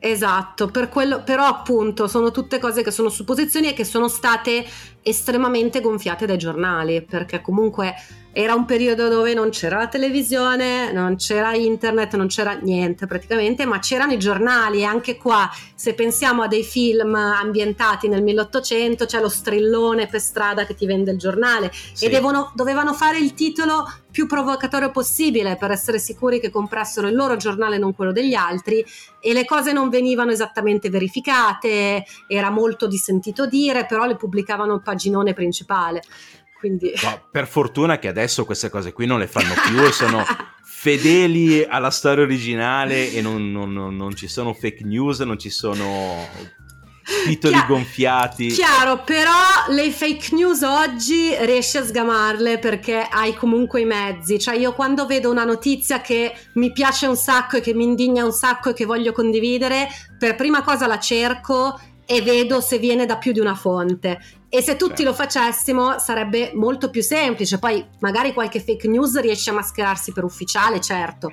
Esatto, 0.00 0.68
per 0.68 0.88
quello, 0.88 1.24
però 1.24 1.44
appunto 1.44 2.06
sono 2.06 2.30
tutte 2.30 2.60
cose 2.60 2.82
che 2.84 2.92
sono 2.92 3.08
supposizioni 3.08 3.68
e 3.68 3.72
che 3.72 3.84
sono 3.84 4.06
state 4.06 4.64
estremamente 5.02 5.80
gonfiate 5.80 6.26
dai 6.26 6.38
giornali, 6.38 7.02
perché 7.02 7.40
comunque 7.40 7.94
era 8.38 8.54
un 8.54 8.66
periodo 8.66 9.08
dove 9.08 9.34
non 9.34 9.50
c'era 9.50 9.78
la 9.78 9.88
televisione, 9.88 10.92
non 10.92 11.16
c'era 11.16 11.54
internet, 11.54 12.14
non 12.14 12.28
c'era 12.28 12.52
niente 12.52 13.06
praticamente, 13.06 13.64
ma 13.64 13.80
c'erano 13.80 14.12
i 14.12 14.18
giornali. 14.18 14.80
E 14.80 14.84
anche 14.84 15.16
qua 15.16 15.50
se 15.74 15.94
pensiamo 15.94 16.42
a 16.42 16.46
dei 16.46 16.62
film 16.62 17.16
ambientati 17.16 18.06
nel 18.06 18.22
1800 18.22 19.06
c'è 19.06 19.20
lo 19.20 19.28
strillone 19.28 20.06
per 20.06 20.20
strada 20.20 20.66
che 20.66 20.74
ti 20.74 20.86
vende 20.86 21.10
il 21.10 21.18
giornale. 21.18 21.72
Sì. 21.72 22.04
e 22.04 22.10
devono- 22.10 22.52
dovevano 22.54 22.92
fare 22.92 23.18
il 23.18 23.34
titolo 23.34 23.90
più 24.10 24.26
provocatorio 24.26 24.90
possibile 24.90 25.56
per 25.56 25.70
essere 25.70 25.98
sicuri 25.98 26.40
che 26.40 26.50
comprassero 26.50 27.08
il 27.08 27.14
loro 27.14 27.36
giornale 27.36 27.76
e 27.76 27.78
non 27.78 27.94
quello 27.94 28.12
degli 28.12 28.34
altri. 28.34 28.84
E 29.20 29.32
le 29.32 29.44
cose 29.44 29.72
non 29.72 29.88
venivano 29.88 30.30
esattamente 30.30 30.90
verificate, 30.90 32.04
era 32.28 32.50
molto 32.50 32.86
di 32.86 32.96
sentito 32.96 33.46
dire, 33.46 33.84
però 33.84 34.06
le 34.06 34.16
pubblicavano 34.16 34.80
paginone 34.88 35.34
principale. 35.34 36.02
Quindi 36.58 36.92
No, 37.02 37.26
per 37.30 37.46
fortuna 37.46 37.98
che 37.98 38.08
adesso 38.08 38.44
queste 38.46 38.70
cose 38.70 38.92
qui 38.92 39.04
non 39.06 39.18
le 39.18 39.26
fanno 39.26 39.52
più 39.66 39.82
e 39.84 39.92
sono 39.92 40.24
fedeli 40.64 41.64
alla 41.64 41.90
storia 41.90 42.24
originale 42.24 43.12
e 43.12 43.20
non, 43.20 43.50
non- 43.52 43.72
non- 43.72 43.96
non 43.96 44.14
ci 44.14 44.28
sono 44.28 44.54
fake 44.54 44.84
news, 44.84 45.20
non 45.20 45.38
ci 45.38 45.50
sono 45.50 46.26
titoli 47.26 47.54
Chia- 47.54 47.64
gonfiati. 47.66 48.46
Chiaro, 48.48 49.02
però 49.02 49.32
le 49.70 49.90
fake 49.90 50.34
news 50.34 50.62
oggi 50.62 51.34
riesci 51.40 51.78
a 51.78 51.84
sgamarle 51.84 52.58
perché 52.58 53.00
hai 53.10 53.34
comunque 53.34 53.80
i 53.80 53.84
mezzi. 53.86 54.38
Cioè, 54.38 54.56
io 54.56 54.72
quando 54.72 55.06
vedo 55.06 55.30
una 55.30 55.44
notizia 55.44 56.00
che 56.00 56.32
mi 56.54 56.70
piace 56.72 57.06
un 57.06 57.16
sacco 57.16 57.56
e 57.56 57.60
che 57.60 57.72
mi 57.74 57.84
indigna 57.84 58.24
un 58.24 58.32
sacco 58.32 58.70
e 58.70 58.74
che 58.74 58.84
voglio 58.84 59.12
condividere, 59.12 59.88
per 60.18 60.34
prima 60.36 60.62
cosa 60.62 60.86
la 60.86 60.98
cerco 60.98 61.80
e 62.10 62.22
vedo 62.22 62.60
se 62.60 62.78
viene 62.78 63.04
da 63.06 63.16
più 63.16 63.32
di 63.32 63.40
una 63.40 63.54
fonte. 63.54 64.18
E 64.50 64.62
se 64.62 64.76
tutti 64.76 65.02
Certo. 65.02 65.10
lo 65.10 65.14
facessimo 65.14 65.98
sarebbe 65.98 66.52
molto 66.54 66.88
più 66.90 67.02
semplice. 67.02 67.58
Poi 67.58 67.84
magari 68.00 68.32
qualche 68.32 68.60
fake 68.60 68.88
news 68.88 69.18
riesce 69.20 69.50
a 69.50 69.52
mascherarsi 69.52 70.12
per 70.12 70.24
ufficiale, 70.24 70.80
certo. 70.80 71.30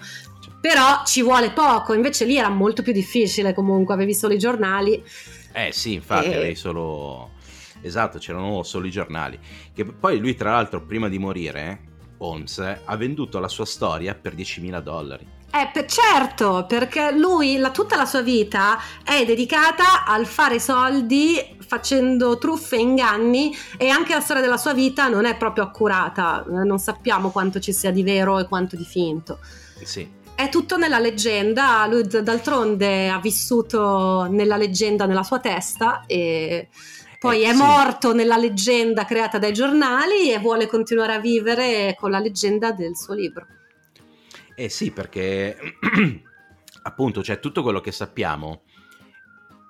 Però 0.60 1.04
ci 1.06 1.22
vuole 1.22 1.52
poco, 1.52 1.94
invece 1.94 2.26
lì 2.26 2.38
era 2.38 2.50
molto 2.50 2.82
più 2.82 2.92
difficile 2.92 3.54
comunque, 3.54 3.94
avevi 3.94 4.14
solo 4.14 4.34
i 4.34 4.38
giornali. 4.40 5.02
Eh 5.54 5.72
sì, 5.72 5.94
infatti, 5.94 6.30
Eh. 6.32 6.36
avevi 6.36 6.56
solo... 6.56 7.32
Esatto, 7.82 8.18
c'erano 8.18 8.64
solo 8.64 8.88
i 8.88 8.92
giornali. 8.92 9.40
Che 9.74 9.86
poi 9.86 10.18
lui, 10.18 10.36
tra 10.36 10.52
l'altro, 10.52 10.82
prima 10.84 11.08
di 11.08 11.20
morire, 11.20 11.82
Holmes, 12.18 12.58
ha 12.84 12.96
venduto 12.98 13.40
la 13.40 13.48
sua 13.48 13.66
storia 13.66 14.16
per 14.16 14.34
10.000 14.34 14.80
dollari. 14.82 15.28
Eh, 15.58 15.70
per- 15.72 15.86
certo, 15.86 16.66
perché 16.68 17.12
lui, 17.14 17.56
la- 17.58 17.72
tutta 17.72 17.96
la 17.96 18.06
sua 18.06 18.22
vita 18.22 18.78
è 19.04 19.24
dedicata 19.24 20.04
al 20.06 20.26
fare 20.26 20.60
soldi 20.60 21.56
facendo 21.66 22.38
truffe 22.38 22.76
e 22.76 22.80
inganni 22.82 23.56
e 23.78 23.88
anche 23.88 24.14
la 24.14 24.20
storia 24.20 24.42
della 24.42 24.58
sua 24.58 24.74
vita 24.74 25.08
non 25.08 25.24
è 25.26 25.38
proprio 25.38 25.64
accurata, 25.64 26.44
eh, 26.46 26.64
non 26.66 26.78
sappiamo 26.78 27.30
quanto 27.32 27.60
ci 27.60 27.72
sia 27.72 27.92
di 27.92 28.04
vero 28.04 28.38
e 28.38 28.48
quanto 28.48 28.76
di 28.76 28.84
finto. 28.84 29.40
Sì, 29.82 30.12
È 30.36 30.50
tutto 30.50 30.76
nella 30.76 31.00
leggenda, 31.00 31.86
lui 31.88 32.06
d'altronde 32.06 33.08
ha 33.08 33.20
vissuto 33.20 34.28
nella 34.30 34.58
leggenda 34.58 35.06
nella 35.06 35.24
sua 35.24 35.40
testa 35.40 36.04
e 36.06 36.68
poi 37.18 37.44
Eh, 37.44 37.52
è 37.52 37.54
sì. 37.54 37.58
morto 37.62 38.14
nella 38.14 38.36
leggenda 38.36 39.06
creata 39.06 39.38
dai 39.40 39.54
giornali 39.54 40.32
e 40.34 40.40
vuole 40.40 40.68
continuare 40.68 41.14
a 41.14 41.20
vivere 41.20 41.96
con 41.98 42.12
la 42.12 42.20
leggenda 42.20 42.74
del 42.74 42.98
suo 42.98 43.14
libro. 43.14 43.46
Eh 44.56 44.70
sì, 44.70 44.92
perché 44.92 45.58
appunto, 46.84 47.24
cioè 47.24 47.40
tutto 47.40 47.62
quello 47.62 47.82
che 47.82 47.92
sappiamo, 47.92 48.64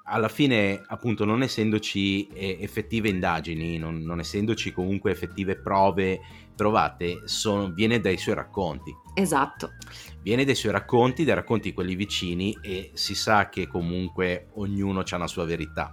alla 0.08 0.28
fine, 0.28 0.84
appunto, 0.86 1.26
non 1.26 1.42
essendoci 1.42 2.28
eh, 2.28 2.58
effettive 2.62 3.10
indagini, 3.10 3.78
non, 3.78 4.02
non 4.02 4.20
essendoci 4.20 4.72
comunque 4.72 5.12
effettive 5.12 5.56
prove 5.56 6.20
provate, 6.56 7.22
sono- 7.26 7.72
viene 7.72 8.00
dai 8.00 8.18
suoi 8.18 8.36
racconti. 8.36 8.94
Esatto. 9.16 9.74
Viene 10.22 10.46
dai 10.46 10.56
suoi 10.56 10.72
racconti, 10.72 11.24
dai 11.24 11.36
racconti 11.36 11.70
di 11.70 11.74
quelli 11.74 11.96
vicini 11.96 12.56
e 12.62 12.92
si 12.94 13.16
sa 13.16 13.50
che 13.50 13.68
comunque 13.68 14.50
ognuno 14.56 15.04
ha 15.08 15.16
una 15.16 15.28
sua 15.28 15.46
verità. 15.46 15.92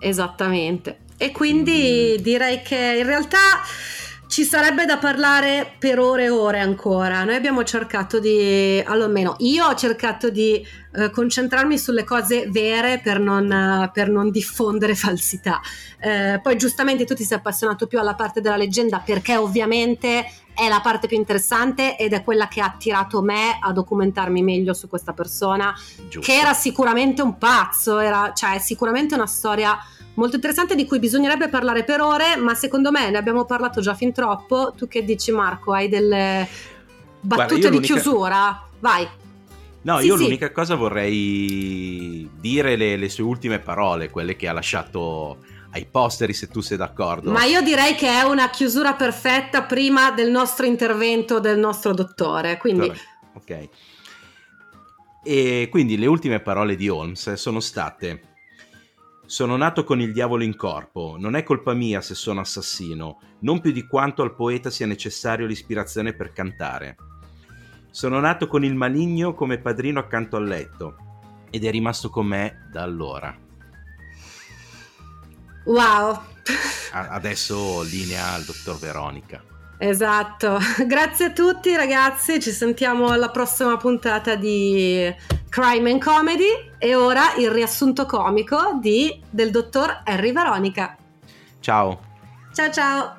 Esattamente. 0.00 1.04
E 1.16 1.32
quindi 1.32 2.16
direi 2.20 2.62
che 2.62 2.96
in 2.98 3.06
realtà 3.06 3.38
ci 4.28 4.44
sarebbe 4.44 4.84
da 4.84 4.98
parlare 4.98 5.74
per 5.78 5.98
ore 5.98 6.24
e 6.24 6.30
ore 6.30 6.60
ancora. 6.60 7.24
Noi 7.24 7.34
abbiamo 7.34 7.64
cercato 7.64 8.20
di, 8.20 8.80
almeno 8.84 9.36
io 9.38 9.66
ho 9.66 9.74
cercato 9.74 10.28
di 10.28 10.64
eh, 10.92 11.10
concentrarmi 11.10 11.78
sulle 11.78 12.04
cose 12.04 12.46
vere 12.48 13.00
per 13.02 13.18
non, 13.20 13.50
eh, 13.50 13.90
per 13.92 14.10
non 14.10 14.30
diffondere 14.30 14.94
falsità. 14.96 15.60
Eh, 15.98 16.40
poi 16.42 16.56
giustamente 16.58 17.06
tu 17.06 17.14
ti 17.14 17.24
sei 17.24 17.38
appassionato 17.38 17.86
più 17.86 17.98
alla 17.98 18.14
parte 18.14 18.42
della 18.42 18.56
leggenda 18.56 19.02
perché 19.04 19.36
ovviamente 19.36 20.30
è 20.54 20.68
la 20.68 20.80
parte 20.80 21.06
più 21.06 21.16
interessante 21.16 21.96
ed 21.96 22.12
è 22.12 22.22
quella 22.22 22.48
che 22.48 22.60
ha 22.60 22.66
attirato 22.66 23.22
me 23.22 23.58
a 23.60 23.72
documentarmi 23.72 24.42
meglio 24.42 24.74
su 24.74 24.88
questa 24.88 25.12
persona 25.12 25.74
Giusto. 26.08 26.20
che 26.20 26.38
era 26.38 26.52
sicuramente 26.52 27.22
un 27.22 27.38
pazzo, 27.38 27.98
era, 27.98 28.32
cioè 28.34 28.56
è 28.56 28.58
sicuramente 28.58 29.14
una 29.14 29.26
storia 29.26 29.78
molto 30.18 30.36
interessante 30.36 30.74
di 30.74 30.84
cui 30.84 30.98
bisognerebbe 30.98 31.48
parlare 31.48 31.84
per 31.84 32.00
ore, 32.00 32.36
ma 32.36 32.54
secondo 32.54 32.90
me 32.90 33.10
ne 33.10 33.16
abbiamo 33.16 33.44
parlato 33.44 33.80
già 33.80 33.94
fin 33.94 34.12
troppo. 34.12 34.72
Tu 34.76 34.86
che 34.86 35.04
dici 35.04 35.30
Marco? 35.32 35.72
Hai 35.72 35.88
delle 35.88 36.46
Guarda, 37.20 37.44
battute 37.44 37.68
io 37.68 37.70
di 37.70 37.80
chiusura? 37.80 38.68
Vai. 38.80 39.08
No, 39.82 40.00
Sì, 40.00 40.06
io 40.06 40.16
sì. 40.16 40.24
l'unica 40.24 40.52
cosa 40.52 40.74
vorrei 40.74 42.28
dire 42.38 42.76
le, 42.76 42.96
le 42.96 43.08
sue 43.08 43.24
ultime 43.24 43.60
parole, 43.60 44.10
quelle 44.10 44.36
che 44.36 44.48
ha 44.48 44.52
lasciato 44.52 45.38
ai 45.70 45.86
posteri, 45.90 46.34
se 46.34 46.48
tu 46.48 46.60
sei 46.60 46.76
d'accordo. 46.76 47.30
Ma 47.30 47.44
io 47.44 47.62
direi 47.62 47.94
che 47.94 48.08
è 48.08 48.22
una 48.22 48.50
chiusura 48.50 48.94
perfetta 48.94 49.62
prima 49.62 50.10
del 50.10 50.30
nostro 50.30 50.66
intervento 50.66 51.40
del 51.40 51.58
nostro 51.58 51.94
dottore, 51.94 52.56
quindi 52.58 52.92
Ok. 53.34 53.68
E 55.22 55.68
quindi 55.70 55.96
le 55.96 56.06
ultime 56.06 56.40
parole 56.40 56.74
di 56.74 56.88
Holmes 56.88 57.34
sono 57.34 57.60
state: 57.60 58.22
Sono 59.28 59.58
nato 59.58 59.84
con 59.84 60.00
il 60.00 60.14
diavolo 60.14 60.42
in 60.42 60.56
corpo, 60.56 61.16
non 61.18 61.36
è 61.36 61.42
colpa 61.42 61.74
mia 61.74 62.00
se 62.00 62.14
sono 62.14 62.40
assassino, 62.40 63.20
non 63.40 63.60
più 63.60 63.72
di 63.72 63.86
quanto 63.86 64.22
al 64.22 64.34
poeta 64.34 64.70
sia 64.70 64.86
necessario 64.86 65.44
l'ispirazione 65.44 66.14
per 66.14 66.32
cantare. 66.32 66.96
Sono 67.90 68.20
nato 68.20 68.46
con 68.46 68.64
il 68.64 68.74
maligno 68.74 69.34
come 69.34 69.58
padrino 69.58 69.98
accanto 69.98 70.36
al 70.36 70.46
letto 70.46 70.96
ed 71.50 71.62
è 71.62 71.70
rimasto 71.70 72.08
con 72.08 72.24
me 72.24 72.68
da 72.72 72.80
allora. 72.80 73.36
wow. 75.66 76.18
Adesso 76.92 77.82
linea 77.82 78.32
al 78.32 78.44
dottor 78.44 78.78
Veronica. 78.78 79.42
Esatto, 79.76 80.58
grazie 80.88 81.26
a 81.26 81.32
tutti 81.32 81.76
ragazzi, 81.76 82.40
ci 82.40 82.50
sentiamo 82.50 83.08
alla 83.08 83.28
prossima 83.28 83.76
puntata 83.76 84.36
di 84.36 85.14
Crime 85.50 85.90
and 85.90 86.00
Comedy 86.02 86.72
e 86.78 86.94
ora 86.94 87.34
il 87.36 87.50
riassunto 87.50 88.04
comico 88.04 88.78
di, 88.80 89.22
del 89.30 89.50
dottor 89.50 90.02
Harry 90.04 90.32
Veronica. 90.32 90.96
Ciao! 91.60 92.00
Ciao 92.52 92.70
ciao! 92.70 93.16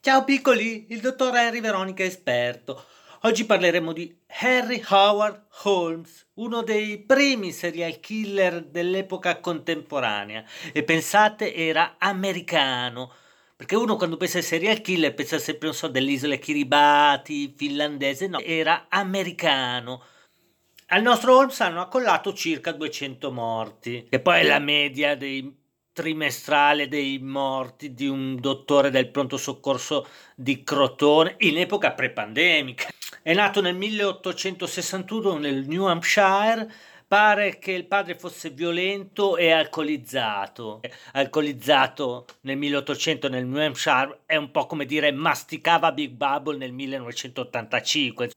Ciao 0.00 0.24
piccoli, 0.24 0.86
il 0.90 1.00
dottor 1.00 1.34
Henry 1.34 1.60
Veronica 1.60 2.04
esperto. 2.04 2.84
Oggi 3.22 3.46
parleremo 3.46 3.92
di 3.92 4.14
Henry 4.26 4.82
Howard 4.88 5.46
Holmes, 5.62 6.28
uno 6.34 6.62
dei 6.62 6.98
primi 6.98 7.52
serial 7.52 7.98
killer 7.98 8.62
dell'epoca 8.62 9.40
contemporanea. 9.40 10.44
E 10.72 10.82
pensate, 10.84 11.54
era 11.54 11.96
americano. 11.98 13.12
Perché 13.56 13.76
uno 13.76 13.96
quando 13.96 14.16
pensa 14.16 14.38
ai 14.38 14.42
serial 14.42 14.80
killer 14.80 15.14
pensa 15.14 15.38
sempre, 15.38 15.68
non 15.68 15.76
so, 15.76 15.86
delle 15.86 16.10
isole 16.10 16.38
Kiribati, 16.40 17.54
finlandese, 17.56 18.26
no, 18.26 18.40
era 18.40 18.86
americano. 18.88 20.02
Al 20.88 21.02
nostro 21.02 21.36
Holmes 21.36 21.60
hanno 21.60 21.80
accollato 21.80 22.32
circa 22.32 22.72
200 22.72 23.30
morti, 23.30 24.06
che 24.10 24.20
poi 24.20 24.40
è 24.40 24.44
la 24.44 24.58
media 24.58 25.16
dei 25.16 25.62
trimestrale 25.92 26.88
dei 26.88 27.20
morti 27.20 27.94
di 27.94 28.08
un 28.08 28.34
dottore 28.40 28.90
del 28.90 29.10
pronto 29.10 29.36
soccorso 29.36 30.08
di 30.34 30.64
Crotone 30.64 31.36
in 31.38 31.56
epoca 31.56 31.92
prepandemica. 31.92 32.88
È 33.22 33.32
nato 33.32 33.60
nel 33.60 33.76
1861 33.76 35.38
nel 35.38 35.66
New 35.66 35.84
Hampshire. 35.84 36.70
Pare 37.14 37.60
che 37.60 37.70
il 37.70 37.86
padre 37.86 38.16
fosse 38.16 38.50
violento 38.50 39.36
e 39.36 39.52
alcolizzato. 39.52 40.80
Alcolizzato 41.12 42.24
nel 42.40 42.56
1800 42.56 43.28
nel 43.28 43.46
New 43.46 43.62
Hampshire 43.62 44.22
è 44.26 44.34
un 44.34 44.50
po' 44.50 44.66
come 44.66 44.84
dire 44.84 45.12
masticava 45.12 45.92
Big 45.92 46.10
Bubble 46.10 46.56
nel 46.56 46.72
1985. 46.72 48.30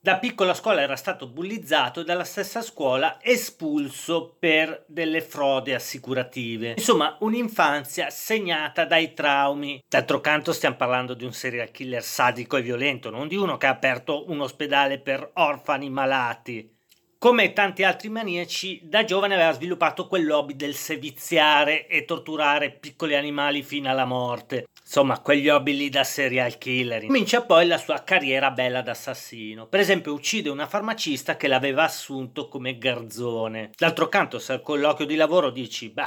Da 0.00 0.18
piccola 0.18 0.54
scuola 0.54 0.80
era 0.80 0.96
stato 0.96 1.28
bullizzato 1.28 2.00
e 2.00 2.04
dalla 2.04 2.24
stessa 2.24 2.62
scuola 2.62 3.18
espulso 3.22 4.34
per 4.36 4.82
delle 4.88 5.20
frodi 5.20 5.72
assicurative. 5.72 6.74
Insomma, 6.78 7.16
un'infanzia 7.20 8.10
segnata 8.10 8.86
dai 8.86 9.14
traumi. 9.14 9.80
D'altro 9.88 10.20
canto 10.20 10.52
stiamo 10.52 10.74
parlando 10.74 11.14
di 11.14 11.24
un 11.24 11.32
serial 11.32 11.70
killer 11.70 12.02
sadico 12.02 12.56
e 12.56 12.62
violento, 12.62 13.08
non 13.08 13.28
di 13.28 13.36
uno 13.36 13.56
che 13.56 13.66
ha 13.66 13.70
aperto 13.70 14.28
un 14.30 14.40
ospedale 14.40 14.98
per 14.98 15.30
orfani 15.34 15.88
malati. 15.88 16.76
Come 17.20 17.52
tanti 17.52 17.82
altri 17.82 18.10
maniaci, 18.10 18.78
da 18.84 19.02
giovane 19.02 19.34
aveva 19.34 19.50
sviluppato 19.50 20.06
quel 20.06 20.30
hobby 20.30 20.54
del 20.54 20.76
seviziare 20.76 21.88
e 21.88 22.04
torturare 22.04 22.70
piccoli 22.70 23.16
animali 23.16 23.64
fino 23.64 23.90
alla 23.90 24.04
morte. 24.04 24.68
Insomma, 24.80 25.18
quegli 25.18 25.48
hobby 25.48 25.76
lì 25.76 25.88
da 25.88 26.04
serial 26.04 26.58
killer. 26.58 27.06
Comincia 27.06 27.42
poi 27.42 27.66
la 27.66 27.76
sua 27.76 28.04
carriera 28.04 28.52
bella 28.52 28.82
d'assassino. 28.82 29.66
Per 29.66 29.80
esempio, 29.80 30.12
uccide 30.12 30.48
una 30.48 30.68
farmacista 30.68 31.36
che 31.36 31.48
l'aveva 31.48 31.82
assunto 31.82 32.46
come 32.46 32.78
garzone. 32.78 33.72
D'altro 33.76 34.08
canto, 34.08 34.38
se 34.38 34.52
al 34.52 34.62
colloquio 34.62 35.04
di 35.04 35.16
lavoro 35.16 35.50
dici, 35.50 35.88
bah, 35.88 36.06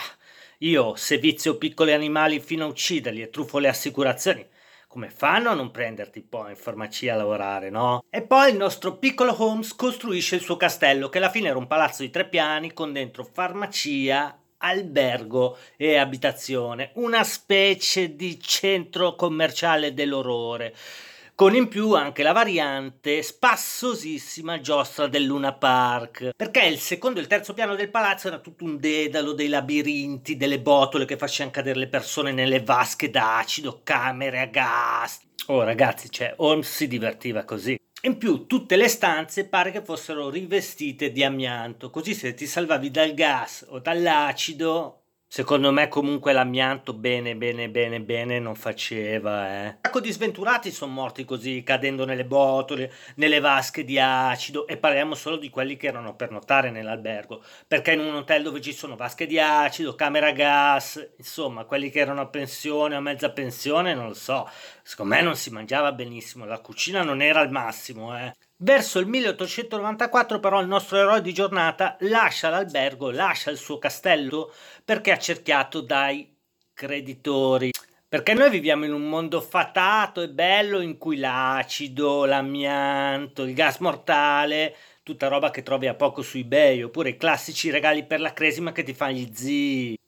io 0.60 0.96
sevizio 0.96 1.58
piccoli 1.58 1.92
animali 1.92 2.40
fino 2.40 2.64
a 2.64 2.70
ucciderli 2.70 3.22
e 3.22 3.30
truffo 3.30 3.60
le 3.60 3.68
assicurazioni, 3.68 4.48
come 4.91 5.09
fanno 5.09 5.49
a 5.49 5.53
non 5.53 5.72
prenderti 5.72 6.22
poi 6.22 6.49
in 6.49 6.57
farmacia 6.57 7.13
a 7.13 7.15
lavorare, 7.15 7.69
no? 7.69 8.03
E 8.09 8.23
poi 8.23 8.51
il 8.51 8.57
nostro 8.57 8.97
piccolo 8.97 9.34
Holmes 9.41 9.73
costruisce 9.73 10.35
il 10.35 10.41
suo 10.41 10.57
castello, 10.57 11.07
che 11.07 11.19
alla 11.19 11.30
fine 11.30 11.47
era 11.47 11.57
un 11.57 11.65
palazzo 11.65 12.01
di 12.01 12.09
tre 12.09 12.27
piani 12.27 12.73
con 12.73 12.91
dentro 12.91 13.23
farmacia, 13.23 14.38
albergo 14.57 15.57
e 15.77 15.95
abitazione, 15.95 16.91
una 16.95 17.23
specie 17.23 18.18
di 18.18 18.38
centro 18.41 19.15
commerciale 19.15 19.93
dell'orrore 19.93 20.76
con 21.41 21.55
in 21.55 21.69
più 21.69 21.93
anche 21.93 22.22
la 22.22 22.34
variante 22.34 23.23
spassosissima 23.23 24.61
giostra 24.61 25.07
del 25.07 25.23
Luna 25.23 25.53
Park, 25.53 26.34
perché 26.35 26.68
il 26.68 26.77
secondo 26.77 27.18
e 27.18 27.23
il 27.23 27.27
terzo 27.27 27.55
piano 27.55 27.73
del 27.73 27.89
palazzo 27.89 28.27
era 28.27 28.38
tutto 28.38 28.63
un 28.63 28.77
dedalo 28.77 29.34
dei 29.34 29.47
labirinti, 29.47 30.38
delle 30.38 30.59
botole 30.59 31.05
che 31.05 31.18
facevano 31.18 31.55
cadere 31.55 31.80
le 31.80 31.88
persone 31.88 32.31
nelle 32.31 32.61
vasche 32.61 33.09
d'acido, 33.09 33.81
camere 33.81 34.39
a 34.39 34.45
gas. 34.45 35.19
Oh 35.47 35.63
ragazzi, 35.63 36.11
cioè 36.11 36.35
Holmes 36.38 36.69
si 36.69 36.88
divertiva 36.88 37.43
così. 37.43 37.76
In 38.03 38.19
più 38.19 38.45
tutte 38.45 38.76
le 38.76 38.88
stanze 38.88 39.47
pare 39.47 39.72
che 39.72 39.84
fossero 39.84 40.30
rivestite 40.30 41.11
di 41.11 41.23
amianto, 41.23 41.89
così 41.89 42.13
se 42.13 42.35
ti 42.35 42.45
salvavi 42.45 42.91
dal 42.91 43.15
gas 43.15 43.65
o 43.68 43.80
dall'acido 43.80 45.01
Secondo 45.34 45.72
me 45.72 45.88
comunque 45.88 46.34
l'amianto 46.34 46.94
bene 46.94 47.38
bene 47.38 47.70
bene 47.70 48.02
bene 48.02 48.38
non 48.38 48.53
faceva, 48.53 49.48
eh. 49.49 49.66
Un 49.68 49.78
sacco 49.82 50.02
di 50.02 50.12
sventurati 50.12 50.72
sono 50.72 50.91
morti 50.91 51.24
così, 51.24 51.64
cadendo 51.64 52.03
nelle 52.03 52.26
botole, 52.26 52.91
nelle 53.16 53.40
vasche 53.40 53.86
di 53.86 53.98
acido 53.98 54.68
e 54.68 54.76
parliamo 54.76 55.16
solo 55.16 55.38
di 55.38 55.49
quelli 55.49 55.78
che 55.78 55.88
erano 55.88 56.18
per 56.18 56.32
notare 56.32 56.70
nell'albergo, 56.70 57.41
perché 57.66 57.94
in 57.94 58.02
un 58.02 58.14
hotel 58.16 58.44
dove 58.44 58.60
ci 58.60 58.74
sono 58.74 58.98
vasche 58.98 59.26
di 59.26 59.40
acido, 59.40 59.95
camera 59.95 60.28
a 60.28 60.32
gas, 60.34 61.14
insomma, 61.16 61.64
quelli 61.64 61.90
che 61.90 61.99
erano 61.99 62.20
a 62.20 62.28
pensione, 62.28 62.95
a 62.95 62.99
mezza 62.99 63.32
pensione, 63.32 63.94
non 63.94 64.08
lo 64.08 64.14
so. 64.14 64.49
Secondo 64.84 65.16
me 65.16 65.22
non 65.22 65.38
si 65.38 65.49
mangiava 65.49 65.94
benissimo, 65.94 66.44
la 66.44 66.60
cucina 66.60 67.03
non 67.03 67.22
era 67.22 67.40
al 67.40 67.52
massimo, 67.52 68.18
eh. 68.20 68.34
Verso 68.64 69.00
il 69.00 69.08
1894 69.08 70.40
però 70.40 70.62
il 70.62 70.68
nostro 70.68 70.98
eroe 70.98 71.22
di 71.22 71.34
giornata 71.34 71.98
lascia 72.02 72.50
l'albergo, 72.50 73.10
lascia 73.10 73.50
il 73.50 73.58
suo 73.58 73.80
castello 73.80 74.54
perché 74.86 75.10
è 75.10 75.14
accerchiato 75.16 75.82
dai 75.82 76.32
creditori. 76.72 77.72
Perché 78.08 78.36
noi 78.36 78.52
viviamo 78.52 78.86
in 78.86 78.94
un 78.94 79.10
mondo 79.10 79.42
fatato 79.42 80.22
e 80.22 80.30
bello 80.30 80.80
in 80.80 81.00
cui 81.00 81.18
l'acido, 81.18 82.26
l'amianto, 82.26 83.46
il 83.46 83.56
gas 83.56 83.80
mortale, 83.80 84.76
tutta 85.02 85.28
roba 85.28 85.50
che 85.50 85.64
trovi 85.64 85.88
a 85.88 85.96
poco 85.96 86.22
su 86.22 86.38
eBay, 86.38 86.84
oppure 86.84 87.10
i 87.10 87.18
classici 87.18 87.72
regali 87.72 88.06
per 88.06 88.20
la 88.20 88.34
cresima 88.34 88.72
che 88.74 88.84
ti 88.84 88.94
fanno 88.94 89.14
gli 89.14 89.34
zii. 89.34 90.01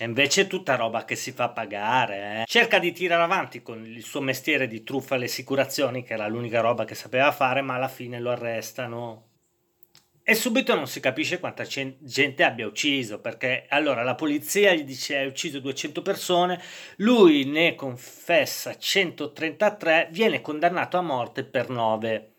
E 0.00 0.04
invece 0.04 0.40
è 0.40 0.46
tutta 0.46 0.76
roba 0.76 1.04
che 1.04 1.14
si 1.14 1.30
fa 1.30 1.50
pagare. 1.50 2.40
Eh. 2.40 2.44
Cerca 2.46 2.78
di 2.78 2.90
tirare 2.90 3.22
avanti 3.22 3.60
con 3.60 3.84
il 3.84 4.02
suo 4.02 4.22
mestiere 4.22 4.66
di 4.66 4.82
truffa 4.82 5.16
alle 5.16 5.26
assicurazioni, 5.26 6.02
che 6.02 6.14
era 6.14 6.26
l'unica 6.26 6.62
roba 6.62 6.86
che 6.86 6.94
sapeva 6.94 7.30
fare, 7.32 7.60
ma 7.60 7.74
alla 7.74 7.86
fine 7.86 8.18
lo 8.18 8.30
arrestano. 8.30 9.26
E 10.22 10.34
subito 10.34 10.74
non 10.74 10.86
si 10.86 11.00
capisce 11.00 11.38
quanta 11.38 11.64
gente 11.64 12.42
abbia 12.42 12.66
ucciso, 12.66 13.20
perché 13.20 13.66
allora 13.68 14.02
la 14.02 14.14
polizia 14.14 14.72
gli 14.72 14.84
dice 14.84 15.18
hai 15.18 15.26
ucciso 15.26 15.60
200 15.60 16.00
persone, 16.00 16.62
lui 16.96 17.44
ne 17.44 17.74
confessa 17.74 18.78
133, 18.78 20.08
viene 20.12 20.40
condannato 20.40 20.96
a 20.96 21.02
morte 21.02 21.44
per 21.44 21.68
9. 21.68 22.32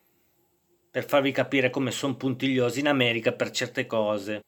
Per 0.90 1.06
farvi 1.06 1.32
capire 1.32 1.70
come 1.70 1.92
sono 1.92 2.16
puntigliosi 2.16 2.80
in 2.80 2.88
America 2.88 3.32
per 3.34 3.52
certe 3.52 3.86
cose. 3.86 4.42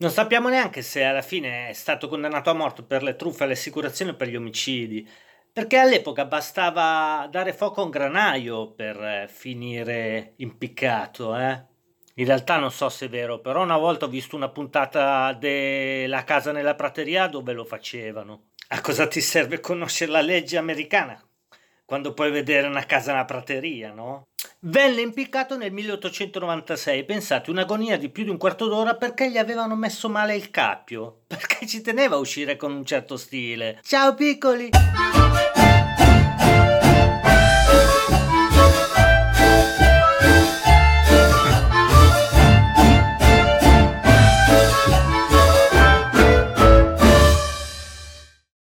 Non 0.00 0.10
sappiamo 0.10 0.48
neanche 0.48 0.82
se 0.82 1.02
alla 1.02 1.22
fine 1.22 1.68
è 1.68 1.72
stato 1.72 2.06
condannato 2.08 2.50
a 2.50 2.54
morte 2.54 2.84
per 2.84 3.02
le 3.02 3.16
truffe 3.16 3.42
alle 3.42 3.54
assicurazioni 3.54 4.12
o 4.12 4.14
per 4.14 4.28
gli 4.28 4.36
omicidi, 4.36 5.08
perché 5.52 5.76
all'epoca 5.76 6.24
bastava 6.24 7.26
dare 7.28 7.52
fuoco 7.52 7.80
a 7.80 7.84
un 7.84 7.90
granaio 7.90 8.72
per 8.74 8.96
eh, 9.02 9.28
finire 9.28 10.34
impiccato, 10.36 11.36
eh? 11.36 11.64
In 12.14 12.26
realtà 12.26 12.58
non 12.58 12.70
so 12.70 12.88
se 12.88 13.06
è 13.06 13.08
vero, 13.08 13.40
però 13.40 13.62
una 13.62 13.76
volta 13.76 14.04
ho 14.04 14.08
visto 14.08 14.36
una 14.36 14.50
puntata 14.50 15.32
della 15.32 16.22
casa 16.22 16.52
nella 16.52 16.76
prateria 16.76 17.26
dove 17.26 17.52
lo 17.52 17.64
facevano. 17.64 18.50
A 18.68 18.80
cosa 18.80 19.08
ti 19.08 19.20
serve 19.20 19.58
conoscere 19.58 20.12
la 20.12 20.20
legge 20.20 20.58
americana? 20.58 21.27
Quando 21.88 22.12
puoi 22.12 22.30
vedere 22.30 22.66
una 22.66 22.84
casa 22.84 23.12
nella 23.12 23.24
prateria, 23.24 23.94
no? 23.94 24.26
Venne 24.60 25.00
impiccato 25.00 25.56
nel 25.56 25.72
1896, 25.72 27.02
pensate, 27.06 27.48
un'agonia 27.48 27.96
di 27.96 28.10
più 28.10 28.24
di 28.24 28.28
un 28.28 28.36
quarto 28.36 28.68
d'ora 28.68 28.94
perché 28.94 29.30
gli 29.30 29.38
avevano 29.38 29.74
messo 29.74 30.10
male 30.10 30.36
il 30.36 30.50
cappio, 30.50 31.20
perché 31.26 31.66
ci 31.66 31.80
teneva 31.80 32.16
a 32.16 32.18
uscire 32.18 32.56
con 32.56 32.74
un 32.74 32.84
certo 32.84 33.16
stile. 33.16 33.80
Ciao 33.82 34.12
piccoli! 34.12 34.68